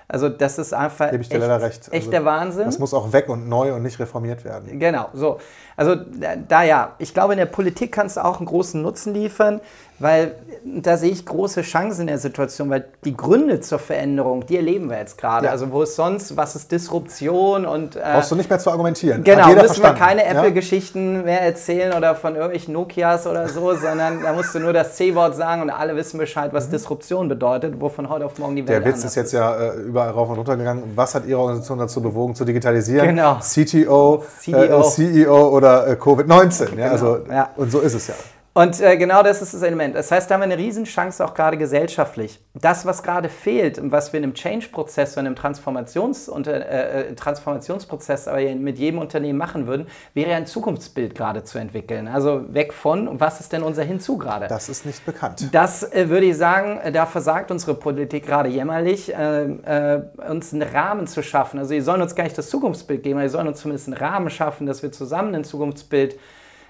also 0.06 0.28
das 0.28 0.58
ist 0.58 0.74
einfach 0.74 1.12
echt, 1.12 1.32
echt 1.32 1.92
also, 1.92 2.10
der 2.10 2.24
Wahnsinn. 2.24 2.66
Das 2.66 2.78
muss 2.78 2.92
auch 2.92 3.12
weg 3.12 3.28
und 3.28 3.48
neu 3.48 3.74
und 3.74 3.82
nicht 3.82 3.98
reformiert 3.98 4.44
werden. 4.44 4.78
Genau, 4.78 5.08
so. 5.14 5.38
Also 5.76 5.96
da 6.48 6.62
ja, 6.62 6.94
ich 6.98 7.14
glaube, 7.14 7.32
in 7.32 7.38
der 7.38 7.46
Politik 7.46 7.92
kannst 7.92 8.16
du 8.16 8.24
auch 8.24 8.38
einen 8.38 8.46
großen 8.46 8.82
Nutzen 8.82 9.14
liefern, 9.14 9.60
weil 9.98 10.35
da 10.64 10.96
sehe 10.96 11.11
ich 11.11 11.24
große 11.24 11.62
Chancen 11.62 12.02
in 12.02 12.07
der 12.09 12.18
Situation, 12.18 12.70
weil 12.70 12.87
die 13.04 13.16
Gründe 13.16 13.61
zur 13.61 13.78
Veränderung, 13.78 14.44
die 14.46 14.57
erleben 14.57 14.90
wir 14.90 14.98
jetzt 14.98 15.18
gerade. 15.18 15.46
Ja. 15.46 15.52
Also 15.52 15.70
wo 15.70 15.83
ist 15.83 15.94
sonst, 15.94 16.37
was 16.37 16.57
ist 16.57 16.72
Disruption 16.72 17.64
und... 17.64 17.96
Äh, 17.96 18.00
Brauchst 18.14 18.30
du 18.30 18.35
nicht 18.35 18.50
mehr 18.50 18.59
zu 18.59 18.70
argumentieren. 18.70 19.22
Genau, 19.22 19.46
müssen 19.48 19.66
verstanden. 19.66 20.00
wir 20.00 20.07
keine 20.07 20.24
Apple-Geschichten 20.24 21.16
ja? 21.16 21.22
mehr 21.22 21.42
erzählen 21.42 21.92
oder 21.92 22.14
von 22.14 22.35
irgendwelchen 22.35 22.72
Nokias 22.72 23.26
oder 23.26 23.48
so, 23.48 23.74
sondern 23.76 24.22
da 24.22 24.33
musst 24.33 24.54
du 24.54 24.59
nur 24.59 24.72
das 24.72 24.96
C-Wort 24.96 25.37
sagen 25.37 25.62
und 25.62 25.70
alle 25.70 25.94
wissen 25.94 26.18
Bescheid, 26.18 26.52
was 26.52 26.66
mhm. 26.68 26.72
Disruption 26.72 27.28
bedeutet, 27.28 27.80
wo 27.80 27.88
von 27.88 28.09
heute 28.09 28.26
auf 28.26 28.38
morgen 28.38 28.57
die 28.57 28.66
Welt 28.66 28.85
Der 28.85 28.92
Witz 28.92 29.04
ist 29.04 29.14
jetzt 29.14 29.33
ja 29.33 29.54
äh, 29.54 29.76
überall 29.76 30.11
rauf 30.11 30.28
und 30.30 30.38
runter 30.38 30.57
gegangen. 30.57 30.92
Was 30.94 31.14
hat 31.14 31.26
Ihre 31.26 31.38
Organisation 31.38 31.78
dazu 31.78 32.00
bewogen, 32.00 32.35
zu 32.35 32.44
digitalisieren? 32.44 33.09
Genau. 33.09 33.38
CTO, 33.40 34.24
CDO. 34.40 34.80
Äh, 34.80 34.83
CEO 34.83 35.48
oder 35.48 35.87
äh, 35.87 35.92
Covid-19. 35.92 36.70
Ja, 36.70 36.74
genau. 36.74 36.90
also, 36.90 37.18
ja. 37.30 37.50
Und 37.57 37.70
so 37.70 37.80
ist 37.80 37.94
es 37.94 38.09
ja. 38.09 38.14
Und 38.57 38.81
äh, 38.81 38.97
genau 38.97 39.25
das 39.25 39.43
ist 39.43 39.53
das 39.53 39.62
Element. 39.62 39.97
Das 39.97 40.12
heißt, 40.12 40.31
da 40.31 40.35
haben 40.35 40.43
wir 40.43 40.45
eine 40.45 40.59
Riesenchance 40.59 41.25
auch 41.25 41.35
gerade 41.35 41.57
gesellschaftlich. 41.57 42.38
Das, 42.55 42.87
was 42.87 43.03
gerade 43.03 43.29
fehlt 43.29 43.81
und 43.81 43.90
was 43.90 44.12
wir 44.12 44.19
in 44.19 44.25
einem 44.25 44.35
Change-Prozess 44.35 45.17
und 45.17 45.27
einem 45.27 45.35
Transformations 45.35 46.29
äh, 46.29 46.51
äh, 46.51 47.14
Transformationsprozess 47.17 48.29
aber 48.29 48.40
mit 48.55 48.79
jedem 48.79 49.01
Unternehmen 49.01 49.38
machen 49.38 49.67
würden, 49.67 49.88
wäre 50.14 50.35
ein 50.35 50.47
Zukunftsbild 50.47 51.17
gerade 51.17 51.43
zu 51.43 51.59
entwickeln. 51.59 52.07
Also 52.07 52.55
weg 52.55 52.73
von, 52.73 53.19
was 53.19 53.40
ist 53.40 53.53
denn 53.53 53.64
unser 53.64 53.83
Hinzu 53.83 54.19
gerade? 54.19 54.47
Das 54.47 54.69
ist 54.69 54.87
nicht 54.87 55.05
bekannt. 55.05 55.49
Das 55.51 55.83
äh, 55.93 56.09
würde 56.09 56.27
ich 56.27 56.37
sagen, 56.37 56.79
äh, 56.79 56.93
da 56.93 57.07
versagt 57.07 57.51
unsere 57.51 57.75
Politik 57.75 58.25
gerade 58.25 58.49
jämmerlich, 58.49 59.12
äh, 59.12 59.47
äh, 59.47 60.03
uns 60.31 60.55
einen 60.55 60.62
Rahmen 60.62 61.09
zu 61.09 61.25
schaffen. 61.25 61.59
Also, 61.59 61.75
die 61.75 61.81
sollen 61.81 62.03
uns 62.03 62.14
gar 62.14 62.23
nicht 62.23 62.38
das 62.38 62.51
Zukunftsbild 62.51 63.03
geben, 63.03 63.17
aber 63.17 63.25
die 63.25 63.33
sollen 63.33 63.49
uns 63.49 63.59
zumindest 63.59 63.88
einen 63.88 63.97
Rahmen 63.97 64.31
schaffen, 64.31 64.64
dass 64.69 64.85
wir 64.85 64.93
zusammen 64.93 65.35
ein 65.35 65.43
Zukunftsbild 65.43 66.17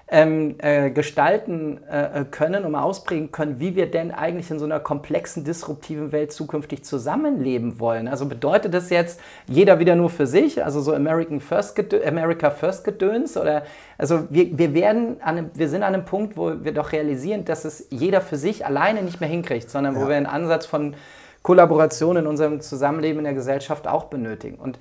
ähm, 0.07 0.55
äh, 0.59 0.91
gestalten 0.91 1.79
äh, 1.89 2.25
können 2.29 2.63
und 2.63 2.75
ausprägen 2.75 3.31
können, 3.31 3.59
wie 3.59 3.75
wir 3.75 3.89
denn 3.89 4.11
eigentlich 4.11 4.51
in 4.51 4.59
so 4.59 4.65
einer 4.65 4.79
komplexen, 4.79 5.43
disruptiven 5.43 6.11
Welt 6.11 6.31
zukünftig 6.31 6.83
zusammenleben 6.83 7.79
wollen. 7.79 8.07
Also 8.07 8.27
bedeutet 8.27 8.75
das 8.75 8.91
jetzt 8.91 9.19
jeder 9.47 9.79
wieder 9.79 9.95
nur 9.95 10.11
für 10.11 10.27
sich, 10.27 10.63
also 10.63 10.79
so 10.79 10.93
American 10.93 11.39
First 11.39 11.79
America 12.05 12.51
First 12.51 12.83
Gedöns 12.83 13.35
oder 13.35 13.63
also 13.97 14.27
wir, 14.29 14.55
wir 14.55 14.75
werden 14.75 15.17
an 15.21 15.37
einem, 15.37 15.49
wir 15.55 15.69
sind 15.69 15.81
an 15.81 15.95
einem 15.95 16.05
Punkt, 16.05 16.37
wo 16.37 16.63
wir 16.63 16.71
doch 16.71 16.91
realisieren, 16.91 17.43
dass 17.43 17.65
es 17.65 17.87
jeder 17.89 18.21
für 18.21 18.37
sich 18.37 18.63
alleine 18.63 19.01
nicht 19.01 19.19
mehr 19.19 19.29
hinkriegt, 19.29 19.71
sondern 19.71 19.95
ja. 19.95 20.01
wo 20.01 20.07
wir 20.07 20.15
einen 20.15 20.27
Ansatz 20.27 20.67
von 20.67 20.95
Kollaboration 21.41 22.17
in 22.17 22.27
unserem 22.27 22.61
Zusammenleben 22.61 23.19
in 23.19 23.25
der 23.25 23.33
Gesellschaft 23.33 23.87
auch 23.87 24.05
benötigen. 24.05 24.57
Und 24.57 24.77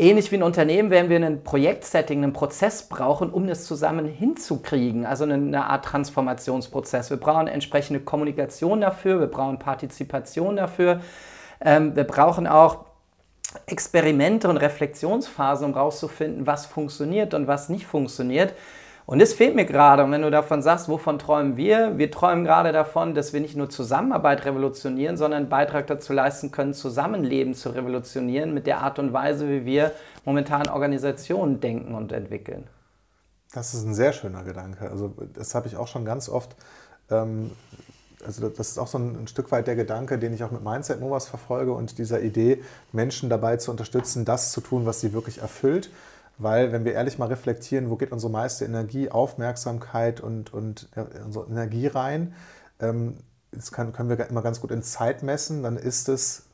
Ähnlich 0.00 0.30
wie 0.30 0.36
ein 0.36 0.44
Unternehmen 0.44 0.90
werden 0.90 1.10
wir 1.10 1.16
ein 1.16 1.42
Projektsetting, 1.42 2.22
einen 2.22 2.32
Prozess 2.32 2.88
brauchen, 2.88 3.30
um 3.30 3.48
das 3.48 3.64
zusammen 3.64 4.06
hinzukriegen. 4.06 5.04
Also 5.04 5.24
eine, 5.24 5.66
Art 5.66 5.84
Transformationsprozess. 5.86 7.10
Wir 7.10 7.16
brauchen 7.16 7.48
entsprechende 7.48 7.98
Kommunikation 7.98 8.80
dafür, 8.80 9.18
wir 9.18 9.26
brauchen 9.26 9.58
Partizipation 9.58 10.54
dafür. 10.54 11.00
Ähm, 11.60 11.96
wir 11.96 12.04
brauchen 12.04 12.46
auch 12.46 12.84
Experimente 13.66 14.48
und 14.48 14.58
Reflexionsphasen, 14.58 15.66
um 15.66 15.74
herauszufinden, 15.74 16.46
was 16.46 16.66
funktioniert 16.66 17.34
und 17.34 17.48
was 17.48 17.68
nicht 17.68 17.86
funktioniert. 17.86 18.54
Und 19.08 19.22
es 19.22 19.32
fehlt 19.32 19.56
mir 19.56 19.64
gerade. 19.64 20.04
Und 20.04 20.12
wenn 20.12 20.20
du 20.20 20.30
davon 20.30 20.60
sagst, 20.60 20.86
wovon 20.90 21.18
träumen 21.18 21.56
wir? 21.56 21.96
Wir 21.96 22.10
träumen 22.10 22.44
gerade 22.44 22.72
davon, 22.72 23.14
dass 23.14 23.32
wir 23.32 23.40
nicht 23.40 23.56
nur 23.56 23.70
Zusammenarbeit 23.70 24.44
revolutionieren, 24.44 25.16
sondern 25.16 25.38
einen 25.38 25.48
Beitrag 25.48 25.86
dazu 25.86 26.12
leisten 26.12 26.50
können, 26.50 26.74
Zusammenleben 26.74 27.54
zu 27.54 27.70
revolutionieren 27.70 28.52
mit 28.52 28.66
der 28.66 28.82
Art 28.82 28.98
und 28.98 29.14
Weise, 29.14 29.48
wie 29.48 29.64
wir 29.64 29.92
momentan 30.26 30.68
Organisationen 30.68 31.58
denken 31.58 31.94
und 31.94 32.12
entwickeln. 32.12 32.66
Das 33.54 33.72
ist 33.72 33.86
ein 33.86 33.94
sehr 33.94 34.12
schöner 34.12 34.44
Gedanke. 34.44 34.90
Also 34.90 35.14
das 35.32 35.54
habe 35.54 35.68
ich 35.68 35.76
auch 35.78 35.88
schon 35.88 36.04
ganz 36.04 36.28
oft. 36.28 36.54
Ähm, 37.10 37.52
also 38.26 38.50
das 38.50 38.72
ist 38.72 38.78
auch 38.78 38.88
so 38.88 38.98
ein, 38.98 39.22
ein, 39.22 39.26
Stück 39.26 39.50
weit 39.52 39.68
der 39.68 39.76
Gedanke, 39.76 40.18
den 40.18 40.34
ich 40.34 40.44
auch 40.44 40.50
mit 40.50 40.62
Mindset 40.62 41.00
Movers 41.00 41.28
verfolge 41.28 41.72
und 41.72 41.96
dieser 41.96 42.20
Idee, 42.20 42.62
Menschen 42.92 43.30
dabei 43.30 43.56
zu 43.56 43.70
unterstützen, 43.70 44.26
das 44.26 44.52
zu 44.52 44.60
tun, 44.60 44.84
was 44.84 45.00
sie 45.00 45.14
wirklich 45.14 45.38
erfüllt 45.38 45.88
weil, 46.38 46.72
wenn 46.72 46.84
wir 46.84 46.94
ehrlich 46.94 47.18
mal 47.18 47.26
reflektieren, 47.26 47.90
wo 47.90 47.96
geht 47.96 48.12
unsere 48.12 48.30
meiste 48.30 48.64
Energie, 48.64 49.10
Aufmerksamkeit 49.10 50.20
und, 50.20 50.54
und 50.54 50.88
ja, 50.96 51.06
unsere 51.24 51.46
Energie 51.46 51.88
rein, 51.88 52.34
ähm, 52.80 53.18
das 53.50 53.72
kann, 53.72 53.92
können 53.92 54.08
wir 54.08 54.28
immer 54.28 54.42
ganz 54.42 54.60
gut 54.60 54.70
in 54.70 54.82
Zeit 54.82 55.22
messen, 55.22 55.62
dann 55.62 55.76
ist 55.76 56.08
es 56.08 56.44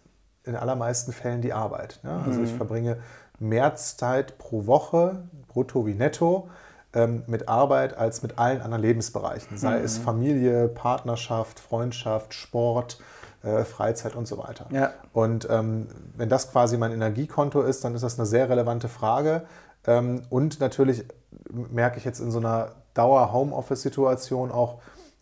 in 0.44 0.56
allermeisten 0.56 1.12
Fällen 1.12 1.42
die 1.42 1.52
Arbeit. 1.52 2.00
Ne? 2.02 2.22
Also 2.24 2.40
mhm. 2.40 2.44
ich 2.46 2.52
verbringe 2.52 2.98
mehr 3.38 3.74
Zeit 3.74 4.38
pro 4.38 4.66
Woche, 4.66 5.24
brutto 5.48 5.86
wie 5.86 5.94
netto, 5.94 6.48
ähm, 6.94 7.24
mit 7.26 7.48
Arbeit 7.48 7.96
als 7.96 8.22
mit 8.22 8.38
allen 8.38 8.60
anderen 8.60 8.82
Lebensbereichen, 8.82 9.58
sei 9.58 9.78
mhm. 9.78 9.84
es 9.84 9.98
Familie, 9.98 10.68
Partnerschaft, 10.68 11.58
Freundschaft, 11.58 12.34
Sport, 12.34 12.98
äh, 13.42 13.64
Freizeit 13.64 14.14
und 14.14 14.26
so 14.26 14.38
weiter. 14.38 14.66
Ja. 14.70 14.92
Und 15.12 15.48
ähm, 15.50 15.88
wenn 16.16 16.28
das 16.28 16.50
quasi 16.50 16.78
mein 16.78 16.92
Energiekonto 16.92 17.62
ist, 17.62 17.84
dann 17.84 17.94
ist 17.94 18.02
das 18.02 18.18
eine 18.18 18.26
sehr 18.26 18.48
relevante 18.48 18.88
Frage. 18.88 19.42
Ähm, 19.86 20.22
und 20.30 20.60
natürlich 20.60 21.04
merke 21.50 21.98
ich 21.98 22.04
jetzt 22.04 22.20
in 22.20 22.30
so 22.30 22.38
einer 22.38 22.72
Dauer-Homeoffice-Situation 22.94 24.50
auch, 24.50 24.80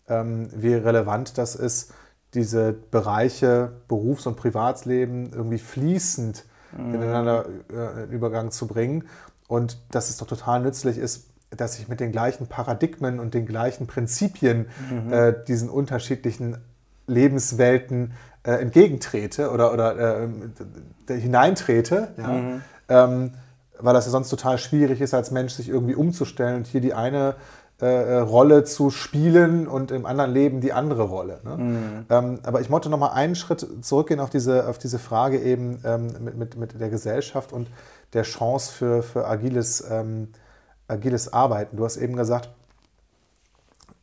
ähm, 0.08 0.48
wie 0.54 0.74
relevant 0.74 1.38
das 1.38 1.54
ist, 1.54 1.92
diese 2.34 2.72
Bereiche 2.72 3.72
Berufs- 3.88 4.26
und 4.26 4.36
Privatsleben 4.36 5.32
irgendwie 5.32 5.58
fließend 5.58 6.44
mhm. 6.76 6.94
ineinander 6.94 7.46
äh, 7.70 8.04
Übergang 8.04 8.50
zu 8.50 8.66
bringen. 8.66 9.04
Und 9.48 9.78
dass 9.90 10.08
es 10.08 10.16
doch 10.16 10.26
total 10.26 10.62
nützlich 10.62 10.96
ist, 10.96 11.28
dass 11.50 11.78
ich 11.78 11.88
mit 11.88 12.00
den 12.00 12.12
gleichen 12.12 12.46
Paradigmen 12.46 13.20
und 13.20 13.34
den 13.34 13.44
gleichen 13.44 13.86
Prinzipien 13.86 14.68
mhm. 14.90 15.12
äh, 15.12 15.34
diesen 15.46 15.68
unterschiedlichen 15.68 16.56
Lebenswelten 17.06 18.14
äh, 18.44 18.52
entgegentrete 18.52 19.50
oder, 19.50 19.72
oder 19.72 20.22
äh, 20.22 21.20
hineintrete. 21.20 22.14
Ja? 22.16 22.28
Mhm. 22.28 22.62
Ähm, 22.88 23.30
weil 23.82 23.94
das 23.94 24.06
ja 24.06 24.10
sonst 24.10 24.28
total 24.28 24.58
schwierig 24.58 25.00
ist, 25.00 25.14
als 25.14 25.30
Mensch 25.30 25.52
sich 25.54 25.68
irgendwie 25.68 25.94
umzustellen 25.94 26.56
und 26.56 26.66
hier 26.66 26.80
die 26.80 26.94
eine 26.94 27.34
äh, 27.80 27.86
äh, 27.86 28.18
Rolle 28.18 28.62
zu 28.62 28.90
spielen 28.90 29.66
und 29.66 29.90
im 29.90 30.06
anderen 30.06 30.32
Leben 30.32 30.60
die 30.60 30.72
andere 30.72 31.02
Rolle. 31.02 31.40
Ne? 31.42 31.56
Mhm. 31.56 32.06
Ähm, 32.10 32.38
aber 32.44 32.60
ich 32.60 32.70
wollte 32.70 32.88
noch 32.88 32.98
mal 32.98 33.10
einen 33.10 33.34
Schritt 33.34 33.66
zurückgehen 33.80 34.20
auf 34.20 34.30
diese, 34.30 34.68
auf 34.68 34.78
diese 34.78 35.00
Frage 35.00 35.40
eben 35.40 35.80
ähm, 35.84 36.12
mit, 36.20 36.36
mit, 36.36 36.56
mit 36.56 36.80
der 36.80 36.90
Gesellschaft 36.90 37.52
und 37.52 37.66
der 38.12 38.22
Chance 38.22 38.72
für, 38.72 39.02
für 39.02 39.26
agiles, 39.26 39.84
ähm, 39.90 40.28
agiles 40.86 41.32
Arbeiten. 41.32 41.76
Du 41.76 41.84
hast 41.84 41.96
eben 41.96 42.14
gesagt, 42.14 42.50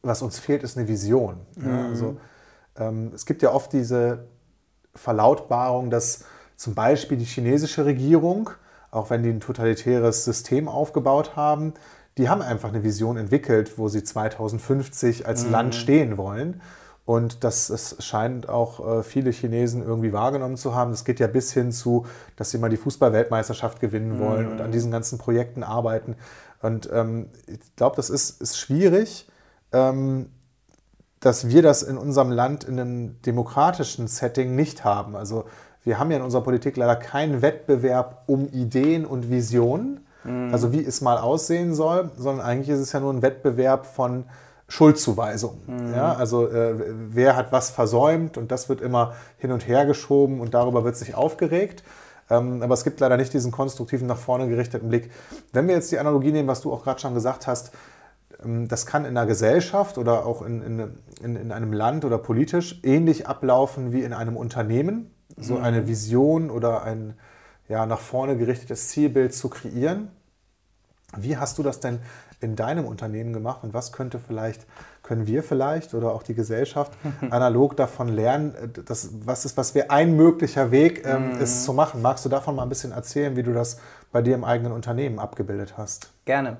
was 0.01 0.21
uns 0.21 0.39
fehlt, 0.39 0.63
ist 0.63 0.77
eine 0.77 0.89
Vision. 0.89 1.37
Mhm. 1.55 1.69
Ja? 1.69 1.85
Also, 1.87 2.17
ähm, 2.77 3.11
es 3.15 3.25
gibt 3.25 3.41
ja 3.41 3.53
oft 3.53 3.71
diese 3.71 4.25
Verlautbarung, 4.93 5.89
dass 5.89 6.25
zum 6.57 6.75
Beispiel 6.75 7.17
die 7.17 7.23
chinesische 7.23 7.85
Regierung 7.85 8.49
auch 8.91 9.09
wenn 9.09 9.23
die 9.23 9.29
ein 9.29 9.39
totalitäres 9.39 10.25
System 10.25 10.67
aufgebaut 10.67 11.35
haben, 11.35 11.73
die 12.17 12.29
haben 12.29 12.41
einfach 12.41 12.69
eine 12.69 12.83
Vision 12.83 13.17
entwickelt, 13.17 13.77
wo 13.77 13.87
sie 13.87 14.03
2050 14.03 15.25
als 15.25 15.45
mhm. 15.45 15.51
Land 15.51 15.75
stehen 15.75 16.17
wollen. 16.17 16.61
Und 17.05 17.43
das, 17.43 17.67
das 17.67 17.95
scheint 18.05 18.49
auch 18.49 18.99
äh, 18.99 19.03
viele 19.03 19.31
Chinesen 19.31 19.81
irgendwie 19.81 20.13
wahrgenommen 20.13 20.57
zu 20.57 20.75
haben. 20.75 20.91
Das 20.91 21.05
geht 21.05 21.19
ja 21.19 21.27
bis 21.27 21.53
hin 21.53 21.71
zu, 21.71 22.05
dass 22.35 22.51
sie 22.51 22.59
mal 22.59 22.69
die 22.69 22.77
Fußballweltmeisterschaft 22.77 23.79
gewinnen 23.79 24.19
wollen 24.19 24.45
mhm. 24.45 24.51
und 24.51 24.61
an 24.61 24.71
diesen 24.71 24.91
ganzen 24.91 25.17
Projekten 25.17 25.63
arbeiten. 25.63 26.15
Und 26.61 26.89
ähm, 26.93 27.29
ich 27.47 27.75
glaube, 27.75 27.95
das 27.95 28.09
ist, 28.09 28.41
ist 28.41 28.59
schwierig, 28.59 29.27
ähm, 29.71 30.29
dass 31.19 31.47
wir 31.47 31.61
das 31.61 31.83
in 31.83 31.97
unserem 31.97 32.31
Land 32.31 32.63
in 32.63 32.79
einem 32.79 33.21
demokratischen 33.23 34.07
Setting 34.07 34.55
nicht 34.55 34.83
haben. 34.83 35.15
Also 35.15 35.45
wir 35.89 35.97
haben 35.97 36.11
ja 36.11 36.17
in 36.17 36.23
unserer 36.23 36.43
Politik 36.43 36.77
leider 36.77 36.95
keinen 36.95 37.41
Wettbewerb 37.41 38.21
um 38.27 38.47
Ideen 38.49 39.07
und 39.07 39.31
Visionen, 39.31 40.05
mhm. 40.23 40.49
also 40.51 40.71
wie 40.71 40.85
es 40.85 41.01
mal 41.01 41.17
aussehen 41.17 41.73
soll, 41.73 42.11
sondern 42.15 42.45
eigentlich 42.45 42.69
ist 42.69 42.79
es 42.79 42.91
ja 42.91 42.99
nur 42.99 43.11
ein 43.11 43.23
Wettbewerb 43.23 43.87
von 43.87 44.25
Schuldzuweisung. 44.67 45.57
Mhm. 45.65 45.95
Ja, 45.95 46.13
also 46.13 46.47
äh, 46.47 46.75
wer 47.09 47.35
hat 47.35 47.51
was 47.51 47.71
versäumt 47.71 48.37
und 48.37 48.51
das 48.51 48.69
wird 48.69 48.81
immer 48.81 49.15
hin 49.39 49.51
und 49.51 49.67
her 49.67 49.87
geschoben 49.87 50.41
und 50.41 50.53
darüber 50.53 50.83
wird 50.83 50.95
sich 50.95 51.15
aufgeregt. 51.15 51.83
Ähm, 52.29 52.61
aber 52.61 52.75
es 52.75 52.83
gibt 52.83 52.99
leider 52.99 53.17
nicht 53.17 53.33
diesen 53.33 53.51
konstruktiven, 53.51 54.07
nach 54.07 54.19
vorne 54.19 54.47
gerichteten 54.47 54.89
Blick. 54.89 55.09
Wenn 55.53 55.67
wir 55.67 55.73
jetzt 55.73 55.91
die 55.91 55.97
Analogie 55.97 56.31
nehmen, 56.31 56.47
was 56.47 56.61
du 56.61 56.71
auch 56.71 56.83
gerade 56.83 56.99
schon 56.99 57.15
gesagt 57.15 57.47
hast, 57.47 57.71
ähm, 58.45 58.67
das 58.67 58.85
kann 58.85 59.05
in 59.05 59.17
einer 59.17 59.25
Gesellschaft 59.25 59.97
oder 59.97 60.27
auch 60.27 60.43
in, 60.43 60.61
in, 60.61 61.35
in, 61.35 61.51
einem 61.51 61.73
Land 61.73 62.05
oder 62.05 62.19
politisch 62.19 62.79
ähnlich 62.83 63.27
ablaufen 63.27 63.91
wie 63.91 64.03
in 64.03 64.13
einem 64.13 64.37
Unternehmen 64.37 65.09
so 65.39 65.55
mhm. 65.55 65.63
eine 65.63 65.87
Vision 65.87 66.49
oder 66.49 66.83
ein 66.83 67.15
ja, 67.67 67.85
nach 67.85 67.99
vorne 67.99 68.35
gerichtetes 68.37 68.89
Zielbild 68.89 69.33
zu 69.33 69.49
kreieren. 69.49 70.09
Wie 71.17 71.37
hast 71.37 71.57
du 71.57 71.63
das 71.63 71.79
denn 71.79 71.99
in 72.41 72.55
deinem 72.55 72.85
Unternehmen 72.85 73.33
gemacht 73.33 73.63
und 73.63 73.73
was 73.73 73.91
könnte 73.91 74.19
vielleicht, 74.19 74.65
können 75.03 75.27
wir 75.27 75.43
vielleicht 75.43 75.93
oder 75.93 76.11
auch 76.13 76.23
die 76.23 76.33
Gesellschaft 76.33 76.93
analog 77.29 77.75
davon 77.75 78.07
lernen, 78.07 78.53
dass, 78.85 79.09
was 79.25 79.45
ist, 79.45 79.57
was 79.57 79.75
wäre 79.75 79.89
ein 79.89 80.15
möglicher 80.15 80.71
Weg 80.71 81.05
ähm, 81.05 81.35
mhm. 81.35 81.41
ist 81.41 81.63
zu 81.63 81.73
machen? 81.73 82.01
Magst 82.01 82.25
du 82.25 82.29
davon 82.29 82.55
mal 82.55 82.63
ein 82.63 82.69
bisschen 82.69 82.91
erzählen, 82.91 83.35
wie 83.35 83.43
du 83.43 83.53
das 83.53 83.79
bei 84.11 84.21
dir 84.21 84.35
im 84.35 84.43
eigenen 84.43 84.71
Unternehmen 84.71 85.19
abgebildet 85.19 85.77
hast? 85.77 86.11
Gerne. 86.25 86.57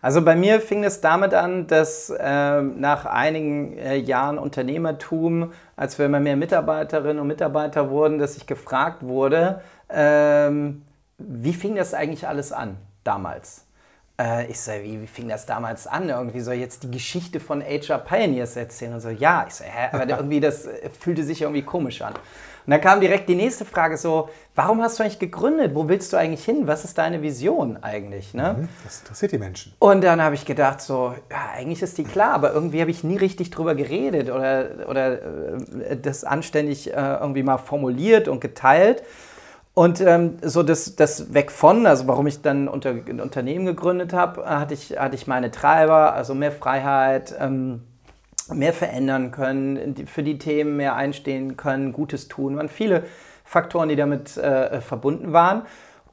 Also 0.00 0.22
bei 0.22 0.36
mir 0.36 0.60
fing 0.60 0.84
es 0.84 1.00
damit 1.00 1.34
an, 1.34 1.66
dass 1.66 2.10
äh, 2.10 2.62
nach 2.62 3.04
einigen 3.04 3.76
äh, 3.78 3.96
Jahren 3.96 4.38
Unternehmertum, 4.38 5.52
als 5.76 5.98
wir 5.98 6.06
immer 6.06 6.20
mehr 6.20 6.36
Mitarbeiterinnen 6.36 7.18
und 7.18 7.26
Mitarbeiter 7.26 7.90
wurden, 7.90 8.18
dass 8.18 8.36
ich 8.36 8.46
gefragt 8.46 9.02
wurde, 9.02 9.60
ähm, 9.90 10.82
wie 11.18 11.52
fing 11.52 11.74
das 11.74 11.94
eigentlich 11.94 12.28
alles 12.28 12.52
an 12.52 12.76
damals? 13.02 13.64
Äh, 14.20 14.46
ich 14.46 14.60
sage, 14.60 14.84
wie, 14.84 15.02
wie, 15.02 15.06
fing 15.08 15.28
das 15.28 15.46
damals 15.46 15.88
an? 15.88 16.08
Irgendwie 16.08 16.40
soll 16.40 16.54
jetzt 16.54 16.84
die 16.84 16.90
Geschichte 16.92 17.40
von 17.40 17.60
HR 17.60 17.98
Pioneers 17.98 18.54
erzählen 18.56 18.94
und 18.94 19.00
so, 19.00 19.10
ja, 19.10 19.46
ich 19.48 19.54
sage, 19.54 19.70
aber 19.92 20.08
irgendwie 20.08 20.38
das 20.38 20.66
äh, 20.66 20.90
fühlte 20.90 21.24
sich 21.24 21.42
irgendwie 21.42 21.62
komisch 21.62 22.02
an. 22.02 22.14
Und 22.68 22.72
dann 22.72 22.82
kam 22.82 23.00
direkt 23.00 23.30
die 23.30 23.34
nächste 23.34 23.64
Frage 23.64 23.96
so, 23.96 24.28
warum 24.54 24.82
hast 24.82 24.98
du 24.98 25.02
eigentlich 25.02 25.18
gegründet? 25.18 25.74
Wo 25.74 25.88
willst 25.88 26.12
du 26.12 26.18
eigentlich 26.18 26.44
hin? 26.44 26.66
Was 26.66 26.84
ist 26.84 26.98
deine 26.98 27.22
Vision 27.22 27.78
eigentlich? 27.82 28.34
Ne? 28.34 28.56
Mhm, 28.58 28.68
das 28.84 28.98
interessiert 29.00 29.32
die 29.32 29.38
Menschen. 29.38 29.72
Und 29.78 30.04
dann 30.04 30.20
habe 30.20 30.34
ich 30.34 30.44
gedacht 30.44 30.82
so, 30.82 31.14
ja, 31.30 31.38
eigentlich 31.56 31.80
ist 31.80 31.96
die 31.96 32.04
klar, 32.04 32.34
aber 32.34 32.52
irgendwie 32.52 32.82
habe 32.82 32.90
ich 32.90 33.02
nie 33.02 33.16
richtig 33.16 33.48
drüber 33.48 33.74
geredet 33.74 34.28
oder, 34.28 34.86
oder 34.86 35.12
äh, 35.12 35.96
das 35.96 36.24
anständig 36.24 36.92
äh, 36.92 36.94
irgendwie 36.94 37.42
mal 37.42 37.56
formuliert 37.56 38.28
und 38.28 38.42
geteilt. 38.42 39.02
Und 39.72 40.02
ähm, 40.02 40.36
so 40.42 40.62
das, 40.62 40.94
das 40.94 41.32
weg 41.32 41.50
von, 41.50 41.86
also 41.86 42.06
warum 42.06 42.26
ich 42.26 42.42
dann 42.42 42.68
unter, 42.68 42.90
ein 42.90 43.22
Unternehmen 43.22 43.64
gegründet 43.64 44.12
habe, 44.12 44.44
hatte 44.44 44.74
ich, 44.74 44.98
hatte 44.98 45.14
ich 45.14 45.26
meine 45.26 45.50
Treiber, 45.50 46.12
also 46.12 46.34
mehr 46.34 46.52
Freiheit, 46.52 47.34
ähm, 47.40 47.84
mehr 48.52 48.72
verändern 48.72 49.30
können, 49.30 50.06
für 50.06 50.22
die 50.22 50.38
Themen 50.38 50.76
mehr 50.76 50.96
einstehen 50.96 51.56
können, 51.56 51.92
Gutes 51.92 52.28
tun. 52.28 52.54
Es 52.54 52.58
waren 52.58 52.68
viele 52.68 53.04
Faktoren, 53.44 53.88
die 53.88 53.96
damit 53.96 54.36
äh, 54.36 54.80
verbunden 54.80 55.32
waren. 55.32 55.62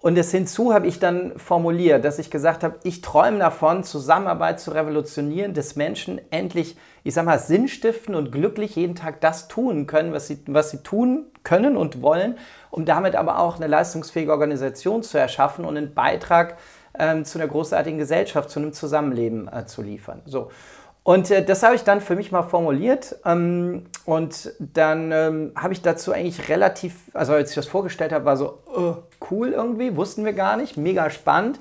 Und 0.05 0.15
das 0.15 0.29
hinzu 0.29 0.71
habe 0.71 0.85
ich 0.85 0.99
dann 0.99 1.37
formuliert, 1.39 2.05
dass 2.05 2.19
ich 2.19 2.29
gesagt 2.29 2.63
habe, 2.63 2.75
ich 2.83 3.01
träume 3.01 3.39
davon, 3.39 3.83
Zusammenarbeit 3.83 4.59
zu 4.59 4.69
revolutionieren, 4.69 5.55
dass 5.55 5.75
Menschen 5.75 6.21
endlich, 6.29 6.77
ich 7.03 7.15
sage 7.15 7.25
mal, 7.25 7.39
sinnstiften 7.39 8.13
und 8.13 8.31
glücklich 8.31 8.75
jeden 8.75 8.93
Tag 8.93 9.19
das 9.21 9.47
tun 9.47 9.87
können, 9.87 10.13
was 10.13 10.27
sie, 10.27 10.43
was 10.45 10.69
sie 10.69 10.83
tun 10.83 11.25
können 11.43 11.75
und 11.75 12.03
wollen, 12.03 12.37
um 12.69 12.85
damit 12.85 13.15
aber 13.15 13.39
auch 13.39 13.55
eine 13.55 13.65
leistungsfähige 13.65 14.31
Organisation 14.31 15.01
zu 15.01 15.17
erschaffen 15.17 15.65
und 15.65 15.75
einen 15.75 15.95
Beitrag 15.95 16.57
ähm, 16.99 17.25
zu 17.25 17.39
einer 17.39 17.47
großartigen 17.47 17.97
Gesellschaft, 17.97 18.51
zu 18.51 18.59
einem 18.59 18.73
Zusammenleben 18.73 19.47
äh, 19.47 19.65
zu 19.65 19.81
liefern. 19.81 20.21
So. 20.25 20.51
Und 21.05 21.29
äh, 21.29 21.45
das 21.45 21.61
habe 21.61 21.75
ich 21.75 21.83
dann 21.83 22.01
für 22.01 22.15
mich 22.15 22.31
mal 22.31 22.41
formuliert. 22.41 23.15
Ähm, 23.25 23.85
und 24.05 24.51
dann 24.59 25.11
ähm, 25.11 25.51
habe 25.55 25.71
ich 25.71 25.83
dazu 25.83 26.11
eigentlich 26.11 26.49
relativ, 26.49 26.95
also 27.13 27.33
als 27.33 27.51
ich 27.51 27.55
das 27.55 27.67
vorgestellt 27.67 28.11
habe, 28.11 28.25
war 28.25 28.35
so 28.37 28.57
uh, 28.75 28.95
cool 29.29 29.49
irgendwie, 29.49 29.95
wussten 29.95 30.25
wir 30.25 30.33
gar 30.33 30.57
nicht, 30.57 30.77
mega 30.77 31.11
spannend. 31.11 31.59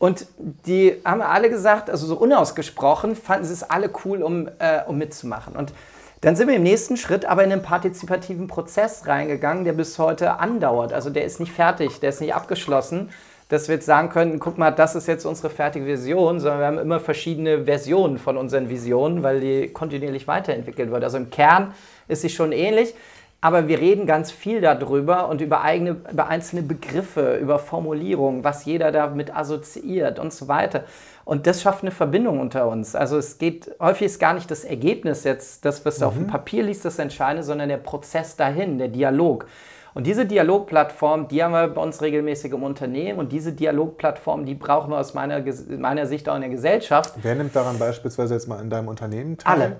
Und 0.00 0.26
die 0.38 0.96
haben 1.04 1.22
alle 1.22 1.50
gesagt, 1.50 1.88
also 1.88 2.04
so 2.04 2.16
unausgesprochen, 2.16 3.14
fanden 3.14 3.44
sie 3.44 3.52
es 3.52 3.62
alle 3.62 3.90
cool, 4.04 4.24
um, 4.24 4.48
äh, 4.58 4.80
um 4.88 4.98
mitzumachen. 4.98 5.54
Und 5.54 5.72
dann 6.20 6.34
sind 6.34 6.48
wir 6.48 6.56
im 6.56 6.64
nächsten 6.64 6.96
Schritt 6.96 7.26
aber 7.26 7.44
in 7.44 7.52
einen 7.52 7.62
partizipativen 7.62 8.48
Prozess 8.48 9.06
reingegangen, 9.06 9.64
der 9.64 9.72
bis 9.72 10.00
heute 10.00 10.40
andauert. 10.40 10.92
Also 10.92 11.10
der 11.10 11.24
ist 11.24 11.38
nicht 11.38 11.52
fertig, 11.52 12.00
der 12.00 12.08
ist 12.08 12.20
nicht 12.20 12.34
abgeschlossen 12.34 13.10
dass 13.50 13.66
wir 13.66 13.74
jetzt 13.74 13.86
sagen 13.86 14.08
können, 14.10 14.38
guck 14.38 14.58
mal, 14.58 14.70
das 14.70 14.94
ist 14.94 15.08
jetzt 15.08 15.26
unsere 15.26 15.50
fertige 15.50 15.84
Vision, 15.84 16.38
sondern 16.38 16.60
wir 16.60 16.66
haben 16.66 16.78
immer 16.78 17.00
verschiedene 17.00 17.64
Versionen 17.64 18.16
von 18.16 18.36
unseren 18.36 18.70
Visionen, 18.70 19.24
weil 19.24 19.40
die 19.40 19.68
kontinuierlich 19.68 20.28
weiterentwickelt 20.28 20.90
wird. 20.90 21.02
Also 21.02 21.18
im 21.18 21.30
Kern 21.30 21.74
ist 22.06 22.22
sie 22.22 22.28
schon 22.28 22.52
ähnlich, 22.52 22.94
aber 23.40 23.66
wir 23.66 23.80
reden 23.80 24.06
ganz 24.06 24.30
viel 24.30 24.60
darüber 24.60 25.28
und 25.28 25.40
über, 25.40 25.62
eigene, 25.62 25.96
über 26.12 26.28
einzelne 26.28 26.62
Begriffe, 26.62 27.38
über 27.38 27.58
Formulierungen, 27.58 28.44
was 28.44 28.66
jeder 28.66 28.92
damit 28.92 29.34
assoziiert 29.34 30.20
und 30.20 30.32
so 30.32 30.46
weiter. 30.46 30.84
Und 31.24 31.48
das 31.48 31.62
schafft 31.62 31.82
eine 31.82 31.90
Verbindung 31.90 32.38
unter 32.38 32.68
uns. 32.68 32.94
Also 32.94 33.18
es 33.18 33.38
geht, 33.38 33.72
häufig 33.80 34.06
ist 34.06 34.20
gar 34.20 34.34
nicht 34.34 34.48
das 34.48 34.62
Ergebnis 34.62 35.24
jetzt, 35.24 35.64
das, 35.64 35.84
was 35.84 35.98
du 35.98 36.06
auf 36.06 36.14
dem 36.14 36.24
mhm. 36.24 36.28
Papier 36.28 36.62
liest, 36.62 36.84
das 36.84 37.00
Entscheidende, 37.00 37.42
sondern 37.42 37.68
der 37.68 37.78
Prozess 37.78 38.36
dahin, 38.36 38.78
der 38.78 38.88
Dialog. 38.88 39.46
Und 39.94 40.06
diese 40.06 40.26
Dialogplattform, 40.26 41.28
die 41.28 41.42
haben 41.42 41.52
wir 41.52 41.68
bei 41.68 41.82
uns 41.82 42.00
regelmäßig 42.00 42.52
im 42.52 42.62
Unternehmen 42.62 43.18
und 43.18 43.32
diese 43.32 43.52
Dialogplattform, 43.52 44.46
die 44.46 44.54
brauchen 44.54 44.90
wir 44.90 44.98
aus 44.98 45.14
meiner, 45.14 45.42
meiner 45.78 46.06
Sicht 46.06 46.28
auch 46.28 46.36
in 46.36 46.42
der 46.42 46.50
Gesellschaft. 46.50 47.14
Wer 47.20 47.34
nimmt 47.34 47.54
daran 47.56 47.78
beispielsweise 47.78 48.34
jetzt 48.34 48.48
mal 48.48 48.60
in 48.60 48.70
deinem 48.70 48.88
Unternehmen 48.88 49.36
teil? 49.36 49.52
Alle. 49.52 49.76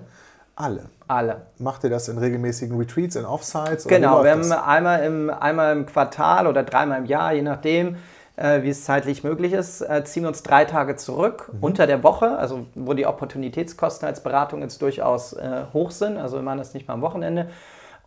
Alle. 0.55 0.83
Alle. 1.07 1.41
Macht 1.59 1.83
ihr 1.83 1.89
das 1.89 2.07
in 2.09 2.17
regelmäßigen 2.17 2.77
Retreats, 2.77 3.15
in 3.15 3.25
Offsites? 3.25 3.87
Genau, 3.87 4.23
wir 4.23 4.31
haben 4.31 4.51
einmal 4.51 5.03
im, 5.03 5.29
einmal 5.29 5.75
im 5.75 5.85
Quartal 5.85 6.45
oder 6.45 6.63
dreimal 6.63 6.99
im 6.99 7.05
Jahr, 7.05 7.33
je 7.33 7.41
nachdem, 7.41 7.95
äh, 8.35 8.61
wie 8.63 8.69
es 8.69 8.83
zeitlich 8.83 9.23
möglich 9.23 9.53
ist, 9.53 9.81
äh, 9.81 10.03
ziehen 10.03 10.23
wir 10.23 10.27
uns 10.27 10.43
drei 10.43 10.65
Tage 10.65 10.95
zurück 10.97 11.49
mhm. 11.51 11.63
unter 11.63 11.87
der 11.87 12.03
Woche, 12.03 12.37
also 12.37 12.65
wo 12.75 12.93
die 12.93 13.05
Opportunitätskosten 13.05 14.07
als 14.07 14.21
Beratung 14.21 14.61
jetzt 14.61 14.81
durchaus 14.81 15.33
äh, 15.33 15.63
hoch 15.73 15.91
sind. 15.91 16.17
Also 16.17 16.37
wir 16.37 16.43
machen 16.43 16.59
das 16.59 16.73
nicht 16.73 16.87
mal 16.87 16.95
am 16.95 17.01
Wochenende. 17.01 17.49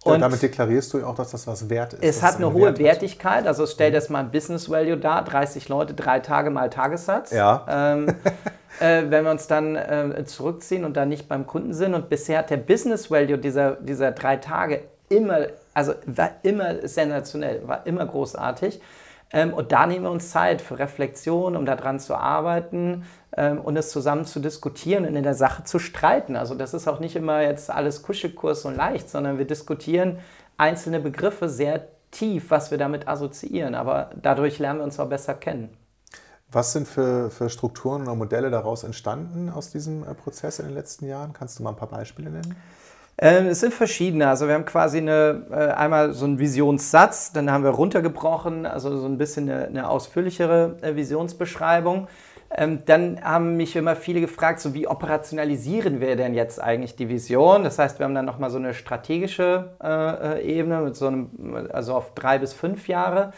Und 0.05 0.21
damit 0.21 0.43
deklarierst 0.43 0.93
du 0.93 1.05
auch, 1.05 1.15
dass 1.15 1.31
das 1.31 1.47
was 1.47 1.71
wert 1.71 1.95
ist. 1.95 2.03
Es 2.03 2.23
hat 2.23 2.37
eine 2.37 2.53
hohe 2.53 2.67
Wert 2.67 2.79
Wertigkeit, 2.79 3.47
also 3.47 3.67
stell 3.67 3.91
mhm. 3.91 3.95
das 3.95 4.09
mal 4.11 4.21
ein 4.21 4.31
Business 4.31 4.71
Value 4.71 4.99
dar, 4.99 5.25
30 5.25 5.69
Leute, 5.69 5.95
drei 5.95 6.21
Tage 6.21 6.51
mal 6.51 6.69
Tagessatz. 6.69 7.31
Ja. 7.31 7.65
Ähm, 7.69 8.09
äh, 8.81 9.05
wenn 9.09 9.25
wir 9.25 9.31
uns 9.31 9.47
dann 9.47 9.77
äh, 9.77 10.25
zurückziehen 10.27 10.85
und 10.85 10.97
dann 10.97 11.09
nicht 11.09 11.29
beim 11.29 11.47
Kunden 11.47 11.73
sind. 11.73 11.95
Und 11.95 12.09
bisher 12.11 12.41
hat 12.41 12.51
der 12.51 12.59
Business 12.59 13.11
Value 13.11 13.39
dieser, 13.39 13.73
dieser 13.77 14.13
drei 14.13 14.37
Tage 14.37 14.83
immer, 15.09 15.47
also 15.73 15.95
war 16.07 16.31
immer 16.43 16.87
sensationell, 16.87 17.67
war 17.67 17.87
immer 17.87 18.05
großartig. 18.05 18.81
Ähm, 19.35 19.53
und 19.53 19.73
da 19.73 19.87
nehmen 19.87 20.05
wir 20.05 20.13
uns 20.13 20.31
Zeit 20.31 20.63
für 20.63 20.79
Reflexion, 20.79 21.57
um 21.57 21.67
daran 21.67 21.99
zu 21.99 22.15
arbeiten 22.15 23.05
ähm, 23.37 23.61
und 23.61 23.77
es 23.77 23.91
zusammen 23.91 24.25
zu 24.25 24.39
diskutieren 24.39 25.05
und 25.05 25.17
in 25.17 25.25
der 25.25 25.35
Sache 25.35 25.65
zu 25.65 25.81
streiten. 25.81 26.37
Also 26.37 26.55
das 26.55 26.73
ist 26.73 26.87
auch 26.87 27.01
nicht 27.01 27.17
immer 27.17 27.43
jetzt 27.43 27.69
alles 27.69 28.03
Kuschelkurs 28.03 28.65
und 28.65 28.77
leicht, 28.77 29.11
sondern 29.11 29.37
wir 29.37 29.45
diskutieren 29.45 30.21
einzelne 30.57 31.01
Begriffe 31.01 31.49
sehr 31.49 31.89
tief, 32.13 32.51
was 32.51 32.71
wir 32.71 32.79
damit 32.79 33.09
assoziieren. 33.09 33.75
Aber 33.75 34.11
dadurch 34.23 34.61
lernen 34.61 34.79
wir 34.79 34.85
uns 34.85 35.01
auch 35.01 35.09
besser 35.09 35.35
kennen. 35.35 35.77
Was 36.53 36.73
sind 36.73 36.87
für, 36.87 37.31
für 37.31 37.51
Strukturen 37.51 38.03
oder 38.03 38.15
Modelle 38.15 38.49
daraus 38.51 38.85
entstanden 38.85 39.51
aus 39.51 39.71
diesem 39.71 40.05
äh, 40.05 40.15
Prozess 40.15 40.61
in 40.61 40.67
den 40.67 40.75
letzten 40.75 41.07
Jahren? 41.07 41.33
Kannst 41.33 41.59
du 41.59 41.65
mal 41.65 41.71
ein 41.71 41.77
paar 41.77 41.89
Beispiele 41.89 42.31
nennen? 42.31 42.55
Ähm, 43.17 43.47
es 43.47 43.61
sind 43.61 43.73
verschiedene. 43.73 44.29
Also 44.29 44.49
wir 44.49 44.55
haben 44.55 44.65
quasi 44.65 44.99
eine, 44.99 45.43
äh, 45.51 45.55
einmal 45.55 46.13
so 46.13 46.25
einen 46.25 46.39
Visionssatz, 46.39 47.33
dann 47.33 47.51
haben 47.51 47.63
wir 47.63 47.71
runtergebrochen, 47.71 48.67
also 48.67 48.97
so 48.97 49.07
ein 49.07 49.19
bisschen 49.19 49.49
eine, 49.49 49.67
eine 49.67 49.89
ausführlichere 49.89 50.77
äh, 50.83 50.97
Visionsbeschreibung. 50.97 52.09
Ähm, 52.57 52.85
dann 52.87 53.21
haben 53.23 53.57
mich 53.57 53.75
immer 53.77 53.97
viele 53.97 54.21
gefragt, 54.21 54.61
so 54.61 54.75
wie 54.75 54.87
operationalisieren 54.87 56.01
wir 56.01 56.17
denn 56.17 56.35
jetzt 56.35 56.61
eigentlich 56.61 56.97
die 56.97 57.09
Vision? 57.09 57.65
Das 57.65 57.79
heißt, 57.79 57.99
wir 57.99 58.05
haben 58.05 58.15
dann 58.15 58.27
nochmal 58.27 58.51
so 58.51 58.59
eine 58.59 58.75
strategische 58.75 59.77
äh, 59.83 60.43
Ebene 60.43 60.81
mit 60.81 60.97
so 60.97 61.07
einem, 61.07 61.31
also 61.73 61.95
auf 61.95 62.15
drei 62.15 62.39
bis 62.39 62.53
fünf 62.53 62.89
Jahre 62.89 63.33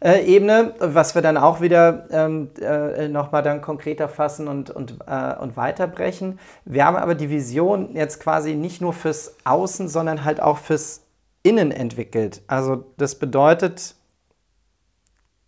äh, 0.00 0.24
Ebene, 0.24 0.74
was 0.78 1.14
wir 1.14 1.22
dann 1.22 1.36
auch 1.36 1.60
wieder 1.60 2.06
ähm, 2.10 2.50
äh, 2.60 3.08
nochmal 3.08 3.42
dann 3.42 3.60
konkreter 3.60 4.08
fassen 4.08 4.48
und, 4.48 4.70
und, 4.70 4.98
äh, 5.06 5.34
und 5.36 5.56
weiterbrechen. 5.56 6.38
Wir 6.64 6.84
haben 6.84 6.96
aber 6.96 7.14
die 7.14 7.30
Vision 7.30 7.94
jetzt 7.94 8.20
quasi 8.20 8.54
nicht 8.54 8.80
nur 8.80 8.92
fürs 8.92 9.36
Außen, 9.44 9.88
sondern 9.88 10.24
halt 10.24 10.40
auch 10.40 10.58
fürs 10.58 11.02
Innen 11.42 11.70
entwickelt. 11.70 12.42
Also 12.46 12.84
das 12.96 13.16
bedeutet, 13.16 13.94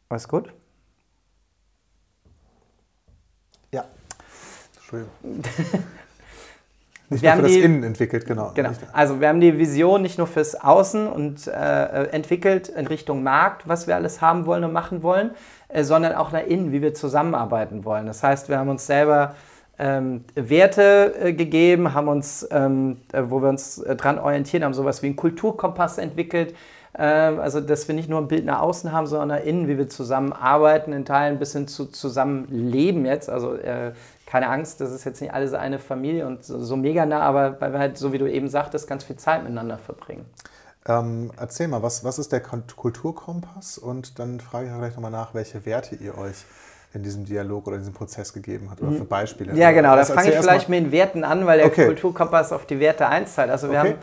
alles 0.08 0.28
gut? 0.28 0.52
Ja. 3.72 3.84
Entschuldigung. 4.76 5.42
Nicht 7.10 7.22
wir 7.22 7.34
nur 7.34 7.42
für 7.42 7.48
die, 7.48 7.56
das 7.56 7.64
Innen 7.64 7.82
entwickelt, 7.82 8.24
genau. 8.24 8.52
Genau. 8.54 8.70
Also 8.92 9.20
wir 9.20 9.28
haben 9.28 9.40
die 9.40 9.58
Vision 9.58 10.00
nicht 10.00 10.16
nur 10.16 10.28
fürs 10.28 10.54
Außen 10.54 11.08
und 11.08 11.48
äh, 11.48 12.04
entwickelt 12.12 12.68
in 12.68 12.86
Richtung 12.86 13.24
Markt, 13.24 13.68
was 13.68 13.88
wir 13.88 13.96
alles 13.96 14.20
haben 14.20 14.46
wollen 14.46 14.62
und 14.62 14.72
machen 14.72 15.02
wollen, 15.02 15.32
äh, 15.68 15.82
sondern 15.82 16.14
auch 16.14 16.30
nach 16.30 16.46
innen, 16.46 16.70
wie 16.70 16.82
wir 16.82 16.94
zusammenarbeiten 16.94 17.84
wollen. 17.84 18.06
Das 18.06 18.22
heißt, 18.22 18.48
wir 18.48 18.58
haben 18.58 18.68
uns 18.68 18.86
selber 18.86 19.34
ähm, 19.80 20.24
Werte 20.36 21.14
äh, 21.20 21.32
gegeben, 21.32 21.94
haben 21.94 22.06
uns, 22.06 22.46
ähm, 22.52 22.98
äh, 23.12 23.22
wo 23.26 23.42
wir 23.42 23.48
uns 23.48 23.78
äh, 23.78 23.96
dran 23.96 24.18
orientieren, 24.18 24.62
haben 24.62 24.74
sowas 24.74 25.02
wie 25.02 25.06
einen 25.06 25.16
Kulturkompass 25.16 25.98
entwickelt. 25.98 26.54
Ähm, 26.96 27.40
also, 27.40 27.60
dass 27.60 27.88
wir 27.88 27.94
nicht 27.94 28.08
nur 28.08 28.20
ein 28.20 28.28
Bild 28.28 28.44
nach 28.44 28.60
außen 28.60 28.92
haben, 28.92 29.06
sondern 29.06 29.38
nach 29.38 29.44
innen, 29.44 29.68
wie 29.68 29.78
wir 29.78 29.88
zusammenarbeiten, 29.88 30.92
in 30.92 31.04
Teilen 31.04 31.38
bis 31.38 31.54
hin 31.54 31.66
zu 31.66 31.86
zusammenleben 31.86 33.06
jetzt. 33.06 33.30
Also 33.30 33.54
äh, 33.54 33.92
keine 34.30 34.48
Angst, 34.48 34.80
das 34.80 34.92
ist 34.92 35.04
jetzt 35.04 35.20
nicht 35.20 35.34
alles 35.34 35.54
eine 35.54 35.80
Familie 35.80 36.24
und 36.24 36.44
so, 36.44 36.62
so 36.62 36.76
mega 36.76 37.04
nah, 37.04 37.20
aber 37.20 37.60
weil 37.60 37.72
wir 37.72 37.80
halt, 37.80 37.98
so 37.98 38.12
wie 38.12 38.18
du 38.18 38.30
eben 38.30 38.48
sagtest, 38.48 38.86
ganz 38.86 39.02
viel 39.02 39.16
Zeit 39.16 39.42
miteinander 39.42 39.76
verbringen. 39.76 40.24
Ähm, 40.86 41.32
erzähl 41.36 41.66
mal, 41.66 41.82
was, 41.82 42.04
was 42.04 42.20
ist 42.20 42.30
der 42.30 42.40
Kulturkompass? 42.40 43.76
Und 43.76 44.20
dann 44.20 44.38
frage 44.38 44.68
ich 44.68 44.72
gleich 44.72 44.94
nochmal 44.94 45.10
nach, 45.10 45.34
welche 45.34 45.66
Werte 45.66 45.96
ihr 45.96 46.16
euch 46.16 46.36
in 46.94 47.02
diesem 47.02 47.24
Dialog 47.24 47.66
oder 47.66 47.76
in 47.76 47.82
diesem 47.82 47.94
Prozess 47.94 48.32
gegeben 48.32 48.68
habt 48.70 48.80
oder 48.80 48.92
für 48.92 49.04
Beispiele. 49.04 49.54
Ja, 49.54 49.72
genau, 49.72 49.96
da 49.96 50.04
fange 50.04 50.30
ich 50.30 50.36
vielleicht 50.36 50.68
mit 50.68 50.84
den 50.84 50.92
Werten 50.92 51.24
an, 51.24 51.44
weil 51.46 51.58
der 51.58 51.66
okay. 51.66 51.86
Kulturkompass 51.86 52.52
auf 52.52 52.66
die 52.66 52.78
Werte 52.78 53.08
einzahlt. 53.08 53.50
Also 53.50 53.70
wir 53.70 53.80
okay. 53.80 53.88
haben 53.90 53.98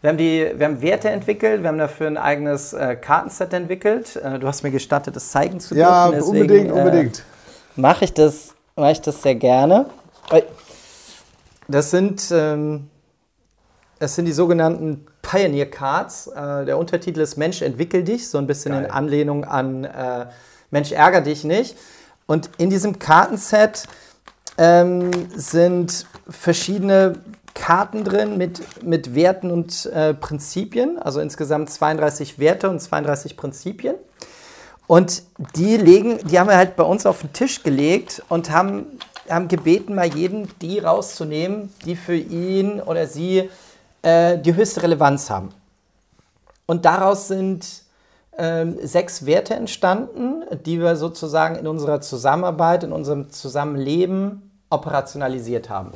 wir 0.00 0.08
haben, 0.08 0.16
die, 0.16 0.50
wir 0.56 0.66
haben 0.66 0.80
Werte 0.80 1.10
entwickelt, 1.10 1.62
wir 1.62 1.68
haben 1.68 1.78
dafür 1.78 2.06
ein 2.06 2.16
eigenes 2.16 2.72
äh, 2.72 2.96
Kartenset 2.96 3.52
entwickelt. 3.52 4.16
Äh, 4.16 4.38
du 4.38 4.46
hast 4.46 4.62
mir 4.62 4.70
gestattet, 4.70 5.14
das 5.14 5.30
zeigen 5.30 5.60
zu 5.60 5.74
dürfen. 5.74 5.90
Ja, 5.90 6.10
Deswegen, 6.10 6.40
unbedingt, 6.42 6.72
unbedingt. 6.72 7.18
Äh, 7.18 7.80
Mache 7.80 8.06
ich 8.06 8.14
das 8.14 8.54
mache 8.76 8.92
ich 8.92 9.00
das 9.00 9.22
sehr 9.22 9.34
gerne. 9.34 9.86
Das 11.68 11.90
sind, 11.90 12.30
ähm, 12.32 12.88
das 13.98 14.14
sind 14.16 14.24
die 14.24 14.32
sogenannten 14.32 15.06
Pioneer 15.22 15.70
Cards. 15.70 16.26
Äh, 16.28 16.64
der 16.64 16.78
Untertitel 16.78 17.20
ist 17.20 17.36
Mensch, 17.36 17.62
entwickel 17.62 18.02
dich, 18.02 18.28
so 18.28 18.38
ein 18.38 18.46
bisschen 18.46 18.72
Geil. 18.72 18.84
in 18.84 18.90
Anlehnung 18.90 19.44
an 19.44 19.84
äh, 19.84 20.26
Mensch, 20.70 20.92
ärger 20.92 21.20
dich 21.20 21.44
nicht. 21.44 21.76
Und 22.26 22.50
in 22.58 22.70
diesem 22.70 22.98
Kartenset 22.98 23.84
ähm, 24.58 25.10
sind 25.34 26.06
verschiedene 26.28 27.14
Karten 27.54 28.04
drin 28.04 28.38
mit, 28.38 28.82
mit 28.82 29.14
Werten 29.14 29.50
und 29.50 29.86
äh, 29.86 30.14
Prinzipien, 30.14 30.98
also 30.98 31.20
insgesamt 31.20 31.70
32 31.70 32.38
Werte 32.38 32.70
und 32.70 32.80
32 32.80 33.36
Prinzipien. 33.36 33.96
Und 34.90 35.22
die 35.54 35.76
legen, 35.76 36.18
die 36.26 36.40
haben 36.40 36.48
wir 36.48 36.56
halt 36.56 36.74
bei 36.74 36.82
uns 36.82 37.06
auf 37.06 37.20
den 37.20 37.32
Tisch 37.32 37.62
gelegt 37.62 38.24
und 38.28 38.50
haben, 38.50 38.98
haben 39.28 39.46
gebeten, 39.46 39.94
mal 39.94 40.12
jeden 40.12 40.48
die 40.58 40.80
rauszunehmen, 40.80 41.72
die 41.84 41.94
für 41.94 42.16
ihn 42.16 42.80
oder 42.80 43.06
sie 43.06 43.48
äh, 44.02 44.36
die 44.36 44.52
höchste 44.52 44.82
Relevanz 44.82 45.30
haben. 45.30 45.50
Und 46.66 46.86
daraus 46.86 47.28
sind 47.28 47.84
äh, 48.32 48.66
sechs 48.82 49.26
Werte 49.26 49.54
entstanden, 49.54 50.42
die 50.66 50.80
wir 50.80 50.96
sozusagen 50.96 51.54
in 51.54 51.68
unserer 51.68 52.00
Zusammenarbeit, 52.00 52.82
in 52.82 52.90
unserem 52.90 53.30
Zusammenleben 53.30 54.50
operationalisiert 54.70 55.70
haben. 55.70 55.92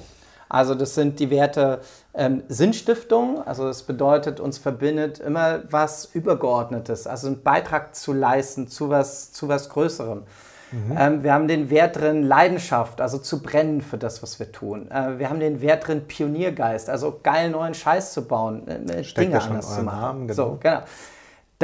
Also 0.55 0.76
das 0.76 0.94
sind 0.94 1.18
die 1.18 1.30
Werte 1.30 1.80
ähm, 2.14 2.44
Sinnstiftung, 2.48 3.44
also 3.44 3.64
das 3.64 3.82
bedeutet, 3.82 4.38
uns 4.38 4.57
verbindet 4.57 5.18
immer 5.18 5.62
was 5.68 6.05
Übergeordnetes, 6.14 7.09
also 7.09 7.26
einen 7.26 7.42
Beitrag 7.42 7.96
zu 7.96 8.12
leisten 8.12 8.68
zu 8.68 8.88
was, 8.88 9.32
zu 9.32 9.48
was 9.48 9.68
Größerem. 9.68 10.22
Mhm. 10.70 10.96
Ähm, 10.96 11.22
wir 11.24 11.34
haben 11.34 11.48
den 11.48 11.70
Wert 11.70 11.96
drin 11.96 12.22
Leidenschaft, 12.22 13.00
also 13.00 13.18
zu 13.18 13.42
brennen 13.42 13.80
für 13.80 13.98
das, 13.98 14.22
was 14.22 14.38
wir 14.38 14.52
tun. 14.52 14.88
Äh, 14.92 15.18
wir 15.18 15.28
haben 15.28 15.40
den 15.40 15.61
Wert 15.61 15.88
drin 15.88 16.07
Pioniergeist, 16.07 16.88
also 16.88 17.18
geil 17.20 17.50
neuen 17.50 17.74
Scheiß 17.74 18.12
zu 18.12 18.24
bauen, 18.24 18.68
äh, 18.68 19.02
Dinge 19.02 19.42
anders 19.42 19.74
zu 19.74 19.82
machen. 19.82 20.00
Namen, 20.00 20.28
genau. 20.28 20.50
So, 20.50 20.59
genau. 20.61 20.82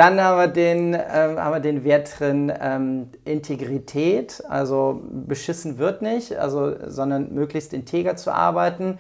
Dann 0.01 0.19
haben 0.19 0.39
wir 0.39 0.49
den, 0.49 0.95
äh, 0.95 0.99
haben 1.37 1.53
wir 1.53 1.61
den 1.61 1.85
Wert 1.85 2.19
drin 2.19 2.51
ähm, 2.59 3.11
Integrität, 3.27 4.43
also 4.49 5.03
beschissen 5.05 5.77
wird 5.77 6.01
nicht, 6.01 6.39
also, 6.39 6.75
sondern 6.89 7.35
möglichst 7.35 7.75
integer 7.75 8.17
zu 8.17 8.33
arbeiten. 8.33 8.99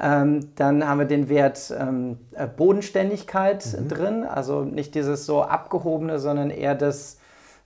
Ähm, 0.00 0.50
dann 0.56 0.88
haben 0.88 0.98
wir 0.98 1.06
den 1.06 1.28
Wert 1.28 1.72
ähm, 1.78 2.18
äh, 2.32 2.48
Bodenständigkeit 2.48 3.64
mhm. 3.64 3.88
drin, 3.90 4.24
also 4.24 4.62
nicht 4.64 4.96
dieses 4.96 5.24
so 5.24 5.44
abgehobene, 5.44 6.18
sondern 6.18 6.50
eher 6.50 6.74
das, 6.74 7.18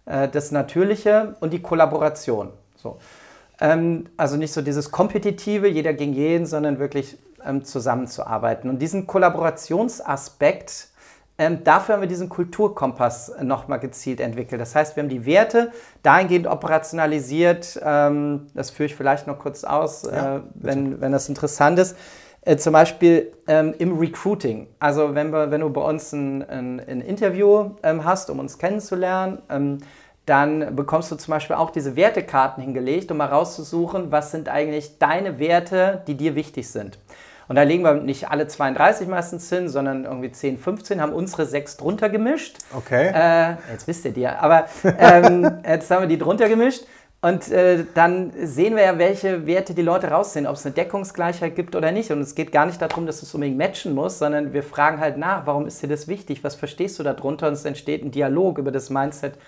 äh, 0.05 0.29
das 0.29 0.53
Natürliche 0.53 1.37
und 1.41 1.55
die 1.55 1.63
Kollaboration. 1.63 2.51
So. 2.77 2.99
Ähm, 3.63 4.11
also 4.19 4.37
nicht 4.37 4.53
so 4.53 4.61
dieses 4.61 4.91
Kompetitive, 4.91 5.69
jeder 5.69 5.95
gegen 5.95 6.13
jeden, 6.13 6.45
sondern 6.45 6.79
wirklich 6.79 7.17
ähm, 7.47 7.65
zusammenzuarbeiten. 7.65 8.69
Und 8.69 8.83
diesen 8.83 9.07
Kollaborationsaspekt, 9.07 10.89
ähm, 11.37 11.65
dafür 11.65 11.95
haben 11.95 12.01
wir 12.03 12.09
diesen 12.09 12.29
Kulturkompass 12.29 13.33
nochmal 13.43 13.81
gezielt 13.81 14.21
entwickelt. 14.21 14.61
Das 14.61 14.75
heißt, 14.75 14.95
wir 14.95 15.03
haben 15.03 15.11
die 15.11 15.27
Werte 15.27 15.73
dahingehend 16.03 16.47
operationalisiert. 16.47 17.81
Ähm, 17.83 18.47
das 18.55 18.71
führe 18.71 18.87
ich 18.87 18.95
vielleicht 18.95 19.27
noch 19.27 19.39
kurz 19.39 19.65
aus, 19.65 20.05
ja, 20.05 20.37
äh, 20.37 20.41
wenn, 20.55 21.01
wenn 21.01 21.11
das 21.11 21.29
interessant 21.29 21.79
ist. 21.79 21.97
Äh, 22.43 22.57
zum 22.57 22.73
Beispiel 22.73 23.33
ähm, 23.49 23.75
im 23.79 23.99
Recruiting. 23.99 24.69
Also 24.79 25.15
wenn, 25.15 25.33
wir, 25.33 25.51
wenn 25.51 25.63
du 25.63 25.71
bei 25.71 25.81
uns 25.81 26.13
ein, 26.13 26.49
ein, 26.49 26.81
ein 26.81 27.01
Interview 27.01 27.71
ähm, 27.83 28.05
hast, 28.05 28.31
um 28.31 28.39
uns 28.39 28.59
kennenzulernen, 28.59 29.39
ähm, 29.49 29.79
dann 30.27 30.77
bekommst 30.77 31.11
du 31.11 31.17
zum 31.17 31.33
Beispiel 31.33 31.57
auch 31.57 31.71
diese 31.71 31.97
Wertekarten 31.97 32.63
hingelegt, 32.63 33.11
um 33.11 33.19
mal 33.19 33.27
rauszusuchen, 33.27 34.11
was 34.11 34.31
sind 34.31 34.49
eigentlich 34.49 34.99
deine 34.99 35.39
Werte, 35.39 36.03
die 36.07 36.17
dir 36.17 36.35
wichtig 36.35 36.69
sind. 36.71 36.99
Und 37.49 37.57
da 37.57 37.63
legen 37.63 37.85
wir 37.85 37.95
nicht 37.95 38.31
alle 38.31 38.47
32 38.47 39.09
meistens 39.09 39.49
hin, 39.49 39.69
sondern 39.69 40.05
irgendwie 40.05 40.31
10, 40.31 40.59
15, 40.59 41.01
haben 41.01 41.13
unsere 41.13 41.47
sechs 41.47 41.77
drunter 41.77 42.09
gemischt. 42.09 42.59
Okay. 42.75 43.13
Äh, 43.15 43.57
jetzt 43.73 43.87
wisst 43.87 44.05
ihr 44.05 44.13
die, 44.13 44.27
aber 44.27 44.67
ähm, 44.99 45.59
jetzt 45.67 45.91
haben 45.91 46.03
wir 46.03 46.09
die 46.09 46.19
drunter 46.19 46.49
gemischt. 46.49 46.85
Und 47.25 47.51
äh, 47.51 47.87
dann 47.95 48.33
sehen 48.37 48.77
wir 48.77 48.83
ja, 48.83 48.99
welche 48.99 49.47
Werte 49.47 49.73
die 49.73 49.81
Leute 49.81 50.09
raussehen, 50.09 50.47
ob 50.47 50.57
es 50.57 50.67
eine 50.67 50.75
Deckungsgleichheit 50.75 51.57
gibt 51.57 51.75
oder 51.75 51.91
nicht. 51.91 52.11
Und 52.11 52.21
es 52.21 52.35
geht 52.35 52.53
gar 52.53 52.67
nicht 52.67 52.83
darum, 52.83 53.07
dass 53.07 53.23
es 53.23 53.33
unbedingt 53.33 53.57
matchen 53.57 53.95
muss, 53.95 54.19
sondern 54.19 54.53
wir 54.53 54.63
fragen 54.63 55.01
halt 55.01 55.17
nach, 55.17 55.47
warum 55.47 55.67
ist 55.67 55.83
dir 55.83 55.89
das 55.89 56.07
wichtig? 56.07 56.45
Was 56.45 56.55
verstehst 56.55 56.99
du 56.99 57.03
darunter? 57.03 57.47
Und 57.47 57.55
es 57.55 57.65
entsteht 57.65 58.05
ein 58.05 58.11
Dialog 58.11 58.59
über 58.59 58.71
das 58.71 58.91
Mindset 58.91 59.39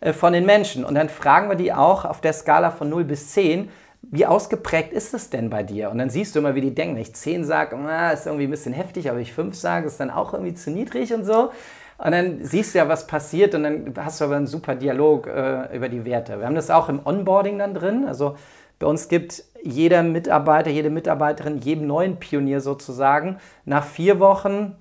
äh, 0.00 0.12
von 0.12 0.32
den 0.32 0.46
Menschen. 0.46 0.84
Und 0.84 0.94
dann 0.94 1.08
fragen 1.08 1.48
wir 1.48 1.56
die 1.56 1.72
auch 1.72 2.04
auf 2.04 2.20
der 2.20 2.32
Skala 2.32 2.70
von 2.70 2.88
0 2.88 3.02
bis 3.02 3.30
10, 3.30 3.68
wie 4.02 4.26
ausgeprägt 4.26 4.92
ist 4.92 5.12
es 5.12 5.30
denn 5.30 5.50
bei 5.50 5.62
dir? 5.62 5.90
Und 5.90 5.98
dann 5.98 6.10
siehst 6.10 6.34
du 6.34 6.38
immer, 6.38 6.54
wie 6.54 6.60
die 6.60 6.74
denken. 6.74 6.94
Wenn 6.94 7.02
ich 7.02 7.14
10 7.14 7.44
sage, 7.44 7.76
ah, 7.76 8.10
ist 8.10 8.26
irgendwie 8.26 8.46
ein 8.46 8.50
bisschen 8.50 8.72
heftig, 8.72 9.10
aber 9.10 9.18
ich 9.18 9.32
5 9.32 9.54
sage, 9.54 9.86
ist 9.86 10.00
dann 10.00 10.10
auch 10.10 10.32
irgendwie 10.32 10.54
zu 10.54 10.70
niedrig 10.70 11.12
und 11.12 11.24
so. 11.24 11.50
Und 11.98 12.12
dann 12.12 12.44
siehst 12.44 12.74
du 12.74 12.78
ja, 12.78 12.88
was 12.88 13.08
passiert 13.08 13.54
und 13.56 13.64
dann 13.64 13.94
hast 13.96 14.20
du 14.20 14.24
aber 14.24 14.36
einen 14.36 14.46
super 14.46 14.76
Dialog 14.76 15.26
äh, 15.26 15.76
über 15.76 15.88
die 15.88 16.04
Werte. 16.04 16.38
Wir 16.38 16.46
haben 16.46 16.54
das 16.54 16.70
auch 16.70 16.88
im 16.88 17.04
Onboarding 17.04 17.58
dann 17.58 17.74
drin. 17.74 18.04
Also 18.06 18.36
bei 18.78 18.86
uns 18.86 19.08
gibt 19.08 19.42
jeder 19.64 20.04
Mitarbeiter, 20.04 20.70
jede 20.70 20.90
Mitarbeiterin, 20.90 21.58
jedem 21.58 21.88
neuen 21.88 22.18
Pionier 22.18 22.60
sozusagen 22.60 23.38
nach 23.64 23.84
vier 23.84 24.20
Wochen, 24.20 24.76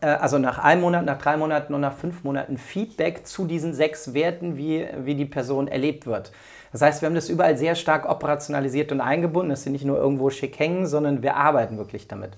äh, 0.00 0.06
also 0.06 0.38
nach 0.38 0.58
einem 0.58 0.80
Monat, 0.80 1.04
nach 1.04 1.18
drei 1.18 1.36
Monaten 1.36 1.74
und 1.74 1.82
nach 1.82 1.94
fünf 1.94 2.24
Monaten 2.24 2.56
Feedback 2.56 3.26
zu 3.26 3.44
diesen 3.44 3.74
sechs 3.74 4.14
Werten, 4.14 4.56
wie, 4.56 4.86
wie 5.04 5.14
die 5.14 5.26
Person 5.26 5.68
erlebt 5.68 6.06
wird. 6.06 6.32
Das 6.72 6.82
heißt, 6.82 7.02
wir 7.02 7.06
haben 7.06 7.14
das 7.14 7.28
überall 7.28 7.56
sehr 7.56 7.74
stark 7.74 8.08
operationalisiert 8.08 8.92
und 8.92 9.00
eingebunden, 9.00 9.50
dass 9.50 9.62
sie 9.62 9.70
nicht 9.70 9.84
nur 9.84 9.98
irgendwo 9.98 10.30
schick 10.30 10.58
hängen, 10.58 10.86
sondern 10.86 11.22
wir 11.22 11.36
arbeiten 11.36 11.78
wirklich 11.78 12.08
damit. 12.08 12.32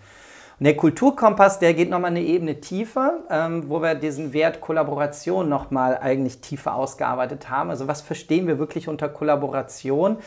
Und 0.60 0.64
der 0.64 0.76
Kulturkompass, 0.76 1.58
der 1.58 1.72
geht 1.72 1.88
nochmal 1.88 2.10
eine 2.10 2.20
Ebene 2.20 2.60
tiefer, 2.60 3.20
ähm, 3.30 3.70
wo 3.70 3.80
wir 3.80 3.94
diesen 3.94 4.34
Wert 4.34 4.60
Kollaboration 4.60 5.48
nochmal 5.48 5.96
eigentlich 5.96 6.42
tiefer 6.42 6.74
ausgearbeitet 6.74 7.48
haben. 7.48 7.70
Also 7.70 7.88
was 7.88 8.02
verstehen 8.02 8.46
wir 8.46 8.58
wirklich 8.58 8.86
unter 8.86 9.08
Kollaboration? 9.08 10.18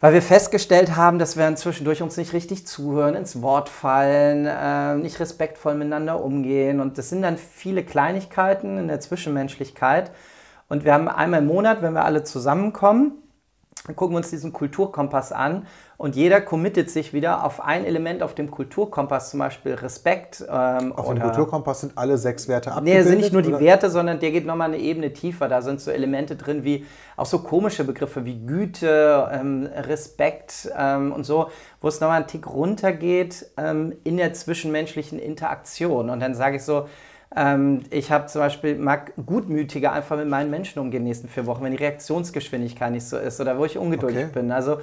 Weil 0.00 0.12
wir 0.12 0.20
festgestellt 0.20 0.96
haben, 0.96 1.18
dass 1.18 1.38
wir 1.38 1.48
inzwischen 1.48 1.86
durch 1.86 2.02
uns 2.02 2.18
nicht 2.18 2.34
richtig 2.34 2.66
zuhören, 2.66 3.14
ins 3.14 3.40
Wort 3.40 3.70
fallen, 3.70 4.44
äh, 4.44 4.96
nicht 4.96 5.18
respektvoll 5.18 5.74
miteinander 5.74 6.22
umgehen. 6.22 6.80
Und 6.80 6.98
das 6.98 7.08
sind 7.08 7.22
dann 7.22 7.38
viele 7.38 7.82
Kleinigkeiten 7.82 8.76
in 8.76 8.88
der 8.88 9.00
Zwischenmenschlichkeit, 9.00 10.10
und 10.68 10.84
wir 10.84 10.94
haben 10.94 11.08
einmal 11.08 11.40
im 11.40 11.46
Monat, 11.46 11.82
wenn 11.82 11.92
wir 11.92 12.04
alle 12.04 12.24
zusammenkommen, 12.24 13.24
gucken 13.96 14.14
wir 14.14 14.18
uns 14.18 14.30
diesen 14.30 14.52
Kulturkompass 14.52 15.30
an 15.30 15.66
und 15.98 16.16
jeder 16.16 16.40
committet 16.40 16.90
sich 16.90 17.12
wieder 17.12 17.44
auf 17.44 17.60
ein 17.60 17.84
Element 17.84 18.22
auf 18.22 18.34
dem 18.34 18.50
Kulturkompass, 18.50 19.30
zum 19.30 19.40
Beispiel 19.40 19.74
Respekt. 19.74 20.42
Ähm, 20.48 20.92
auf 20.92 21.06
dem 21.06 21.20
Kulturkompass 21.20 21.82
sind 21.82 21.92
alle 21.96 22.16
sechs 22.16 22.48
Werte 22.48 22.72
abgebildet? 22.72 23.04
Nee, 23.04 23.08
sind 23.08 23.20
nicht 23.20 23.32
nur 23.32 23.42
die 23.42 23.50
oder? 23.50 23.60
Werte, 23.60 23.90
sondern 23.90 24.20
der 24.20 24.30
geht 24.30 24.46
nochmal 24.46 24.68
eine 24.68 24.78
Ebene 24.78 25.12
tiefer. 25.12 25.48
Da 25.48 25.60
sind 25.60 25.82
so 25.82 25.90
Elemente 25.90 26.34
drin 26.36 26.64
wie 26.64 26.86
auch 27.16 27.26
so 27.26 27.40
komische 27.40 27.84
Begriffe 27.84 28.24
wie 28.24 28.46
Güte, 28.46 29.30
ähm, 29.32 29.68
Respekt 29.74 30.70
ähm, 30.76 31.12
und 31.12 31.24
so, 31.24 31.50
wo 31.80 31.88
es 31.88 32.00
nochmal 32.00 32.18
einen 32.18 32.26
Tick 32.26 32.46
runtergeht 32.46 33.46
ähm, 33.58 33.94
in 34.02 34.16
der 34.16 34.32
zwischenmenschlichen 34.32 35.18
Interaktion. 35.18 36.08
Und 36.08 36.20
dann 36.20 36.34
sage 36.34 36.56
ich 36.56 36.62
so, 36.62 36.86
ähm, 37.36 37.82
ich 37.90 38.10
habe 38.10 38.26
zum 38.26 38.40
Beispiel, 38.40 38.76
mag 38.76 39.12
gutmütiger 39.24 39.92
einfach 39.92 40.16
mit 40.16 40.28
meinen 40.28 40.50
Menschen 40.50 40.78
umgehen 40.78 41.04
nächsten 41.04 41.28
vier 41.28 41.46
Wochen, 41.46 41.64
wenn 41.64 41.72
die 41.72 41.78
Reaktionsgeschwindigkeit 41.78 42.92
nicht 42.92 43.06
so 43.06 43.16
ist 43.16 43.40
oder 43.40 43.58
wo 43.58 43.64
ich 43.64 43.78
ungeduldig 43.78 44.24
okay. 44.24 44.32
bin. 44.32 44.52
Also 44.52 44.78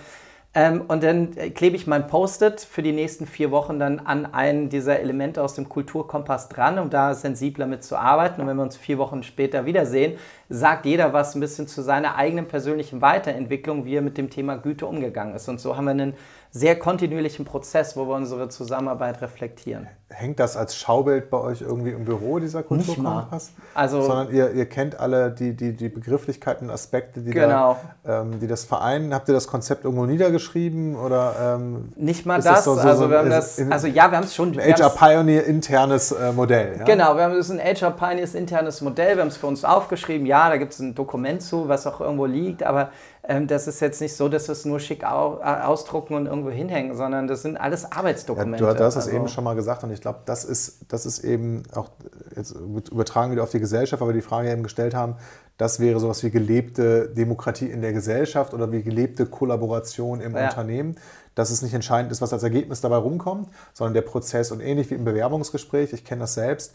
ähm, 0.54 0.82
und 0.90 1.02
dann 1.02 1.32
klebe 1.54 1.78
ich 1.78 1.88
mein 1.88 2.08
Post-it 2.08 2.60
für 2.60 2.84
die 2.84 2.92
nächsten 2.92 3.26
vier 3.26 3.52
Wochen 3.52 3.80
dann 3.80 4.00
an 4.00 4.34
einen 4.34 4.68
dieser 4.68 5.00
Elemente 5.00 5.42
aus 5.42 5.54
dem 5.56 5.70
Kulturkompass 5.70 6.50
dran, 6.50 6.78
um 6.78 6.90
da 6.90 7.14
sensibler 7.14 7.68
mit 7.68 7.86
zu 7.86 7.96
arbeiten. 7.96 8.42
Und 8.42 8.48
wenn 8.48 8.58
wir 8.58 8.64
uns 8.64 8.76
vier 8.76 8.98
Wochen 8.98 9.24
später 9.24 9.66
wiedersehen, 9.66 10.18
sagt 10.50 10.86
jeder 10.86 11.14
was 11.14 11.36
ein 11.36 11.40
bisschen 11.40 11.68
zu 11.68 11.82
seiner 11.82 12.18
eigenen 12.18 12.50
persönlichen 12.50 13.02
Weiterentwicklung, 13.02 13.86
wie 13.86 13.96
er 13.96 14.02
mit 14.02 14.18
dem 14.18 14.30
Thema 14.30 14.58
Güte 14.58 14.86
umgegangen 14.88 15.36
ist. 15.36 15.48
Und 15.48 15.62
so 15.62 15.78
haben 15.78 15.86
wir 15.86 15.92
einen 15.92 16.16
sehr 16.54 16.78
kontinuierlichen 16.78 17.46
Prozess, 17.46 17.96
wo 17.96 18.06
wir 18.08 18.16
unsere 18.16 18.50
Zusammenarbeit 18.50 19.22
reflektieren. 19.22 19.88
Hängt 20.10 20.42
das 20.42 20.58
als 20.58 20.76
Schaubild 20.76 21.30
bei 21.30 21.38
euch 21.38 21.62
irgendwie 21.62 21.92
im 21.92 22.04
Büro, 22.04 22.40
dieser 22.40 22.64
Kulturkompass? 22.64 23.52
Also, 23.74 24.02
Sondern 24.02 24.34
ihr, 24.34 24.52
ihr 24.52 24.66
kennt 24.66 25.00
alle 25.00 25.32
die, 25.32 25.56
die, 25.56 25.72
die 25.72 25.88
Begrifflichkeiten, 25.88 26.70
Aspekte, 26.70 27.22
die, 27.22 27.32
genau. 27.32 27.78
da, 28.04 28.24
ähm, 28.24 28.42
die 28.42 28.48
das 28.48 28.66
vereinen. 28.66 29.14
Habt 29.14 29.30
ihr 29.30 29.34
das 29.34 29.48
Konzept 29.48 29.86
irgendwo 29.86 30.06
niedergeschrieben? 30.06 30.98
Oder, 30.98 31.56
ähm, 31.56 31.94
Nicht 31.96 32.26
mal 32.26 32.42
das. 32.42 32.44
das 32.44 32.64
so, 32.66 32.76
so, 32.76 32.82
also, 32.82 33.10
wir 33.10 33.20
haben 33.20 33.30
das, 33.30 33.58
also 33.70 33.88
ja, 33.88 34.12
wir 34.12 34.18
haben 34.18 34.26
es 34.26 34.36
schon. 34.36 34.60
Ein 34.60 34.74
HR 34.74 34.90
Pioneer 34.90 35.46
internes 35.46 36.12
äh, 36.12 36.34
Modell. 36.34 36.76
Ja? 36.80 36.84
Genau, 36.84 37.16
wir 37.16 37.24
haben 37.24 37.36
das 37.36 37.50
ein 37.50 37.60
HR 37.60 37.92
Pioneers 37.92 38.36
internes 38.36 38.82
Modell. 38.82 39.16
Wir 39.16 39.22
haben 39.22 39.30
es 39.30 39.38
für 39.38 39.48
uns 39.48 39.64
aufgeschrieben. 39.64 40.28
Ja, 40.28 40.50
da 40.50 40.58
gibt 40.58 40.74
es 40.74 40.80
ein 40.80 40.94
Dokument 40.94 41.42
zu, 41.42 41.70
was 41.70 41.88
auch 41.88 42.02
irgendwo 42.02 42.26
liegt. 42.26 42.64
Aber 42.64 42.90
ähm, 43.24 43.46
das 43.48 43.68
ist 43.68 43.80
jetzt 43.82 44.02
nicht 44.02 44.16
so, 44.16 44.30
dass 44.30 44.48
wir 44.48 44.54
es 44.54 44.66
nur 44.66 44.80
schick 44.80 45.04
au 45.04 45.40
äh, 45.40 45.44
ausdrucken 45.44 46.16
und 46.16 46.26
irgendwo 46.26 46.50
hinhängen, 46.50 46.96
sondern 46.96 47.28
das 47.28 47.44
sind 47.44 47.56
alles 47.56 47.92
Arbeitsdokumente. 47.92 48.64
Ja, 48.64 48.74
du, 48.74 48.84
hast 48.84 48.96
es 48.96 49.06
also, 49.06 49.16
eben 49.16 49.28
schon 49.28 49.44
mal 49.44 49.54
gesagt 49.54 49.84
und 49.84 49.92
ich 49.92 50.02
glaube, 50.02 50.22
das 50.26 50.44
ist, 50.44 50.92
das 50.92 51.06
ist 51.06 51.24
eben 51.24 51.62
auch 51.76 51.90
jetzt 52.36 52.52
übertragen 52.52 53.32
wieder 53.32 53.44
auf 53.44 53.52
die 53.52 53.60
Gesellschaft, 53.60 54.02
weil 54.02 54.10
wir 54.10 54.16
die 54.16 54.22
Frage 54.22 54.52
eben 54.52 54.64
gestellt 54.64 54.96
haben, 54.96 55.18
das 55.58 55.80
wäre 55.80 56.00
sowas 56.00 56.24
wie 56.24 56.32
gelebte 56.32 57.10
Demokratie 57.10 57.68
in 57.68 57.82
der 57.82 57.94
Gesellschaft 57.94 58.56
oder 58.56 58.72
wie 58.72 58.82
gelebte 58.82 59.28
Kollaboration 59.28 60.20
im 60.20 60.36
ja. 60.36 60.46
Unternehmen. 60.46 60.96
Dass 61.36 61.50
es 61.50 61.62
nicht 61.62 61.74
entscheidend 61.74 62.12
ist, 62.12 62.22
was 62.22 62.34
als 62.34 62.44
Ergebnis 62.44 62.82
dabei 62.82 62.98
rumkommt, 62.98 63.48
sondern 63.74 63.94
der 63.94 64.02
Prozess 64.02 64.52
und 64.52 64.60
ähnlich 64.60 64.90
wie 64.90 64.96
im 64.96 65.06
Bewerbungsgespräch, 65.06 65.94
ich 65.94 66.04
kenne 66.04 66.22
das 66.22 66.34
selbst, 66.34 66.74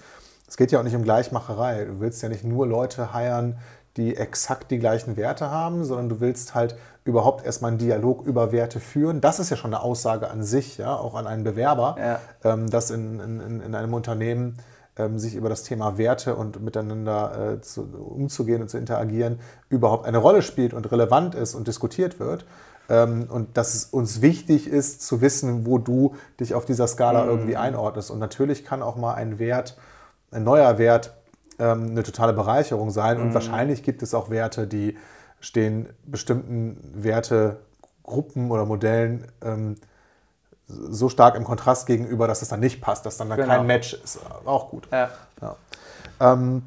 es 0.49 0.57
geht 0.57 0.70
ja 0.70 0.78
auch 0.78 0.84
nicht 0.84 0.94
um 0.94 1.03
Gleichmacherei. 1.03 1.84
Du 1.84 2.01
willst 2.01 2.22
ja 2.22 2.28
nicht 2.28 2.44
nur 2.44 2.66
Leute 2.66 3.12
heiern, 3.12 3.59
die 3.97 4.16
exakt 4.16 4.70
die 4.70 4.78
gleichen 4.78 5.16
Werte 5.16 5.51
haben, 5.51 5.84
sondern 5.84 6.09
du 6.09 6.20
willst 6.20 6.55
halt 6.55 6.76
überhaupt 7.05 7.47
erstmal 7.47 7.70
einen 7.70 7.78
Dialog 7.78 8.26
über 8.26 8.53
Werte 8.53 8.80
führen. 8.80 9.20
Das 9.20 9.38
ist 9.38 9.51
ja 9.51 9.57
schon 9.57 9.72
eine 9.72 9.82
Aussage 9.82 10.28
an 10.28 10.42
sich, 10.42 10.76
ja, 10.78 10.94
auch 10.94 11.14
an 11.14 11.26
einen 11.26 11.44
Bewerber, 11.44 11.97
ja. 11.99 12.20
ähm, 12.44 12.68
dass 12.68 12.90
in, 12.90 13.20
in, 13.20 13.61
in 13.61 13.74
einem 13.74 13.94
Unternehmen 13.94 14.59
ähm, 14.99 15.18
sich 15.18 15.34
über 15.34 15.49
das 15.49 15.62
Thema 15.62 15.99
Werte 15.99 16.34
und 16.34 16.61
miteinander 16.61 17.55
äh, 17.55 17.61
zu, 17.61 17.82
umzugehen 17.82 18.62
und 18.62 18.68
zu 18.68 18.78
interagieren 18.78 19.40
überhaupt 19.68 20.07
eine 20.07 20.18
Rolle 20.18 20.42
spielt 20.42 20.74
und 20.74 20.90
relevant 20.90 21.34
ist 21.34 21.55
und 21.55 21.68
diskutiert 21.68 22.18
wird. 22.18 22.44
Ähm, 22.88 23.26
und 23.30 23.57
dass 23.57 23.74
es 23.74 23.84
uns 23.84 24.22
wichtig 24.22 24.68
ist 24.68 25.07
zu 25.07 25.20
wissen, 25.20 25.66
wo 25.66 25.78
du 25.78 26.14
dich 26.40 26.55
auf 26.55 26.64
dieser 26.64 26.86
Skala 26.86 27.24
mhm. 27.24 27.30
irgendwie 27.30 27.57
einordnest. 27.57 28.11
Und 28.11 28.18
natürlich 28.18 28.64
kann 28.64 28.82
auch 28.82 28.97
mal 28.97 29.14
ein 29.14 29.38
Wert, 29.38 29.76
ein 30.30 30.44
neuer 30.44 30.78
Wert 30.78 31.16
ähm, 31.59 31.91
eine 31.91 32.03
totale 32.03 32.33
Bereicherung 32.33 32.91
sein. 32.91 33.21
Und 33.21 33.29
mhm. 33.29 33.35
wahrscheinlich 33.35 33.83
gibt 33.83 34.03
es 34.03 34.15
auch 34.15 34.31
Werte, 34.31 34.67
die 34.67 34.97
stehen 35.41 35.89
bestimmten 36.05 36.79
Wertegruppen 36.95 38.51
oder 38.51 38.65
Modellen 38.65 39.27
ähm, 39.43 39.77
so 40.67 41.09
stark 41.09 41.37
im 41.37 41.45
Kontrast 41.45 41.87
gegenüber, 41.87 42.27
dass 42.27 42.43
es 42.43 42.49
dann 42.49 42.61
nicht 42.61 42.81
passt, 42.81 43.07
dass 43.07 43.17
dann 43.17 43.29
da 43.29 43.37
genau. 43.37 43.49
kein 43.49 43.67
Match 43.67 43.95
ist. 43.95 44.19
Auch 44.45 44.71
gut. 44.71 44.89
Ja. 44.91 45.11
Ja. 45.41 45.57
Ähm, 46.21 46.63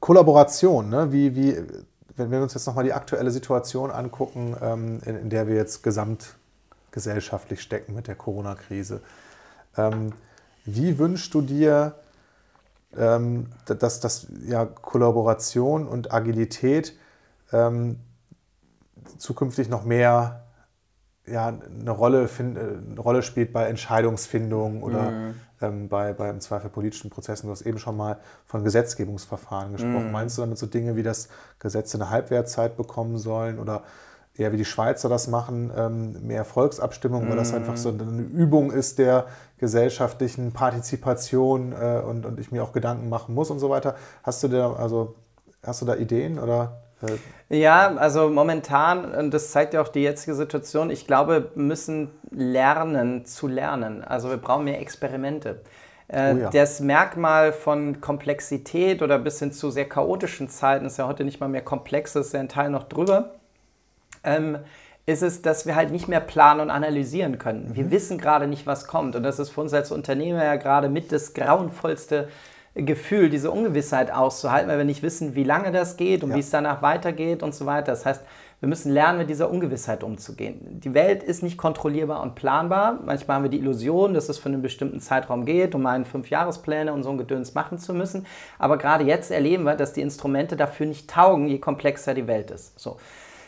Kollaboration, 0.00 0.88
ne? 0.88 1.12
wie, 1.12 1.34
wie, 1.36 1.56
wenn 2.16 2.30
wir 2.30 2.40
uns 2.40 2.54
jetzt 2.54 2.66
nochmal 2.66 2.84
die 2.84 2.92
aktuelle 2.92 3.30
Situation 3.30 3.90
angucken, 3.90 4.56
ähm, 4.60 5.00
in, 5.04 5.16
in, 5.16 5.30
der 5.30 5.46
wir 5.48 5.54
jetzt 5.54 5.82
gesamtgesellschaftlich 5.82 7.60
stecken 7.60 7.94
mit 7.94 8.06
der 8.06 8.14
Corona-Krise. 8.14 9.00
Ähm, 9.76 10.12
wie 10.64 10.98
wünschst 10.98 11.32
du 11.34 11.42
dir, 11.42 11.94
ähm, 12.98 13.46
dass, 13.66 14.00
dass 14.00 14.26
ja, 14.46 14.64
Kollaboration 14.64 15.86
und 15.86 16.12
Agilität 16.12 16.96
ähm, 17.52 18.00
zukünftig 19.18 19.68
noch 19.68 19.84
mehr 19.84 20.46
ja, 21.26 21.48
eine, 21.48 21.90
Rolle 21.90 22.28
find, 22.28 22.56
eine 22.56 23.00
Rolle 23.00 23.22
spielt 23.22 23.52
bei 23.52 23.66
Entscheidungsfindung 23.66 24.82
oder 24.82 25.10
mhm. 25.10 25.34
ähm, 25.60 25.88
bei, 25.88 26.12
bei 26.12 26.30
im 26.30 26.40
Zweifel 26.40 26.70
politischen 26.70 27.10
Prozessen. 27.10 27.46
Du 27.46 27.52
hast 27.52 27.62
eben 27.62 27.78
schon 27.78 27.96
mal 27.96 28.18
von 28.46 28.62
Gesetzgebungsverfahren 28.62 29.72
gesprochen. 29.72 30.06
Mhm. 30.06 30.12
Meinst 30.12 30.38
du 30.38 30.42
damit 30.42 30.58
so 30.58 30.66
Dinge 30.66 30.94
wie, 30.96 31.02
dass 31.02 31.28
Gesetze 31.58 31.96
eine 31.96 32.10
Halbwertzeit 32.10 32.76
bekommen 32.76 33.18
sollen 33.18 33.58
oder 33.58 33.82
eher 34.36 34.52
wie 34.52 34.56
die 34.56 34.64
Schweizer 34.64 35.08
das 35.08 35.28
machen, 35.28 35.72
ähm, 35.76 36.26
mehr 36.26 36.44
Volksabstimmung, 36.44 37.28
weil 37.28 37.36
das 37.36 37.54
einfach 37.54 37.76
so 37.76 37.88
eine 37.88 38.22
Übung 38.22 38.70
ist 38.70 38.98
der 38.98 39.26
gesellschaftlichen 39.58 40.52
Partizipation 40.52 41.72
äh, 41.72 42.02
und, 42.06 42.26
und 42.26 42.38
ich 42.38 42.52
mir 42.52 42.62
auch 42.62 42.72
Gedanken 42.72 43.08
machen 43.08 43.34
muss 43.34 43.50
und 43.50 43.58
so 43.58 43.70
weiter. 43.70 43.96
Hast 44.22 44.42
du 44.42 44.48
da, 44.48 44.72
also, 44.74 45.14
hast 45.62 45.82
du 45.82 45.86
da 45.86 45.96
Ideen 45.96 46.38
oder? 46.38 46.82
Äh? 47.48 47.58
Ja, 47.58 47.94
also 47.96 48.28
momentan, 48.28 49.12
und 49.12 49.32
das 49.32 49.50
zeigt 49.50 49.74
ja 49.74 49.82
auch 49.82 49.88
die 49.88 50.02
jetzige 50.02 50.34
Situation, 50.34 50.90
ich 50.90 51.06
glaube, 51.06 51.50
wir 51.54 51.62
müssen 51.62 52.10
lernen 52.30 53.24
zu 53.24 53.46
lernen. 53.46 54.02
Also 54.04 54.30
wir 54.30 54.36
brauchen 54.36 54.64
mehr 54.64 54.80
Experimente. 54.80 55.62
Äh, 56.08 56.34
oh 56.34 56.38
ja. 56.38 56.50
Das 56.50 56.80
Merkmal 56.80 57.52
von 57.52 58.00
Komplexität 58.00 59.02
oder 59.02 59.18
bis 59.18 59.38
hin 59.38 59.52
zu 59.52 59.70
sehr 59.70 59.88
chaotischen 59.88 60.48
Zeiten 60.48 60.86
ist 60.86 60.98
ja 60.98 61.06
heute 61.06 61.24
nicht 61.24 61.40
mal 61.40 61.48
mehr 61.48 61.62
komplex, 61.62 62.14
ist 62.14 62.32
ja 62.32 62.40
ein 62.40 62.48
Teil 62.48 62.70
noch 62.70 62.84
drüber 62.84 63.36
ähm, 64.26 64.58
ist 65.06 65.22
es, 65.22 65.40
dass 65.40 65.66
wir 65.66 65.76
halt 65.76 65.92
nicht 65.92 66.08
mehr 66.08 66.20
planen 66.20 66.60
und 66.60 66.70
analysieren 66.70 67.38
können. 67.38 67.74
Wir 67.74 67.84
mhm. 67.84 67.90
wissen 67.92 68.18
gerade 68.18 68.48
nicht, 68.48 68.66
was 68.66 68.88
kommt. 68.88 69.14
Und 69.14 69.22
das 69.22 69.38
ist 69.38 69.50
für 69.50 69.60
uns 69.60 69.72
als 69.72 69.92
Unternehmer 69.92 70.44
ja 70.44 70.56
gerade 70.56 70.88
mit 70.88 71.12
das 71.12 71.32
grauenvollste 71.32 72.28
Gefühl, 72.74 73.30
diese 73.30 73.50
Ungewissheit 73.50 74.12
auszuhalten, 74.12 74.68
weil 74.68 74.78
wir 74.78 74.84
nicht 74.84 75.02
wissen, 75.02 75.34
wie 75.34 75.44
lange 75.44 75.72
das 75.72 75.96
geht 75.96 76.22
und 76.22 76.30
ja. 76.30 76.36
wie 76.36 76.40
es 76.40 76.50
danach 76.50 76.82
weitergeht 76.82 77.42
und 77.42 77.54
so 77.54 77.64
weiter. 77.64 77.92
Das 77.92 78.04
heißt, 78.04 78.22
wir 78.60 78.68
müssen 78.68 78.90
lernen, 78.90 79.18
mit 79.18 79.30
dieser 79.30 79.50
Ungewissheit 79.50 80.02
umzugehen. 80.02 80.80
Die 80.80 80.92
Welt 80.92 81.22
ist 81.22 81.42
nicht 81.42 81.56
kontrollierbar 81.56 82.20
und 82.20 82.34
planbar. 82.34 82.98
Manchmal 83.04 83.36
haben 83.36 83.42
wir 83.44 83.50
die 83.50 83.58
Illusion, 83.58 84.12
dass 84.12 84.28
es 84.28 84.38
für 84.38 84.48
einen 84.48 84.60
bestimmten 84.60 85.00
Zeitraum 85.00 85.44
geht, 85.44 85.74
um 85.74 85.86
einen 85.86 86.04
Fünfjahrespläne 86.04 86.92
und 86.92 87.02
so 87.02 87.10
ein 87.10 87.18
Gedöns 87.18 87.54
machen 87.54 87.78
zu 87.78 87.94
müssen. 87.94 88.26
Aber 88.58 88.76
gerade 88.76 89.04
jetzt 89.04 89.30
erleben 89.30 89.64
wir, 89.64 89.74
dass 89.74 89.92
die 89.92 90.02
Instrumente 90.02 90.56
dafür 90.56 90.86
nicht 90.86 91.08
taugen, 91.08 91.46
je 91.46 91.58
komplexer 91.58 92.12
die 92.12 92.26
Welt 92.26 92.50
ist. 92.50 92.78
So. 92.78 92.96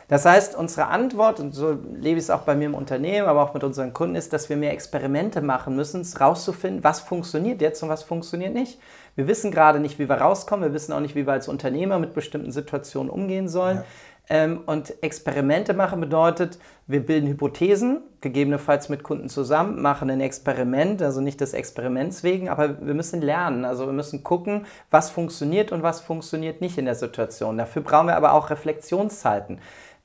Das 0.09 0.25
heißt, 0.25 0.57
unsere 0.57 0.87
Antwort, 0.87 1.39
und 1.39 1.55
so 1.55 1.79
lebe 1.95 2.19
ich 2.19 2.25
es 2.25 2.31
auch 2.31 2.41
bei 2.41 2.55
mir 2.55 2.65
im 2.65 2.75
Unternehmen, 2.75 3.29
aber 3.29 3.43
auch 3.43 3.53
mit 3.53 3.63
unseren 3.63 3.93
Kunden, 3.93 4.17
ist, 4.17 4.33
dass 4.33 4.49
wir 4.49 4.57
mehr 4.57 4.73
Experimente 4.73 5.43
machen 5.43 5.77
müssen, 5.77 6.07
rauszufinden, 6.19 6.83
was 6.83 7.01
funktioniert 7.01 7.61
jetzt 7.61 7.83
und 7.83 7.91
was 7.91 8.03
funktioniert 8.03 8.55
nicht. 8.55 8.81
Wir 9.17 9.29
wissen 9.29 9.51
gerade 9.51 9.81
nicht, 9.81 9.99
wie 9.99 10.09
wir 10.09 10.17
rauskommen, 10.17 10.65
wir 10.65 10.73
wissen 10.73 10.95
auch 10.95 11.01
nicht, 11.01 11.15
wie 11.15 11.27
wir 11.27 11.35
als 11.35 11.47
Unternehmer 11.47 11.99
mit 11.99 12.15
bestimmten 12.15 12.53
Situationen 12.53 13.11
umgehen 13.11 13.49
sollen. 13.49 13.79
Ja. 13.79 13.85
Ähm, 14.31 14.61
und 14.67 15.03
Experimente 15.03 15.73
machen 15.73 16.01
bedeutet, 16.01 16.59
wir 16.87 17.05
bilden 17.05 17.29
Hypothesen, 17.29 18.03
gegebenenfalls 18.21 18.89
mit 18.89 19.03
Kunden 19.03 19.29
zusammen, 19.29 19.81
machen 19.81 20.11
ein 20.11 20.21
Experiment, 20.21 21.03
also 21.03 21.21
nicht 21.21 21.41
des 21.41 21.55
Experiments 21.55 22.23
wegen, 22.23 22.49
aber 22.49 22.81
wir 22.87 22.95
müssen 22.95 23.23
lernen. 23.23 23.65
Also 23.65 23.87
wir 23.87 23.93
müssen 23.93 24.23
gucken, 24.23 24.67
was 24.91 25.11
funktioniert 25.11 25.73
und 25.73 25.83
was 25.83 26.01
funktioniert 26.01 26.61
nicht 26.61 26.77
in 26.77 26.85
der 26.85 26.95
Situation. 26.95 27.57
Dafür 27.57 27.83
brauchen 27.83 28.09
wir 28.09 28.17
aber 28.17 28.33
auch 28.33 28.51
Reflexionszeiten. 28.51 29.61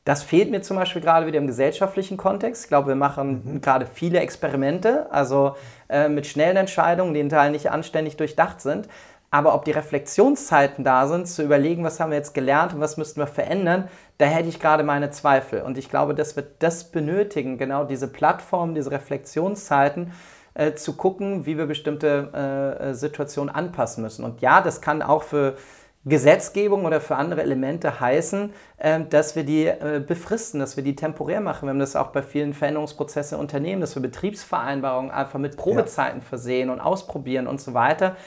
Das 0.05 0.21
fehlt 0.21 0.51
mir 0.51 0.61
zum 0.61 0.75
Beispiel 0.75 1.01
gerade 1.01 1.25
wieder 1.27 1.37
im 1.37 1.47
gesellschaftlichen 1.47 2.17
Kontext. 2.17 2.63
Ich 2.63 2.67
glaube, 2.67 2.89
wir 2.89 2.95
machen 2.95 3.41
mhm. 3.45 3.61
gerade 3.61 3.85
viele 3.85 4.19
Experimente, 4.19 5.11
also 5.11 5.55
äh, 5.87 6.09
mit 6.09 6.27
schnellen 6.27 6.57
Entscheidungen, 6.57 7.13
die 7.13 7.21
in 7.21 7.29
Teilen 7.29 7.53
nicht 7.53 7.71
anständig 7.71 8.17
durchdacht 8.17 8.59
sind. 8.59 8.89
Aber 9.31 9.55
ob 9.55 9.65
die 9.65 9.71
Reflexionszeiten 9.71 10.83
da 10.83 11.07
sind, 11.07 11.27
zu 11.27 11.41
überlegen, 11.41 11.83
was 11.83 11.99
haben 11.99 12.11
wir 12.11 12.17
jetzt 12.17 12.35
gelernt 12.35 12.73
und 12.75 12.81
was 12.81 12.97
müssten 12.97 13.19
wir 13.19 13.25
verändern, 13.27 13.87
da 14.19 14.25
hätte 14.25 14.47
ich 14.47 14.59
gerade 14.59 14.83
meine 14.83 15.09
Zweifel. 15.09 15.61
Und 15.61 15.77
ich 15.77 15.89
glaube, 15.89 16.13
dass 16.13 16.35
wir 16.35 16.43
das 16.59 16.91
benötigen, 16.91 17.57
genau 17.57 17.83
diese 17.83 18.07
Plattform, 18.07 18.75
diese 18.75 18.91
Reflexionszeiten, 18.91 20.11
äh, 20.53 20.73
zu 20.75 20.95
gucken, 20.95 21.47
wie 21.47 21.57
wir 21.57 21.65
bestimmte 21.65 22.29
äh, 22.31 22.89
äh 22.89 22.93
Situationen 22.93 23.53
anpassen 23.53 24.03
müssen. 24.03 24.23
Und 24.23 24.41
ja, 24.41 24.61
das 24.61 24.81
kann 24.81 25.01
auch 25.01 25.23
für 25.23 25.55
Gesetzgebung 26.05 26.85
oder 26.85 26.99
für 26.99 27.15
andere 27.15 27.41
Elemente 27.41 27.99
heißen, 27.99 28.53
ähm, 28.79 29.09
dass 29.09 29.35
wir 29.35 29.43
die 29.43 29.67
äh, 29.67 30.03
befristen, 30.05 30.59
dass 30.59 30.75
wir 30.75 30.83
die 30.83 30.95
temporär 30.95 31.39
machen. 31.39 31.65
Wir 31.65 31.69
haben 31.69 31.79
das 31.79 31.95
auch 31.95 32.07
bei 32.07 32.21
vielen 32.21 32.53
Veränderungsprozessen 32.53 33.37
in 33.37 33.41
Unternehmen, 33.41 33.79
dass 33.79 33.95
wir 33.95 34.01
Betriebsvereinbarungen 34.01 35.11
einfach 35.11 35.39
mit 35.39 35.55
Probezeiten 35.55 36.21
versehen 36.21 36.69
und 36.69 36.81
ausprobieren 36.81 37.47
und 37.47 37.61
so 37.61 37.73
weiter. 37.73 38.17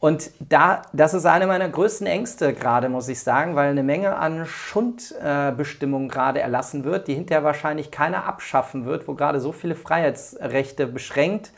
Und 0.00 0.30
da, 0.38 0.82
das 0.92 1.12
ist 1.12 1.26
eine 1.26 1.48
meiner 1.48 1.68
größten 1.68 2.06
Ängste 2.06 2.54
gerade, 2.54 2.88
muss 2.88 3.08
ich 3.08 3.20
sagen, 3.20 3.56
weil 3.56 3.70
eine 3.70 3.82
Menge 3.82 4.16
an 4.16 4.46
Schundbestimmungen 4.46 6.08
gerade 6.08 6.40
erlassen 6.40 6.84
wird, 6.84 7.08
die 7.08 7.14
hinterher 7.14 7.42
wahrscheinlich 7.42 7.90
keiner 7.90 8.26
abschaffen 8.26 8.84
wird, 8.84 9.08
wo 9.08 9.14
gerade 9.14 9.40
so 9.40 9.50
viele 9.50 9.74
Freiheitsrechte 9.74 10.86
beschränkt 10.86 11.50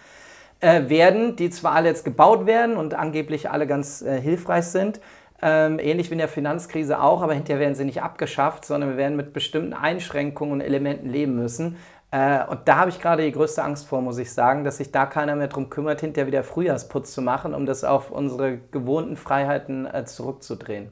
äh, 0.61 0.89
werden, 0.89 1.37
die 1.37 1.51
zwar 1.51 1.73
alle 1.73 1.89
jetzt 1.89 2.07
gebaut 2.07 2.47
werden 2.47 2.79
und 2.79 2.95
angeblich 2.95 3.51
alle 3.51 3.67
ganz 3.67 4.01
äh, 4.01 4.19
hilfreich 4.19 4.65
sind, 4.65 5.01
ähm, 5.43 5.79
ähnlich 5.79 6.11
wie 6.11 6.15
in 6.15 6.19
der 6.19 6.29
Finanzkrise 6.29 7.01
auch, 7.01 7.23
aber 7.23 7.35
hinterher 7.35 7.61
werden 7.61 7.75
sie 7.75 7.85
nicht 7.85 8.03
abgeschafft, 8.03 8.65
sondern 8.65 8.91
wir 8.91 8.97
werden 8.97 9.17
mit 9.17 9.33
bestimmten 9.33 9.73
Einschränkungen 9.73 10.55
und 10.55 10.61
Elementen 10.61 11.09
leben 11.09 11.37
müssen. 11.37 11.77
Äh, 12.11 12.45
und 12.47 12.67
da 12.67 12.77
habe 12.77 12.91
ich 12.91 13.01
gerade 13.01 13.25
die 13.25 13.33
größte 13.33 13.63
Angst 13.63 13.87
vor, 13.87 14.03
muss 14.03 14.19
ich 14.19 14.33
sagen, 14.33 14.65
dass 14.65 14.79
sich 14.79 14.91
da 14.91 15.07
keiner 15.07 15.37
mehr 15.37 15.49
darum 15.49 15.71
kümmert, 15.71 16.01
hinterher 16.01 16.27
wieder 16.27 16.43
Frühjahrsputz 16.43 17.13
zu 17.13 17.23
machen, 17.23 17.55
um 17.55 17.67
das 17.67 17.85
auf 17.85 18.11
unsere 18.11 18.59
gewohnten 18.59 19.17
Freiheiten 19.17 19.87
äh, 19.87 20.05
zurückzudrehen. 20.05 20.91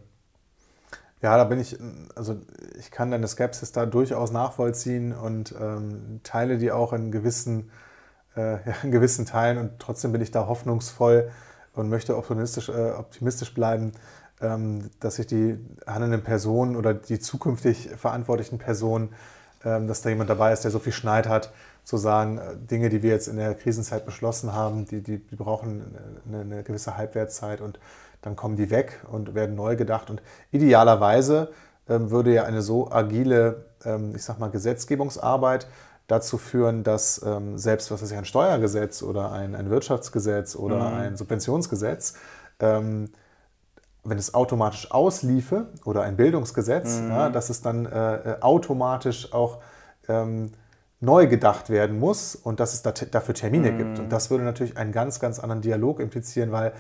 Ja, 1.21 1.37
da 1.37 1.45
bin 1.45 1.59
ich, 1.59 1.77
also 2.15 2.37
ich 2.79 2.93
kann 2.93 3.11
deine 3.11 3.27
Skepsis 3.27 3.73
da 3.73 3.87
durchaus 3.87 4.31
nachvollziehen 4.31 5.13
und 5.13 5.53
ähm, 5.61 6.21
teile 6.23 6.59
die 6.59 6.71
auch 6.71 6.93
in 6.93 7.11
gewissen, 7.11 7.71
äh, 8.37 8.53
ja, 8.67 8.75
in 8.85 8.93
gewissen 8.93 9.27
Teilen 9.27 9.59
und 9.59 9.81
trotzdem 9.81 10.13
bin 10.13 10.21
ich 10.21 10.31
da 10.31 10.47
hoffnungsvoll 10.47 11.31
und 11.75 11.89
möchte 11.89 12.17
optimistisch, 12.17 12.69
äh, 12.69 12.93
optimistisch 12.93 13.53
bleiben, 13.53 13.93
dass 14.41 15.17
sich 15.17 15.27
die 15.27 15.59
handelnden 15.85 16.23
Personen 16.23 16.77
oder 16.77 16.95
die 16.95 17.19
zukünftig 17.19 17.91
verantwortlichen 17.97 18.59
Personen, 18.59 19.11
ähm, 19.65 19.89
dass 19.89 20.03
da 20.03 20.09
jemand 20.09 20.31
dabei 20.31 20.53
ist, 20.53 20.63
der 20.63 20.71
so 20.71 20.79
viel 20.79 20.93
Schneid 20.93 21.29
hat, 21.29 21.53
zu 21.83 21.97
sagen, 21.97 22.39
äh, 22.39 22.57
Dinge, 22.57 22.91
die 22.91 23.03
wir 23.03 23.11
jetzt 23.11 23.27
in 23.27 23.37
der 23.37 23.55
Krisenzeit 23.55 24.07
beschlossen 24.07 24.53
haben, 24.53 24.85
die, 24.85 25.03
die, 25.03 25.19
die 25.19 25.35
brauchen 25.35 25.97
eine, 26.29 26.41
eine, 26.43 26.63
gewisse 26.63 26.97
Halbwertszeit 26.97 27.61
und 27.61 27.81
dann 28.23 28.37
kommen 28.37 28.57
die 28.57 28.71
weg 28.71 29.01
und 29.11 29.35
werden 29.35 29.57
neu 29.57 29.75
gedacht. 29.75 30.11
Und 30.11 30.23
idealerweise 30.53 31.51
ähm, 31.89 32.11
würde 32.13 32.33
ja 32.33 32.45
eine 32.45 32.63
so 32.63 32.91
agile, 32.91 33.65
ich 34.13 34.25
sag 34.25 34.41
mal, 34.41 34.51
Gesetzgebungsarbeit 34.51 35.69
dazu 36.09 36.37
führen, 36.37 36.83
dass 36.83 37.25
selbst 37.55 37.93
was 37.93 38.03
ist 38.03 38.11
ja 38.11 38.19
ein 38.19 38.25
Steuergesetz 38.25 39.05
oder 39.05 39.31
ein, 39.31 39.55
ein 39.55 39.71
Wirtschaftsgesetz 39.71 40.57
oder 40.57 40.91
mhm. 40.91 40.97
ein 40.97 41.17
Subventionsgesetz 41.17 42.15
wenn 44.09 44.19
es 44.19 44.35
automatisch 44.35 44.91
ausliefe 44.91 45.69
oder 45.85 46.03
ein 46.03 46.17
Bildungsgesetz, 46.17 47.01
mhm. 47.01 47.11
ja, 47.11 47.31
dass 47.31 47.51
es 47.51 47.63
dann 47.63 47.87
äh, 47.87 48.15
äh, 48.15 48.41
automatisch 48.41 49.33
auch 49.33 49.59
ähm, 50.09 50.53
neu 51.01 51.27
gedacht 51.27 51.71
werden 51.71 51.99
muss 51.99 52.35
und 52.35 52.61
dass 52.61 52.75
es 52.75 52.83
da, 52.83 52.93
dafür 52.93 53.35
Termine 53.35 53.73
mhm. 53.73 53.79
gibt. 53.79 53.99
Und 53.99 54.11
das 54.11 54.31
würde 54.31 54.45
natürlich 54.45 54.77
einen 54.77 54.93
ganz, 54.93 55.21
ganz 55.21 55.39
anderen 55.39 55.63
Dialog 55.63 56.01
implizieren, 56.01 56.53
weil 56.53 56.73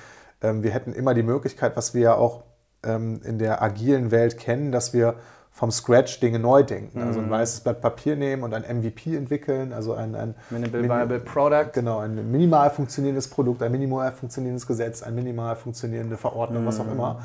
ähm, 0.42 0.62
wir 0.62 0.70
hätten 0.70 0.92
immer 0.92 1.14
die 1.14 1.22
Möglichkeit, 1.22 1.76
was 1.76 1.94
wir 1.94 2.02
ja 2.02 2.14
auch 2.14 2.44
ähm, 2.82 3.20
in 3.24 3.38
der 3.38 3.62
agilen 3.62 4.10
Welt 4.10 4.38
kennen, 4.38 4.72
dass 4.72 4.92
wir 4.92 5.16
vom 5.58 5.72
Scratch 5.72 6.20
Dinge 6.20 6.38
neu 6.38 6.62
denken. 6.62 7.02
Also 7.02 7.18
ein 7.18 7.26
mhm. 7.26 7.30
weißes 7.30 7.62
Blatt 7.62 7.80
Papier 7.80 8.14
nehmen 8.14 8.44
und 8.44 8.54
ein 8.54 8.62
MVP 8.62 9.16
entwickeln, 9.16 9.72
also 9.72 9.92
ein, 9.92 10.14
ein 10.14 10.36
Minimal 10.50 10.84
Viable 10.84 11.18
Product. 11.18 11.70
Genau, 11.72 11.98
ein 11.98 12.30
minimal 12.30 12.70
funktionierendes 12.70 13.26
Produkt, 13.26 13.64
ein 13.64 13.72
minimal 13.72 14.12
funktionierendes 14.12 14.68
Gesetz, 14.68 15.02
eine 15.02 15.16
minimal 15.16 15.56
funktionierende 15.56 16.16
Verordnung, 16.16 16.64
was 16.64 16.78
auch 16.78 16.84
mhm. 16.84 16.92
immer. 16.92 17.22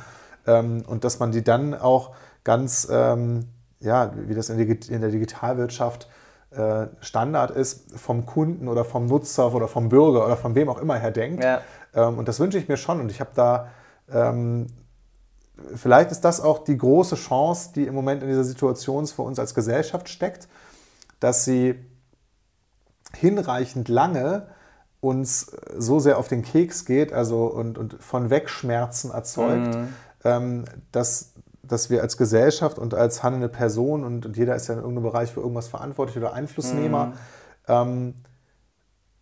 Ähm, 0.47 0.83
und 0.87 1.03
dass 1.03 1.19
man 1.19 1.31
die 1.31 1.43
dann 1.43 1.75
auch 1.75 2.15
ganz, 2.43 2.87
ähm, 2.91 3.49
ja, 3.81 4.11
wie 4.15 4.33
das 4.33 4.49
in, 4.49 4.57
der 4.57 5.11
Digitalwirtschaft 5.11 6.09
äh, 6.55 6.87
Standard 7.01 7.51
ist, 7.51 7.99
vom 7.99 8.25
Kunden 8.25 8.67
oder 8.67 8.83
vom 8.83 9.05
Nutzer 9.05 9.53
oder 9.53 9.67
vom 9.67 9.89
Bürger 9.89 10.25
oder 10.25 10.37
von 10.37 10.55
wem 10.55 10.69
auch 10.69 10.81
immer 10.81 10.95
her 10.95 11.11
denkt. 11.11 11.43
Ja. 11.43 11.61
Ähm, 11.93 12.17
und 12.17 12.27
das 12.27 12.39
wünsche 12.39 12.57
ich 12.57 12.67
mir 12.67 12.77
schon. 12.77 12.99
Und 12.99 13.11
ich 13.11 13.19
habe 13.19 13.29
da 13.35 13.67
vielleicht 15.75 16.11
ist 16.11 16.21
das 16.21 16.41
auch 16.41 16.63
die 16.63 16.77
große 16.77 17.15
Chance, 17.15 17.71
die 17.75 17.85
im 17.85 17.93
Moment 17.93 18.23
in 18.23 18.29
dieser 18.29 18.43
Situation 18.43 19.05
für 19.07 19.21
uns 19.21 19.39
als 19.39 19.53
Gesellschaft 19.53 20.09
steckt, 20.09 20.47
dass 21.19 21.45
sie 21.45 21.75
hinreichend 23.15 23.89
lange 23.89 24.47
uns 24.99 25.51
so 25.77 25.99
sehr 25.99 26.17
auf 26.17 26.27
den 26.27 26.43
Keks 26.43 26.85
geht, 26.85 27.11
also 27.11 27.45
und, 27.45 27.77
und 27.77 28.01
von 28.01 28.29
Wegschmerzen 28.29 29.11
erzeugt, 29.11 29.75
mhm. 29.75 29.93
ähm, 30.23 30.65
dass, 30.91 31.33
dass 31.61 31.89
wir 31.89 32.01
als 32.01 32.17
Gesellschaft 32.17 32.79
und 32.79 32.93
als 32.93 33.21
handelnde 33.21 33.49
Person 33.49 34.03
und, 34.03 34.25
und 34.25 34.37
jeder 34.37 34.55
ist 34.55 34.67
ja 34.67 34.75
in 34.75 34.79
irgendeinem 34.79 35.11
Bereich 35.11 35.31
für 35.31 35.41
irgendwas 35.41 35.67
verantwortlich 35.67 36.17
oder 36.17 36.33
Einflussnehmer, 36.33 37.07
mhm. 37.07 37.13
ähm, 37.67 38.13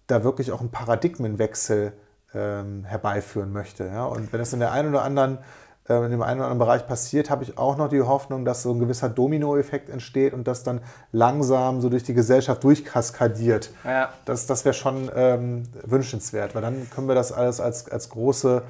da 0.06 0.24
wirklich 0.24 0.52
auch 0.52 0.60
einen 0.60 0.72
Paradigmenwechsel 0.72 1.94
ähm, 2.34 2.84
herbeiführen 2.86 3.52
möchte. 3.52 3.86
Ja? 3.86 4.06
Und 4.06 4.32
wenn 4.32 4.42
es 4.42 4.54
in 4.54 4.60
der 4.60 4.72
einen 4.72 4.90
oder 4.90 5.04
anderen 5.04 5.40
in 5.88 6.12
dem 6.12 6.22
einen 6.22 6.40
oder 6.40 6.50
anderen 6.50 6.60
Bereich 6.60 6.88
passiert, 6.88 7.30
habe 7.30 7.44
ich 7.44 7.58
auch 7.58 7.76
noch 7.76 7.90
die 7.90 8.02
Hoffnung, 8.02 8.46
dass 8.46 8.64
so 8.64 8.72
ein 8.72 8.80
gewisser 8.80 9.10
Dominoeffekt 9.10 9.90
entsteht 9.90 10.34
und 10.34 10.48
das 10.48 10.64
dann 10.64 10.82
langsam 11.12 11.82
so 11.82 11.90
durch 11.90 12.04
die 12.04 12.14
Gesellschaft 12.14 12.64
durchkaskadiert. 12.64 13.72
Ja. 13.84 14.10
Das, 14.26 14.46
das 14.46 14.64
wäre 14.64 14.74
schon 14.74 15.10
ähm, 15.16 15.64
wünschenswert, 15.84 16.56
weil 16.56 16.62
dann 16.62 16.90
können 16.90 17.08
wir 17.08 17.16
das 17.16 17.32
alles 17.32 17.60
als, 17.60 17.92
als 17.92 18.10
große, 18.10 18.62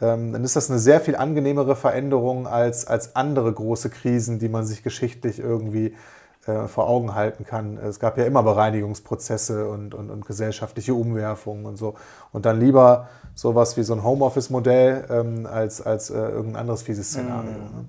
ähm, 0.00 0.32
dann 0.32 0.44
ist 0.44 0.56
das 0.56 0.70
eine 0.70 0.78
sehr 0.78 1.00
viel 1.00 1.16
angenehmere 1.16 1.76
Veränderung 1.76 2.46
als, 2.46 2.86
als 2.86 3.14
andere 3.16 3.52
große 3.52 3.88
Krisen, 3.90 4.38
die 4.38 4.48
man 4.48 4.66
sich 4.66 4.82
geschichtlich 4.82 5.38
irgendwie 5.38 5.94
äh, 6.46 6.68
vor 6.68 6.88
Augen 6.88 7.14
halten 7.14 7.44
kann. 7.44 7.76
Es 7.76 8.00
gab 8.00 8.16
ja 8.16 8.24
immer 8.24 8.42
Bereinigungsprozesse 8.42 9.68
und, 9.68 9.94
und, 9.94 10.10
und 10.10 10.26
gesellschaftliche 10.26 10.94
Umwerfungen 10.94 11.66
und 11.66 11.76
so. 11.76 11.94
Und 12.32 12.46
dann 12.46 12.58
lieber 12.58 13.08
sowas 13.34 13.76
wie 13.76 13.82
so 13.82 13.94
ein 13.94 14.02
Homeoffice-Modell 14.02 15.04
ähm, 15.10 15.46
als, 15.46 15.80
als 15.80 16.10
äh, 16.10 16.14
irgendein 16.14 16.62
anderes 16.62 16.82
fieses 16.82 17.10
Szenario. 17.10 17.50
Mm. 17.50 17.54
Ne? 17.54 17.86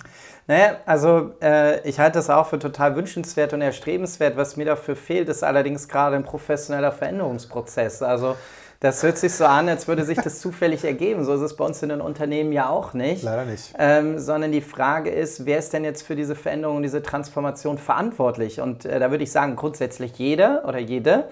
Naja, 0.47 0.77
also 0.85 1.31
äh, 1.41 1.87
ich 1.87 1.99
halte 1.99 2.19
das 2.19 2.29
auch 2.29 2.47
für 2.47 2.59
total 2.59 2.95
wünschenswert 2.95 3.53
und 3.53 3.61
erstrebenswert. 3.61 4.35
Was 4.35 4.57
mir 4.57 4.65
dafür 4.65 4.95
fehlt, 4.95 5.29
ist 5.29 5.43
allerdings 5.43 5.87
gerade 5.87 6.17
ein 6.17 6.23
professioneller 6.23 6.91
Veränderungsprozess. 6.91 8.01
Also 8.01 8.35
das 8.82 9.03
hört 9.03 9.19
sich 9.19 9.36
so 9.36 9.45
an, 9.45 9.69
als 9.69 9.88
würde 9.88 10.03
sich 10.03 10.17
das 10.17 10.39
zufällig 10.39 10.84
ergeben. 10.84 11.23
So 11.23 11.36
ist 11.36 11.41
es 11.41 11.55
bei 11.55 11.63
uns 11.63 11.84
in 11.84 11.89
den 11.89 12.01
Unternehmen 12.01 12.51
ja 12.51 12.67
auch 12.67 12.93
nicht. 12.93 13.21
Leider 13.21 13.45
nicht. 13.45 13.75
Ähm, 13.77 14.17
sondern 14.17 14.51
die 14.51 14.61
Frage 14.61 15.11
ist, 15.11 15.45
wer 15.45 15.59
ist 15.59 15.71
denn 15.73 15.84
jetzt 15.84 16.01
für 16.01 16.15
diese 16.15 16.34
Veränderung, 16.34 16.82
diese 16.82 17.03
Transformation 17.03 17.77
verantwortlich? 17.77 18.59
Und 18.59 18.86
äh, 18.86 18.99
da 18.99 19.11
würde 19.11 19.23
ich 19.23 19.32
sagen, 19.32 19.55
grundsätzlich 19.55 20.17
jeder 20.17 20.63
oder 20.67 20.79
jede. 20.79 21.25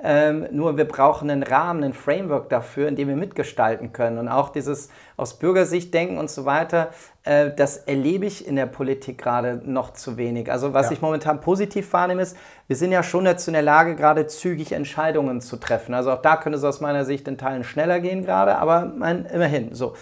Ähm, 0.00 0.48
nur 0.50 0.76
wir 0.76 0.86
brauchen 0.86 1.30
einen 1.30 1.44
Rahmen, 1.44 1.84
ein 1.84 1.92
Framework 1.92 2.48
dafür, 2.48 2.88
in 2.88 2.96
dem 2.96 3.08
wir 3.08 3.16
mitgestalten 3.16 3.92
können. 3.92 4.18
Und 4.18 4.28
auch 4.28 4.48
dieses 4.48 4.88
aus 5.16 5.38
Bürgersicht 5.38 5.94
denken 5.94 6.18
und 6.18 6.28
so 6.28 6.44
weiter, 6.44 6.88
äh, 7.22 7.52
das 7.56 7.76
erlebe 7.76 8.26
ich 8.26 8.46
in 8.46 8.56
der 8.56 8.66
Politik 8.66 9.18
gerade 9.18 9.62
noch 9.64 9.92
zu 9.92 10.16
wenig. 10.16 10.50
Also 10.50 10.74
was 10.74 10.86
ja. 10.86 10.92
ich 10.92 11.00
momentan 11.00 11.40
positiv 11.40 11.92
wahrnehme, 11.92 12.22
ist, 12.22 12.36
wir 12.66 12.76
sind 12.76 12.90
ja 12.90 13.02
schon 13.04 13.24
dazu 13.24 13.50
in 13.50 13.54
der 13.54 13.62
Lage, 13.62 13.94
gerade 13.94 14.26
zügig 14.26 14.72
Entscheidungen 14.72 15.40
zu 15.40 15.56
treffen. 15.56 15.94
Also 15.94 16.12
auch 16.12 16.22
da 16.22 16.36
könnte 16.36 16.58
es 16.58 16.64
aus 16.64 16.80
meiner 16.80 17.04
Sicht 17.04 17.28
in 17.28 17.38
Teilen 17.38 17.62
schneller 17.62 18.00
gehen 18.00 18.24
gerade, 18.24 18.56
aber 18.56 18.86
mein, 18.86 19.26
immerhin 19.26 19.74
so. 19.74 19.94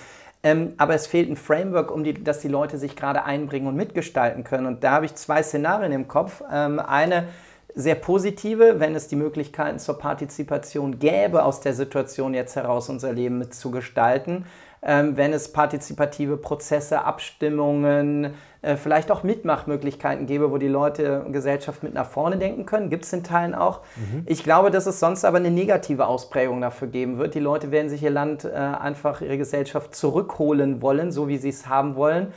Ähm, 0.43 0.75
aber 0.79 0.95
es 0.95 1.07
fehlt 1.07 1.31
ein 1.31 1.37
Framework, 1.37 1.93
um 1.93 2.03
die, 2.03 2.15
dass 2.25 2.41
die 2.41 2.49
Leute 2.49 2.77
sich 2.77 2.97
gerade 2.97 3.25
einbringen 3.25 3.69
und 3.69 3.77
mitgestalten 3.77 4.43
können. 4.43 4.67
Und 4.67 4.83
da 4.83 4.93
habe 4.93 5.05
ich 5.05 5.15
zwei 5.15 5.43
Szenarien 5.43 5.93
im 5.93 6.09
Kopf. 6.09 6.43
Ähm, 6.51 6.81
eine 6.81 7.29
sehr 7.75 7.95
positive, 7.95 8.81
wenn 8.81 8.95
es 8.95 9.09
die 9.09 9.17
Möglichkeiten 9.17 9.79
zur 9.79 9.99
Partizipation 9.99 10.99
gäbe, 10.99 11.45
aus 11.45 11.61
der 11.61 11.75
Situation 11.75 12.35
jetzt 12.35 12.57
heraus 12.57 12.89
unser 12.89 13.13
Leben 13.13 13.39
mitzugestalten. 13.39 14.47
Ähm, 14.85 15.17
wenn 15.17 15.33
es 15.33 15.53
partizipative 15.53 16.37
Prozesse, 16.37 17.05
Abstimmungen, 17.05 18.35
äh, 18.63 18.77
vielleicht 18.77 19.13
auch 19.13 19.23
Mitmachmöglichkeiten 19.23 20.27
gäbe, 20.27 20.51
wo 20.51 20.59
die 20.59 20.67
Leute 20.67 21.25
Gesellschaft 21.31 21.85
mit 21.85 21.95
nach 21.95 22.09
vorne 22.09 22.37
denken 22.37 22.67
können. 22.67 22.91
Gibt 22.91 23.05
es 23.05 23.13
in 23.13 23.23
Teilen 23.23 23.55
auch. 23.55 23.83
Mhm. 23.95 24.25
Ich 24.27 24.43
glaube, 24.43 24.73
dass 24.73 24.87
es 24.87 24.99
sonst 24.99 25.25
aber 25.25 25.37
eine 25.37 25.53
negative 25.53 26.07
Ausprägung 26.07 26.61
dafür 26.61 26.89
geben 26.89 27.19
wird. 27.19 27.35
Die 27.35 27.41
Leute 27.41 27.71
werden 27.71 27.91
sich 27.91 28.03
ihr 28.03 28.11
Land 28.11 28.45
äh, 28.45 28.51
einfach, 28.51 29.21
ihre 29.21 29.39
Gesellschaft 29.39 29.95
zurückholen 29.95 30.83
wollen, 30.83 31.13
so 31.13 31.29
wie 31.29 31.39
sie 31.39 31.51
es 31.51 31.69
haben 31.69 31.95
wollen. 31.95 32.33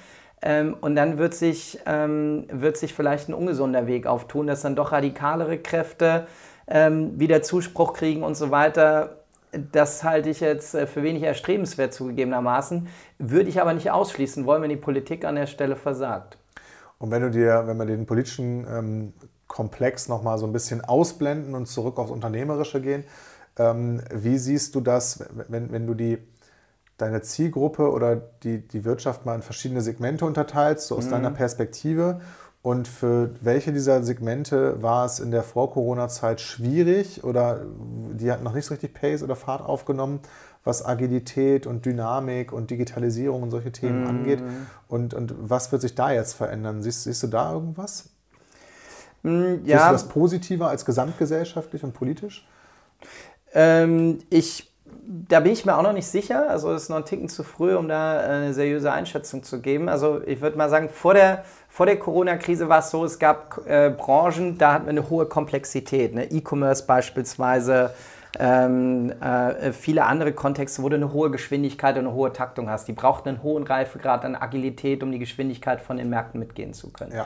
Ähm, 0.46 0.78
und 0.80 0.96
dann 0.96 1.18
wird 1.18 1.34
sich, 1.34 1.80
ähm, 1.88 2.46
wird 2.52 2.78
sich 2.78 2.93
vielleicht 2.93 3.28
ein 3.30 3.34
ungesunder 3.34 3.88
Weg 3.88 4.06
auftun, 4.06 4.46
dass 4.46 4.62
dann 4.62 4.76
doch 4.76 4.91
radikalere 4.91 5.58
Kräfte 5.58 6.28
ähm, 6.68 7.20
wieder 7.20 7.41
Zuspruch 7.41 7.93
kriegen 7.93 8.22
und 8.22 8.36
so 8.36 8.52
weiter. 8.52 9.18
Das 9.72 10.04
halte 10.04 10.30
ich 10.30 10.41
jetzt 10.41 10.76
äh, 10.76 10.86
für 10.86 11.02
wenig 11.02 11.24
erstrebenswert 11.24 11.93
zugegebenermaßen, 11.93 12.88
würde 13.18 13.50
ich 13.50 13.60
aber 13.60 13.74
nicht 13.74 13.89
ausschließen 13.89 14.46
wollen, 14.46 14.62
wenn 14.62 14.70
die 14.70 14.76
Politik 14.76 15.26
an 15.26 15.36
der 15.36 15.48
Stelle 15.48 15.76
versagt. 15.76 16.38
Und 17.00 17.10
wenn 17.10 17.24
du 17.24 17.32
dir, 17.32 17.64
wenn 17.66 17.78
wir 17.78 17.86
den 17.86 18.06
politischen 18.06 18.68
ähm, 18.70 19.14
Komplex 19.48 20.08
nochmal 20.08 20.38
so 20.38 20.46
ein 20.46 20.54
bisschen 20.54 20.82
ausblenden 20.82 21.56
und 21.56 21.66
zurück 21.66 21.98
aufs 21.98 22.12
Unternehmerische 22.12 22.82
gehen, 22.82 23.04
ähm, 23.58 24.00
wie 24.14 24.38
siehst 24.38 24.76
du 24.76 24.82
das, 24.82 25.26
wenn, 25.48 25.72
wenn 25.72 25.88
du 25.88 25.96
die 25.96 26.20
deine 26.98 27.22
Zielgruppe 27.22 27.91
oder 27.91 28.16
die, 28.16 28.66
die 28.68 28.86
Wirtschaft 28.86 29.26
mal 29.26 29.36
in 29.36 29.41
verschiedene 29.41 29.82
Segmente 29.82 30.26
unterteilst, 30.26 30.88
so 30.88 30.98
aus 30.98 31.06
mhm. 31.06 31.12
deiner 31.12 31.32
Perspektive. 31.32 32.22
Und 32.62 32.88
für 32.88 33.30
welche 33.41 33.72
dieser 33.72 34.02
Segmente 34.02 34.82
war 34.82 35.06
es 35.06 35.20
in 35.20 35.30
der 35.30 35.43
Vor-Corona-Zeit 35.43 36.41
schwierig 36.41 37.24
oder 37.24 37.62
die 38.14 38.32
hatten 38.32 38.43
noch 38.43 38.56
nicht 38.56 38.66
so 38.66 38.74
richtig 38.74 38.93
Pace 38.93 39.22
oder 39.22 39.36
Fahrt 39.36 39.62
aufgenommen, 39.62 40.20
was 40.64 40.84
Agilität 40.84 41.68
und 41.68 41.86
Dynamik 41.86 42.52
und 42.52 42.72
Digitalisierung 42.72 43.43
und 43.43 43.52
solche 43.52 43.72
Themen 43.72 44.02
mhm. 44.02 44.08
angeht? 44.08 44.43
Und, 44.88 45.14
und 45.14 45.36
was 45.38 45.72
wird 45.72 45.84
sich 45.84 45.93
da 45.93 46.12
jetzt 46.12 46.34
verändern? 46.34 46.82
Siehst, 46.82 47.04
siehst 47.04 47.22
du 47.22 47.28
da 47.28 47.54
irgendwas? 47.54 48.10
Mhm, 49.22 49.62
ja. 49.66 49.78
Siehst 49.78 49.88
du 49.88 49.91
das 49.91 50.08
positiver 50.08 50.70
als 50.70 50.86
gesamtgesellschaftlich 50.86 51.84
und 51.84 51.93
politisch? 51.93 52.48
Ähm, 53.54 54.20
ich 54.32 54.74
da 55.07 55.39
bin 55.39 55.51
ich 55.51 55.65
mir 55.65 55.77
auch 55.77 55.83
noch 55.83 55.93
nicht 55.93 56.07
sicher. 56.07 56.49
Also 56.49 56.71
es 56.71 56.83
ist 56.83 56.89
noch 56.89 56.97
ein 56.97 57.05
Ticken 57.05 57.29
zu 57.29 57.43
früh, 57.43 57.75
um 57.75 57.88
da 57.88 58.21
äh, 58.21 58.25
eine 58.25 58.53
seriöse 58.53 58.91
Einschätzung 58.91 59.43
zu 59.43 59.61
geben. 59.61 59.89
Also 59.89 60.21
ich 60.25 60.41
würde 60.41 60.57
mal 60.57 60.69
sagen, 60.69 60.89
vor 60.89 61.13
der, 61.13 61.43
vor 61.69 61.86
der 61.86 61.97
Corona-Krise 61.97 62.69
war 62.69 62.79
es 62.79 62.91
so, 62.91 63.03
es 63.05 63.19
gab 63.19 63.61
äh, 63.67 63.89
Branchen, 63.89 64.57
da 64.57 64.73
hatten 64.73 64.86
wir 64.86 64.91
eine 64.91 65.09
hohe 65.09 65.25
Komplexität. 65.25 66.13
Ne? 66.13 66.25
E-Commerce 66.31 66.86
beispielsweise, 66.86 67.93
ähm, 68.38 69.13
äh, 69.21 69.71
viele 69.71 70.05
andere 70.05 70.33
Kontexte, 70.33 70.83
wo 70.83 70.89
du 70.89 70.95
eine 70.95 71.13
hohe 71.13 71.31
Geschwindigkeit 71.31 71.95
und 71.97 72.05
eine 72.05 72.13
hohe 72.13 72.33
Taktung 72.33 72.69
hast. 72.69 72.88
Die 72.88 72.93
brauchten 72.93 73.29
einen 73.29 73.43
hohen 73.43 73.63
Reifegrad 73.63 74.25
an 74.25 74.36
Agilität, 74.36 75.03
um 75.03 75.11
die 75.11 75.19
Geschwindigkeit 75.19 75.81
von 75.81 75.97
den 75.97 76.09
Märkten 76.09 76.39
mitgehen 76.39 76.73
zu 76.73 76.91
können. 76.91 77.13
Ja. 77.15 77.25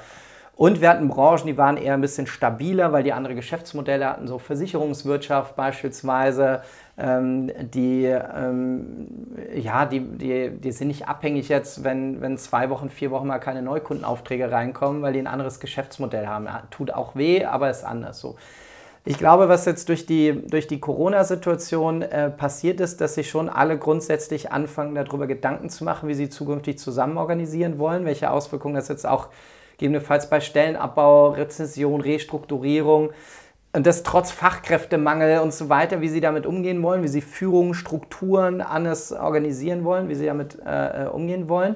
Und 0.60 0.82
wir 0.82 0.90
hatten 0.90 1.08
Branchen, 1.08 1.48
die 1.48 1.58
waren 1.58 1.78
eher 1.78 1.94
ein 1.94 2.02
bisschen 2.02 2.28
stabiler, 2.28 2.92
weil 2.92 3.02
die 3.02 3.14
andere 3.14 3.34
Geschäftsmodelle 3.34 4.06
hatten, 4.06 4.28
so 4.28 4.40
Versicherungswirtschaft 4.40 5.56
beispielsweise, 5.56 6.64
ähm, 7.00 7.52
die, 7.74 8.06
ähm, 8.06 9.08
ja, 9.56 9.86
die, 9.86 10.02
die, 10.02 10.50
die 10.50 10.72
sind 10.72 10.90
nicht 10.90 11.08
abhängig 11.08 11.50
jetzt, 11.50 11.84
wenn, 11.84 12.22
wenn 12.22 12.38
zwei 12.38 12.70
Wochen, 12.70 12.90
vier 12.90 13.12
Wochen 13.12 13.28
mal 13.28 13.40
keine 13.40 13.62
Neukundenaufträge 13.62 14.52
reinkommen, 14.52 15.02
weil 15.02 15.14
die 15.14 15.20
ein 15.20 15.28
anderes 15.28 15.60
Geschäftsmodell 15.60 16.28
haben. 16.28 16.48
Tut 16.72 16.92
auch 16.94 17.16
weh, 17.16 17.46
aber 17.46 17.70
ist 17.70 17.84
anders 17.84 18.20
so. 18.20 18.36
Ich 19.06 19.18
glaube, 19.18 19.48
was 19.48 19.66
jetzt 19.66 19.88
durch 19.88 20.06
die, 20.06 20.46
durch 20.48 20.68
die 20.68 20.80
Corona-Situation 20.80 22.02
äh, 22.02 22.30
passiert 22.30 22.82
ist, 22.82 23.00
dass 23.00 23.16
sich 23.16 23.30
schon 23.30 23.48
alle 23.50 23.78
grundsätzlich 23.78 24.52
anfangen, 24.52 24.94
darüber 24.94 25.26
Gedanken 25.26 25.70
zu 25.70 25.86
machen, 25.86 26.10
wie 26.10 26.14
sie 26.14 26.30
zukünftig 26.30 26.78
zusammen 26.78 27.18
organisieren 27.18 27.80
wollen, 27.80 28.06
welche 28.06 28.30
Auswirkungen 28.30 28.76
das 28.76 28.90
jetzt 28.90 29.08
auch 29.08 29.30
gegebenenfalls 29.78 30.30
bei 30.30 30.42
Stellenabbau, 30.42 31.30
Rezession, 31.30 32.02
Restrukturierung 32.02 33.12
und 33.72 33.86
das 33.86 34.04
trotz 34.04 34.32
Fachkräftemangel 34.32 35.40
und 35.40 35.54
so 35.54 35.70
weiter, 35.70 36.02
wie 36.02 36.10
sie 36.10 36.22
damit 36.22 36.46
umgehen 36.46 36.82
wollen, 36.82 37.04
wie 37.04 37.08
sie 37.08 37.22
Führung, 37.22 37.74
Strukturen 37.74 38.62
anders 38.62 39.12
organisieren 39.12 39.84
wollen, 39.84 40.10
wie 40.10 40.16
sie 40.16 40.26
damit 40.26 40.58
äh, 40.66 41.06
äh, 41.06 41.08
umgehen 41.08 41.50
wollen. 41.50 41.76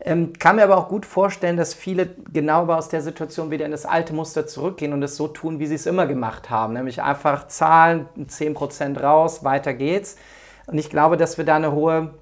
Ähm, 0.00 0.32
kann 0.38 0.56
mir 0.56 0.64
aber 0.64 0.76
auch 0.76 0.88
gut 0.88 1.06
vorstellen, 1.06 1.56
dass 1.56 1.74
viele 1.74 2.08
genau 2.32 2.66
aus 2.66 2.88
der 2.88 3.02
Situation 3.02 3.50
wieder 3.50 3.64
in 3.64 3.72
das 3.72 3.84
alte 3.84 4.14
Muster 4.14 4.46
zurückgehen 4.46 4.92
und 4.92 5.02
es 5.02 5.16
so 5.16 5.26
tun, 5.26 5.58
wie 5.58 5.66
sie 5.66 5.74
es 5.74 5.86
immer 5.86 6.06
gemacht 6.06 6.50
haben. 6.50 6.74
Nämlich 6.74 7.02
einfach 7.02 7.48
Zahlen, 7.48 8.06
10% 8.16 9.00
raus, 9.00 9.42
weiter 9.42 9.74
geht's. 9.74 10.16
Und 10.66 10.78
ich 10.78 10.90
glaube, 10.90 11.16
dass 11.16 11.38
wir 11.38 11.44
da 11.44 11.56
eine 11.56 11.72
hohe 11.72 12.14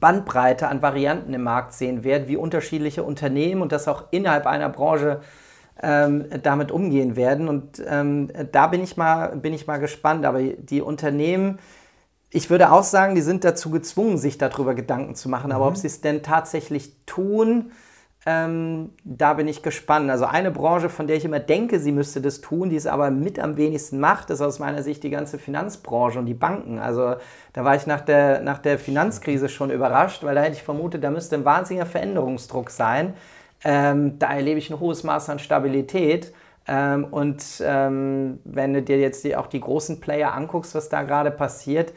Bandbreite 0.00 0.68
an 0.68 0.80
Varianten 0.80 1.34
im 1.34 1.42
Markt 1.42 1.74
sehen 1.74 2.04
werden, 2.04 2.28
wie 2.28 2.36
unterschiedliche 2.36 3.02
Unternehmen 3.02 3.60
und 3.60 3.72
das 3.72 3.88
auch 3.88 4.04
innerhalb 4.10 4.46
einer 4.46 4.68
Branche 4.68 5.20
ähm, 5.82 6.26
damit 6.42 6.70
umgehen 6.70 7.16
werden. 7.16 7.48
Und 7.48 7.82
ähm, 7.86 8.30
da 8.52 8.68
bin 8.68 8.82
ich, 8.82 8.96
mal, 8.96 9.36
bin 9.36 9.52
ich 9.52 9.66
mal 9.66 9.78
gespannt. 9.78 10.24
Aber 10.24 10.42
die 10.42 10.80
Unternehmen, 10.82 11.58
ich 12.30 12.50
würde 12.50 12.72
auch 12.72 12.84
sagen, 12.84 13.14
die 13.14 13.22
sind 13.22 13.44
dazu 13.44 13.70
gezwungen, 13.70 14.18
sich 14.18 14.38
darüber 14.38 14.74
Gedanken 14.74 15.14
zu 15.14 15.28
machen. 15.28 15.52
Aber 15.52 15.66
ob 15.66 15.74
mhm. 15.74 15.78
sie 15.78 15.86
es 15.86 16.00
denn 16.00 16.22
tatsächlich 16.22 16.92
tun, 17.06 17.72
ähm, 18.26 18.90
da 19.04 19.34
bin 19.34 19.48
ich 19.48 19.62
gespannt. 19.62 20.10
Also 20.10 20.24
eine 20.24 20.50
Branche, 20.50 20.88
von 20.88 21.06
der 21.06 21.16
ich 21.16 21.24
immer 21.24 21.40
denke, 21.40 21.78
sie 21.78 21.92
müsste 21.92 22.22
das 22.22 22.40
tun, 22.40 22.70
die 22.70 22.76
es 22.76 22.86
aber 22.86 23.10
mit 23.10 23.38
am 23.38 23.56
wenigsten 23.56 24.00
macht, 24.00 24.30
ist 24.30 24.40
aus 24.40 24.58
meiner 24.58 24.82
Sicht 24.82 25.02
die 25.02 25.10
ganze 25.10 25.38
Finanzbranche 25.38 26.18
und 26.18 26.26
die 26.26 26.34
Banken. 26.34 26.78
Also 26.78 27.16
da 27.52 27.64
war 27.64 27.76
ich 27.76 27.86
nach 27.86 28.00
der, 28.00 28.40
nach 28.40 28.58
der 28.58 28.78
Finanzkrise 28.78 29.48
schon 29.50 29.70
überrascht, 29.70 30.24
weil 30.24 30.34
da 30.34 30.42
hätte 30.42 30.56
ich 30.56 30.62
vermutet, 30.62 31.04
da 31.04 31.10
müsste 31.10 31.36
ein 31.36 31.44
wahnsinniger 31.44 31.86
Veränderungsdruck 31.86 32.70
sein. 32.70 33.14
Ähm, 33.64 34.18
da 34.18 34.34
erlebe 34.34 34.58
ich 34.58 34.70
ein 34.70 34.78
hohes 34.78 35.02
Maß 35.02 35.30
an 35.30 35.38
Stabilität. 35.38 36.32
Ähm, 36.66 37.04
und 37.04 37.44
ähm, 37.62 38.38
wenn 38.44 38.74
du 38.74 38.82
dir 38.82 38.98
jetzt 38.98 39.24
die, 39.24 39.36
auch 39.36 39.46
die 39.46 39.60
großen 39.60 40.00
Player 40.00 40.32
anguckst, 40.32 40.74
was 40.74 40.88
da 40.88 41.02
gerade 41.02 41.30
passiert, 41.30 41.92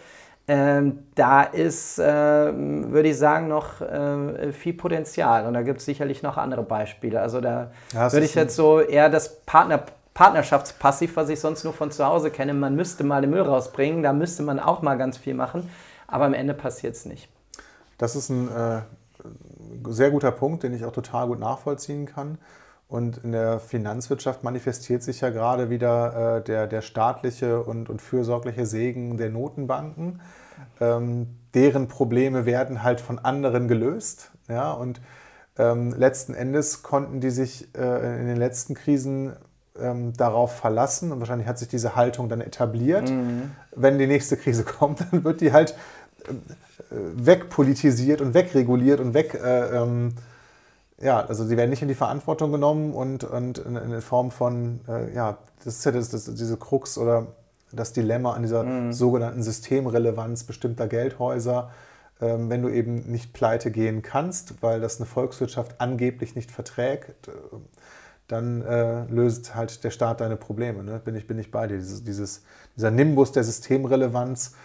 ähm, 0.50 1.00
da 1.16 1.44
ist, 1.44 2.00
äh, 2.00 2.04
würde 2.06 3.10
ich 3.10 3.18
sagen, 3.18 3.50
noch 3.50 3.82
äh, 3.82 4.54
viel 4.54 4.74
Potenzial. 4.74 5.46
Und 5.46 5.54
da 5.54 5.62
gibt 5.62 5.80
es 5.80 5.86
sicherlich 5.86 6.24
noch 6.24 6.38
andere 6.38 6.64
Beispiele. 6.64 7.22
Also 7.22 7.42
da 7.42 7.72
ja, 7.94 8.12
würde 8.12 8.26
ich 8.26 8.36
jetzt 8.36 8.56
so 8.56 8.80
eher 8.80 9.10
das 9.10 9.42
Partner, 9.42 9.84
Partnerschaftspassiv, 10.14 11.18
was 11.18 11.30
ich 11.30 11.40
sonst 11.40 11.64
nur 11.64 11.74
von 11.74 11.92
zu 11.92 12.06
Hause 12.06 12.32
kenne, 12.32 12.54
man 12.54 12.76
müsste 12.76 13.04
mal 13.04 13.22
den 13.22 13.30
Müll 13.30 13.42
rausbringen, 13.42 14.02
da 14.04 14.14
müsste 14.14 14.42
man 14.42 14.60
auch 14.60 14.82
mal 14.82 14.96
ganz 14.98 15.18
viel 15.18 15.34
machen. 15.34 15.70
aber 16.08 16.26
am 16.26 16.34
Ende 16.34 16.54
passiert 16.54 16.96
es 16.96 17.06
nicht. 17.06 17.30
Das 17.98 18.16
ist 18.16 18.30
ein 18.30 18.48
äh, 18.48 18.82
sehr 19.90 20.12
guter 20.12 20.32
Punkt, 20.32 20.64
den 20.64 20.74
ich 20.74 20.86
auch 20.86 20.92
total 20.92 21.28
gut 21.28 21.40
nachvollziehen 21.40 22.06
kann. 22.06 22.38
Und 22.88 23.18
in 23.18 23.34
der 23.34 23.60
Finanzwirtschaft 23.60 24.44
manifestiert 24.44 25.04
sich 25.04 25.20
ja 25.20 25.30
gerade 25.30 25.70
wieder 25.70 26.38
äh, 26.38 26.44
der, 26.44 26.68
der 26.68 26.82
staatliche 26.82 27.62
und, 27.62 27.90
und 27.90 28.02
fürsorgliche 28.02 28.66
Segen 28.66 29.18
der 29.18 29.30
Notenbanken. 29.30 30.22
Ähm, 30.80 31.28
deren 31.54 31.88
Probleme 31.88 32.46
werden 32.46 32.84
halt 32.84 33.02
von 33.02 33.20
anderen 33.20 33.68
gelöst. 33.68 34.32
Ja? 34.48 34.72
Und 34.72 35.02
ähm, 35.58 35.94
letzten 35.98 36.34
Endes 36.34 36.82
konnten 36.82 37.20
die 37.20 37.30
sich 37.30 37.68
äh, 37.76 38.20
in 38.20 38.28
den 38.28 38.38
letzten 38.38 38.74
Krisen 38.74 39.34
ähm, 39.80 40.14
darauf 40.14 40.56
verlassen 40.56 41.12
und 41.12 41.20
wahrscheinlich 41.20 41.48
hat 41.48 41.60
sich 41.60 41.68
diese 41.68 41.96
Haltung 41.96 42.30
dann 42.30 42.42
etabliert. 42.42 43.10
Mhm. 43.10 43.52
Wenn 43.76 43.98
die 43.98 44.08
nächste 44.08 44.38
Krise 44.38 44.64
kommt, 44.80 45.02
dann 45.02 45.24
wird 45.24 45.42
die 45.42 45.52
halt 45.52 45.76
äh, 46.28 46.34
wegpolitisiert 46.90 48.22
und 48.22 48.34
wegreguliert 48.34 49.00
und 49.00 49.14
weg. 49.14 49.34
Äh, 49.34 49.76
ähm, 49.76 50.14
ja, 51.00 51.20
also 51.26 51.46
sie 51.46 51.58
werden 51.58 51.70
nicht 51.70 51.82
in 51.82 51.88
die 51.88 51.96
Verantwortung 51.96 52.52
genommen 52.52 52.94
und, 52.94 53.24
und 53.24 53.60
in, 53.60 53.76
in 53.76 54.02
Form 54.02 54.32
von, 54.32 54.80
äh, 54.88 55.14
ja, 55.14 55.38
das 55.64 55.78
ist 55.78 55.86
ja 55.86 55.92
das, 55.92 56.10
das, 56.10 56.26
diese 56.26 56.58
Krux 56.58 56.98
oder 56.98 57.28
das 57.72 57.94
Dilemma 57.94 58.34
an 58.34 58.44
dieser 58.44 58.64
mhm. 58.64 58.94
sogenannten 58.94 59.44
Systemrelevanz 59.44 60.44
bestimmter 60.46 60.88
Geldhäuser. 60.88 61.72
Ähm, 62.20 62.50
wenn 62.50 62.64
du 62.64 62.70
eben 62.70 63.12
nicht 63.12 63.34
pleite 63.34 63.70
gehen 63.70 64.02
kannst, 64.02 64.64
weil 64.64 64.82
das 64.82 64.98
eine 64.98 65.06
Volkswirtschaft 65.06 65.80
angeblich 65.80 66.36
nicht 66.36 66.50
verträgt, 66.50 67.28
äh, 67.28 67.32
dann 68.28 68.62
äh, 68.64 69.06
löst 69.06 69.56
halt 69.56 69.84
der 69.84 69.92
Staat 69.92 70.22
deine 70.22 70.36
Probleme. 70.36 70.84
Ne? 70.84 71.00
Bin, 71.04 71.16
ich, 71.16 71.28
bin 71.28 71.38
ich 71.38 71.52
bei 71.52 71.68
dir. 71.68 71.78
Dieses, 71.78 72.04
dieses, 72.04 72.44
dieser 72.76 72.92
Nimbus 72.92 73.32
der 73.34 73.44
Systemrelevanz 73.44 74.48
äh, 74.48 74.56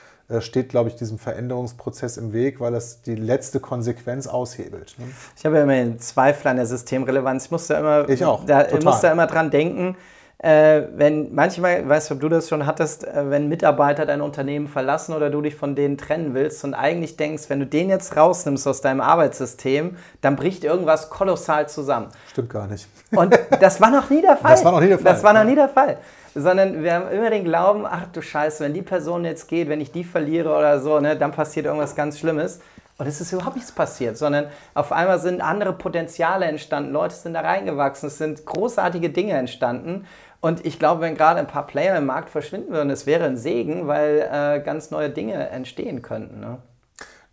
steht, 0.41 0.69
glaube 0.69 0.89
ich, 0.89 0.97
diesem 0.97 1.19
Veränderungsprozess 1.19 2.17
im 2.17 2.33
Weg, 2.33 2.61
weil 2.61 2.75
es 2.75 3.03
die 3.03 3.15
letzte 3.15 3.61
Konsequenz 3.61 4.27
aushebelt. 4.27 4.95
Ne? 4.99 5.07
Ich 5.37 5.45
habe 5.45 5.57
ja 5.57 5.63
immer 5.65 5.73
einen 5.73 5.99
Zweifel 5.99 6.49
an 6.49 6.57
der 6.57 6.67
Systemrelevanz. 6.67 7.47
Ich 7.47 7.51
muss 7.51 7.67
da 7.67 7.79
immer, 7.79 8.09
ich 8.09 8.25
auch, 8.25 8.45
da, 8.45 8.67
muss 8.83 9.01
da 9.01 9.13
immer 9.13 9.27
dran 9.27 9.51
denken, 9.51 9.97
äh, 10.43 10.89
wenn 10.97 11.33
manchmal, 11.33 11.89
weißt 11.89 12.11
du, 12.11 12.15
ob 12.15 12.21
du 12.21 12.29
das 12.29 12.49
schon 12.49 12.67
hattest, 12.67 13.07
äh, 13.07 13.31
wenn 13.31 13.49
Mitarbeiter 13.49 14.07
dein 14.07 14.21
Unternehmen 14.21 14.67
verlassen 14.67 15.15
oder 15.15 15.31
du 15.31 15.41
dich 15.41 15.55
von 15.55 15.77
denen 15.77 15.97
trennen 15.97 16.35
willst 16.35 16.65
und 16.65 16.75
eigentlich 16.75 17.17
denkst, 17.17 17.45
wenn 17.49 17.61
du 17.61 17.67
den 17.67 17.89
jetzt 17.89 18.17
rausnimmst 18.17 18.67
aus 18.67 18.81
deinem 18.81 19.01
Arbeitssystem, 19.01 19.97
dann 20.21 20.35
bricht 20.35 20.65
irgendwas 20.65 21.11
kolossal 21.11 21.69
zusammen. 21.69 22.09
Stimmt 22.33 22.51
gar 22.51 22.67
nicht. 22.67 22.89
Und 23.13 23.39
das 23.61 23.81
war 23.81 23.91
noch 23.91 24.11
nie 24.11 24.21
der 24.21 24.37
Fall. 24.37 24.51
Das 24.53 24.65
war 24.65 24.73
noch 24.73 24.81
nie 24.81 24.89
der 24.89 24.99
Fall. 24.99 25.13
Das 25.13 25.23
war 25.23 25.33
noch 25.33 25.45
nie 25.45 25.55
der 25.55 25.69
Fall. 25.69 25.99
Sondern 26.35 26.83
wir 26.83 26.95
haben 26.95 27.11
immer 27.11 27.31
den 27.31 27.45
Glauben, 27.45 27.85
ach 27.87 28.07
du 28.13 28.23
Scheiße, 28.23 28.65
wenn 28.65 28.75
die 28.75 28.83
Person 28.83 29.25
jetzt 29.25 29.49
geht, 29.49 29.69
wenn 29.69 29.81
ich 29.81 29.93
die 29.93 30.05
verliere 30.05 30.57
oder 30.57 30.81
so, 30.81 30.99
ne, 30.99 31.17
dann 31.17 31.33
passiert 31.33 31.67
irgendwas 31.67 31.95
ganz 31.95 32.19
Schlimmes. 32.19 32.61
Und 32.99 33.07
es 33.07 33.21
ist 33.21 33.33
überhaupt 33.33 33.57
nichts 33.57 33.73
passiert, 33.73 34.17
sondern 34.17 34.47
auf 34.75 34.93
einmal 34.93 35.19
sind 35.19 35.41
andere 35.41 35.73
Potenziale 35.73 36.47
entstanden, 36.47 36.93
Leute 36.93 37.15
sind 37.15 37.35
da 37.35 37.41
reingewachsen, 37.41 38.07
es 38.07 38.19
sind 38.19 38.47
großartige 38.47 39.11
Dinge 39.11 39.33
entstanden. 39.33 40.07
Und 40.41 40.65
ich 40.67 40.79
glaube, 40.79 41.01
wenn 41.01 41.17
gerade 41.17 41.41
ein 41.41 41.47
paar 41.47 41.67
Player 41.67 41.97
im 41.97 42.07
Markt 42.07 42.31
verschwinden 42.31 42.73
würden, 42.73 42.91
es 42.91 43.07
wäre 43.07 43.25
ein 43.25 43.37
Segen, 43.37 43.87
weil 43.87 44.29
äh, 44.31 44.61
ganz 44.61 44.91
neue 44.91 45.09
Dinge 45.09 45.49
entstehen 45.51 46.03
könnten. 46.03 46.41
Ne? 46.41 46.59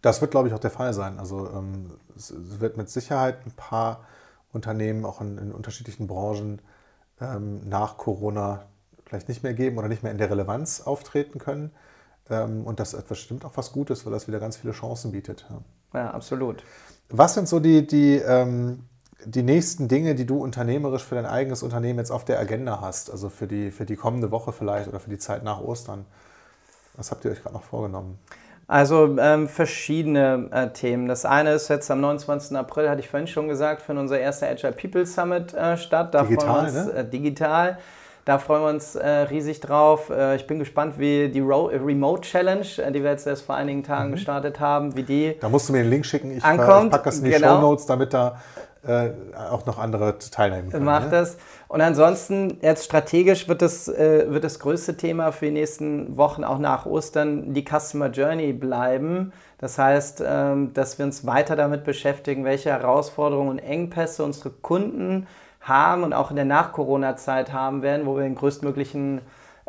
Das 0.02 0.22
wird, 0.22 0.32
glaube 0.32 0.47
ich, 0.47 0.54
auch 0.54 0.60
der 0.60 0.72
Fall 0.72 0.93
sein. 0.93 1.20
Also 1.20 1.50
ähm, 1.50 1.91
es, 2.16 2.34
wird 2.60 2.78
mit 2.78 2.89
Sicherheit 2.89 3.38
ein 3.45 3.52
paar 3.52 4.02
Unternehmen 4.54 5.06
auch 5.06 5.22
in, 5.22 5.38
in 5.38 5.52
unterschiedlichen 5.52 6.08
Branchen 6.08 6.62
ähm, 7.20 7.68
nach 7.68 7.97
Corona 7.97 8.64
vielleicht 9.10 9.28
nicht 9.28 9.43
mehr 9.43 9.53
geben 9.53 9.78
oder 9.78 9.88
nicht 9.88 10.03
mehr 10.03 10.12
in 10.12 10.18
der 10.18 10.30
Relevanz 10.30 10.82
auftreten 10.82 11.39
können. 11.39 11.72
Ähm, 12.30 12.64
und 12.66 12.80
das 12.80 12.93
ist 12.93 13.07
bestimmt 13.07 13.43
auch 13.43 13.53
was 13.55 13.72
Gutes, 13.72 14.05
weil 14.05 14.14
das 14.14 14.28
wieder 14.28 14.39
ganz 14.39 14.57
viele 14.57 14.72
Chancen 14.74 15.12
bietet. 15.12 15.47
Ja, 15.93 16.12
absolut. 16.12 16.64
Was 17.10 17.34
sind 17.34 17.47
so 17.47 17.60
die, 17.60 17.88
die, 17.88 18.18
ähm, 18.18 18.86
die 19.26 19.41
nächsten 19.41 19.88
Dinge, 19.88 20.14
die 20.14 20.26
du 20.26 20.41
unternehmerisch 20.41 21.03
für 21.03 21.16
dein 21.16 21.26
eigenes 21.26 21.64
Unternehmen 21.64 21.99
jetzt 21.99 22.12
auf 22.12 22.24
der 22.24 22.39
Agenda 22.39 22.82
hast? 22.82 23.10
Also 23.10 23.30
für 23.30 23.47
die, 23.47 23.72
für 23.72 23.86
die 23.86 23.95
kommende 23.95 24.30
Woche 24.30 24.53
vielleicht 24.53 24.88
oder 24.88 24.99
für 24.99 25.10
die 25.10 25.18
Zeit 25.18 25.43
nach 25.43 25.60
Ostern? 25.60 26.05
Was 26.95 27.10
habt 27.10 27.26
ihr 27.26 27.32
euch 27.32 27.41
gerade 27.41 27.55
noch 27.55 27.64
vorgenommen? 27.64 28.20
Also 28.68 29.18
ähm, 29.18 29.47
verschiedene 29.47 30.49
äh, 30.51 30.70
Themen. 30.70 31.07
Das 31.07 31.26
eine 31.26 31.53
ist 31.53 31.70
jetzt 31.70 31.89
am 31.89 32.01
29. 32.01 32.55
April, 32.55 32.88
hatte 32.88 32.99
ich 32.99 33.10
vorhin 33.10 33.26
schon 33.26 33.47
gesagt, 33.47 33.82
findet 33.82 34.03
unser 34.03 34.20
erster 34.20 34.47
Agile 34.47 34.74
People 34.74 35.07
Summit 35.07 35.55
äh, 35.55 35.76
statt. 35.76 36.14
Da 36.14 36.22
digital, 36.22 36.66
uns, 36.66 36.74
ne? 36.74 36.91
Äh, 36.93 37.10
digital. 37.10 37.80
Da 38.30 38.38
freuen 38.38 38.61
wir 38.61 38.69
uns 38.69 38.93
äh, 38.93 39.09
riesig 39.09 39.59
drauf. 39.59 40.11
Äh, 40.11 40.36
ich 40.36 40.45
bin 40.45 40.59
gespannt, 40.59 40.99
wie 40.99 41.30
die 41.30 41.39
Ro 41.39 41.65
Remote 41.65 42.21
Challenge, 42.21 42.63
äh, 42.77 42.91
die 42.91 43.01
wir 43.01 43.09
jetzt 43.09 43.25
erst 43.25 43.41
vor 43.41 43.55
einigen 43.55 43.82
Tagen 43.82 44.09
mhm. 44.09 44.13
gestartet 44.13 44.59
haben, 44.59 44.95
wie 44.95 45.01
die. 45.01 45.36
Da 45.41 45.49
musst 45.49 45.67
du 45.67 45.73
mir 45.73 45.82
den 45.82 45.89
Link 45.89 46.05
schicken. 46.05 46.38
Ich, 46.38 46.45
ankommt. 46.45 46.86
ich 46.86 46.91
packe 46.91 47.05
das 47.05 47.17
in 47.17 47.23
die 47.23 47.32
genau. 47.32 47.55
Show 47.55 47.61
Notes, 47.61 47.88
damit 47.88 48.13
da 48.13 48.39
äh, 48.86 49.09
auch 49.36 49.65
noch 49.65 49.80
andere 49.80 50.19
teilnehmen 50.19 50.69
können. 50.69 50.86
Mach 50.86 51.05
ja? 51.05 51.09
das. 51.09 51.38
Und 51.69 51.82
ansonsten, 51.82 52.59
jetzt 52.61 52.86
strategisch 52.86 53.47
wird 53.47 53.63
das, 53.63 53.88
äh, 53.88 54.27
wird 54.30 54.43
das 54.43 54.59
größte 54.59 54.95
Thema 54.95 55.32
für 55.32 55.45
die 55.45 55.53
nächsten 55.53 56.15
Wochen 56.15 56.43
auch 56.43 56.59
nach 56.59 56.86
Ostern 56.86 57.55
die 57.55 57.65
Customer 57.65 58.11
Journey 58.11 58.53
bleiben. 58.53 59.34
Das 59.57 59.80
heißt, 59.80 60.23
ähm, 60.23 60.71
dass 60.75 60.99
wir 60.99 61.05
uns 61.05 61.25
weiter 61.25 61.55
damit 61.55 61.84
beschäftigen, 61.84 62.45
welche 62.45 62.69
Herausforderungen 62.69 63.49
und 63.49 63.57
Engpässe 63.57 64.23
unsere 64.23 64.51
Kunden 64.51 65.25
haben 65.70 66.03
und 66.03 66.13
auch 66.13 66.32
in 66.32 66.36
der 66.36 66.45
Nach-Corona-Zeit 66.45 67.53
haben 67.53 67.82
werden, 67.82 68.05
wo 68.05 68.15
wir 68.15 68.24
den 68.24 68.36
größtmöglichen 68.36 69.22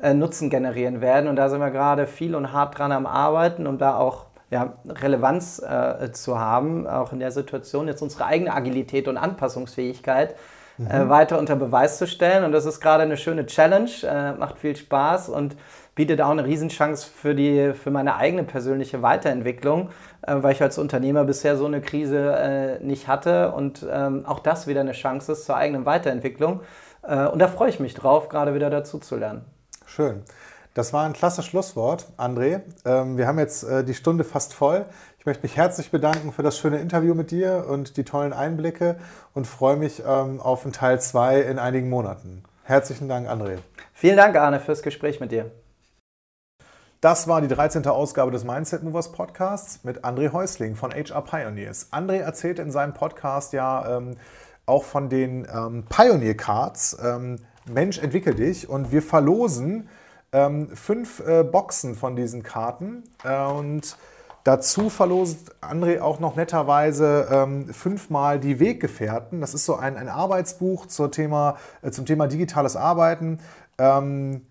äh, 0.03 0.15
Nutzen 0.15 0.51
generieren 0.51 1.01
werden. 1.01 1.29
Und 1.29 1.37
da 1.37 1.49
sind 1.49 1.61
wir 1.61 1.71
gerade 1.71 2.07
viel 2.07 2.35
und 2.35 2.53
hart 2.53 2.79
dran 2.79 2.91
am 2.91 3.07
Arbeiten, 3.07 3.67
um 3.67 3.79
da 3.79 3.97
auch 3.97 4.27
ja, 4.51 4.75
Relevanz 4.89 5.61
äh, 5.61 6.11
zu 6.13 6.39
haben, 6.39 6.87
auch 6.87 7.13
in 7.13 7.21
der 7.21 7.31
Situation 7.31 7.87
jetzt 7.87 8.03
unsere 8.03 8.27
eigene 8.27 8.53
Agilität 8.53 9.07
und 9.07 9.17
Anpassungsfähigkeit 9.17 10.35
äh, 10.79 10.83
mhm. 10.83 10.91
äh, 10.91 11.09
weiter 11.09 11.39
unter 11.39 11.57
Beweis 11.57 11.99
zu 11.99 12.07
stellen. 12.07 12.45
Und 12.45 12.53
das 12.53 12.65
ist 12.65 12.81
gerade 12.81 13.03
eine 13.05 13.17
schöne 13.17 13.47
Challenge, 13.47 13.91
äh, 14.03 14.33
macht 14.33 14.59
viel 14.59 14.75
Spaß 14.75 15.29
und 15.29 15.57
bietet 16.01 16.23
auch 16.23 16.31
eine 16.31 16.47
Riesenchance 16.47 17.07
für, 17.07 17.35
die, 17.35 17.75
für 17.75 17.91
meine 17.91 18.17
eigene 18.17 18.43
persönliche 18.43 19.03
Weiterentwicklung, 19.03 19.91
äh, 20.23 20.35
weil 20.39 20.53
ich 20.53 20.63
als 20.63 20.79
Unternehmer 20.79 21.25
bisher 21.25 21.59
so 21.59 21.67
eine 21.67 21.83
Krise 21.83 22.33
äh, 22.39 22.83
nicht 22.83 23.07
hatte 23.07 23.53
und 23.53 23.87
ähm, 23.87 24.25
auch 24.25 24.39
das 24.39 24.67
wieder 24.67 24.81
eine 24.81 24.93
Chance 24.93 25.33
ist 25.33 25.45
zur 25.45 25.57
eigenen 25.57 25.85
Weiterentwicklung. 25.85 26.61
und 27.03 27.39
da 27.39 27.49
freue 27.49 27.69
ich 27.69 27.81
mich 27.81 27.93
drauf, 27.93 28.31
gerade 28.31 28.55
wieder 28.55 28.71
dazu 28.71 28.99
zu 28.99 29.17
lernen. 29.17 29.45
Schön. 29.85 30.23
Das 30.73 30.95
war 30.95 31.05
ein 31.05 31.13
klasse 31.13 31.43
Schlusswort, 31.43 32.07
André. 32.17 32.63
Ähm, 32.87 33.19
wir 33.19 33.27
haben 33.27 33.39
jetzt 33.39 33.65
äh, 33.65 33.85
die 33.85 33.93
Stunde 33.93 34.25
fast 34.25 34.55
voll. 34.55 34.87
Ich 35.19 35.27
möchte 35.27 35.43
mich 35.43 35.55
herzlich 35.55 35.91
bedanken 35.91 36.33
für 36.33 36.43
das 36.43 36.57
schöne 36.57 36.79
Interview 36.79 37.15
mit 37.15 37.31
dir 37.31 37.67
und 37.69 37.99
die 37.99 38.05
tollen 38.05 38.33
Einblicke 38.33 38.97
und 39.35 39.47
freue 39.47 39.77
mich 39.77 40.03
ähm, 40.07 40.41
auf 40.41 40.65
einen 40.65 40.73
Teil 40.73 40.99
2 40.99 41.43
in 41.43 41.59
einigen 41.59 41.91
Monaten. 41.91 42.45
Herzlichen 42.65 43.07
Dank, 43.07 43.29
André. 43.29 43.59
Vielen 43.93 44.17
Dank, 44.17 44.35
Arne, 44.37 44.61
fürs 44.61 44.83
Gespräch 44.83 45.21
mit 45.21 45.33
dir. 45.33 45.51
Das 47.01 47.27
war 47.27 47.41
die 47.41 47.49
13. 47.49 47.87
Ausgabe 47.87 48.31
des 48.31 48.45
Mindset 48.45 48.83
Movers 48.83 49.11
Podcasts 49.11 49.85
mit 49.85 50.05
André 50.05 50.33
Häusling 50.33 50.77
von 50.77 50.93
HR 50.93 51.23
Pioneers. 51.23 51.91
André 51.93 52.19
erzählte 52.19 52.61
in 52.61 52.71
seinem 52.71 52.93
Podcast 52.93 53.55
ja 53.55 53.97
ähm, 53.97 54.17
auch 54.67 54.85
von 54.85 55.09
den 55.09 55.49
ähm, 55.51 55.85
Pioneer 55.89 56.37
Cards. 56.37 56.99
Ähm, 57.03 57.37
Mensch, 57.65 57.97
entwickel 57.97 58.35
dich 58.35 58.69
und 58.69 58.93
wir 58.93 59.01
verlosen 59.01 59.89
ähm, 60.33 60.69
fünf 60.77 61.27
äh, 61.27 61.43
Boxen 61.43 61.95
von 61.95 62.17
diesen 62.17 62.43
Karten 62.43 63.05
äh, 63.25 63.47
und 63.47 63.97
dazu 64.45 64.91
verlost 64.91 65.55
André 65.63 66.03
auch 66.03 66.21
noch 66.21 66.37
netterweise 66.37 67.29
ähm, 67.33 67.73
fünfmal 67.73 68.39
die 68.39 68.61
Weggefährten. 68.61 69.41
Das 69.41 69.55
ist 69.55 69.65
so 69.65 69.75
ein, 69.77 69.97
ein 69.97 70.11
Arbeitsbuch 70.11 70.85
zum 70.85 71.11
Thema, 71.11 71.57
äh, 71.81 71.93
zum 71.93 72.05
Thema 72.05 72.27
digitales 72.27 72.77
Arbeiten. 72.77 73.39
Ähm, 73.79 74.43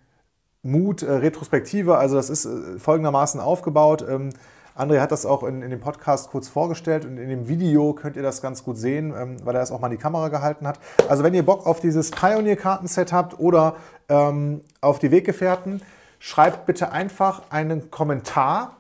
Mut, 0.62 1.04
äh, 1.04 1.12
Retrospektive, 1.12 1.98
also 1.98 2.16
das 2.16 2.30
ist 2.30 2.46
äh, 2.46 2.80
folgendermaßen 2.80 3.40
aufgebaut. 3.40 4.06
Ähm, 4.08 4.30
André 4.76 5.00
hat 5.00 5.12
das 5.12 5.26
auch 5.26 5.44
in, 5.44 5.62
in, 5.62 5.72
dem 5.72 5.80
Podcast 5.80 6.30
kurz 6.30 6.48
vorgestellt 6.48 7.06
und 7.06 7.18
in 7.18 7.30
dem 7.30 7.48
Video 7.48 7.94
könnt 7.94 8.16
ihr 8.16 8.24
das 8.24 8.42
ganz 8.42 8.64
gut 8.64 8.78
sehen, 8.78 9.14
ähm, 9.18 9.38
weil 9.44 9.56
er 9.56 9.62
es 9.62 9.72
auch 9.72 9.80
mal 9.80 9.88
in 9.88 9.98
die 9.98 10.02
Kamera 10.02 10.30
gehalten 10.30 10.68
hat. 10.68 10.80
Also 11.08 11.24
wenn 11.24 11.34
ihr 11.34 11.44
Bock 11.44 11.66
auf 11.66 11.80
dieses 11.80 12.12
Pioneer-Kartenset 12.12 13.12
habt 13.12 13.40
oder 13.40 13.76
ähm, 14.08 14.62
auf 14.82 15.00
die 15.00 15.12
Weggefährten, 15.12 15.82
schreibt 16.20 16.66
bitte 16.66 16.92
einfach 16.92 17.44
einen 17.50 17.92
Kommentar 17.92 18.78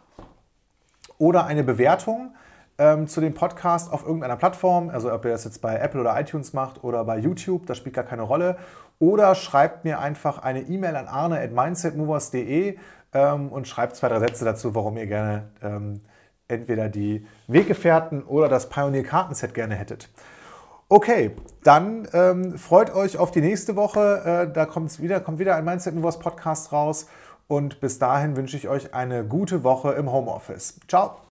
oder 1.17 1.45
eine 1.45 1.63
Bewertung 1.63 2.33
ähm, 2.77 3.07
zu 3.07 3.19
dem 3.19 3.33
Podcast 3.33 3.91
auf 3.91 4.05
irgendeiner 4.05 4.37
Plattform, 4.37 4.89
also 4.89 5.11
ob 5.11 5.25
ihr 5.25 5.31
das 5.31 5.43
jetzt 5.43 5.61
bei 5.61 5.77
Apple 5.77 5.99
oder 5.99 6.19
iTunes 6.19 6.53
macht 6.53 6.83
oder 6.83 7.03
bei 7.03 7.17
YouTube, 7.17 7.65
das 7.65 7.77
spielt 7.77 7.95
gar 7.95 8.05
keine 8.05 8.21
Rolle. 8.23 8.57
Oder 8.99 9.33
schreibt 9.33 9.85
mir 9.85 9.99
einfach 9.99 10.39
eine 10.39 10.61
E-Mail 10.61 10.95
an 10.95 11.07
arne 11.07 11.39
at 11.39 11.51
mindsetmovers.de 11.51 12.77
ähm, 13.13 13.49
und 13.49 13.67
schreibt 13.67 13.95
zwei, 13.95 14.09
drei 14.09 14.19
Sätze 14.19 14.45
dazu, 14.45 14.75
warum 14.75 14.97
ihr 14.97 15.07
gerne 15.07 15.49
ähm, 15.63 15.99
entweder 16.49 16.89
die 16.89 17.25
Weggefährten 17.47 18.23
oder 18.23 18.49
das 18.49 18.69
Pioneer-Kartenset 18.69 19.53
gerne 19.53 19.75
hättet. 19.75 20.09
Okay, 20.89 21.35
dann 21.63 22.07
ähm, 22.13 22.57
freut 22.57 22.93
euch 22.93 23.17
auf 23.17 23.31
die 23.31 23.41
nächste 23.41 23.75
Woche. 23.75 24.47
Äh, 24.49 24.53
da 24.53 24.65
kommt's 24.65 24.99
wieder, 24.99 25.19
kommt 25.19 25.39
wieder 25.39 25.55
ein 25.55 25.63
Mindset 25.63 25.95
Movers 25.95 26.19
Podcast 26.19 26.71
raus. 26.71 27.05
Und 27.47 27.79
bis 27.79 27.99
dahin 27.99 28.35
wünsche 28.35 28.57
ich 28.57 28.67
euch 28.67 28.93
eine 28.93 29.23
gute 29.23 29.63
Woche 29.63 29.91
im 29.93 30.11
Homeoffice. 30.11 30.79
Ciao! 30.87 31.19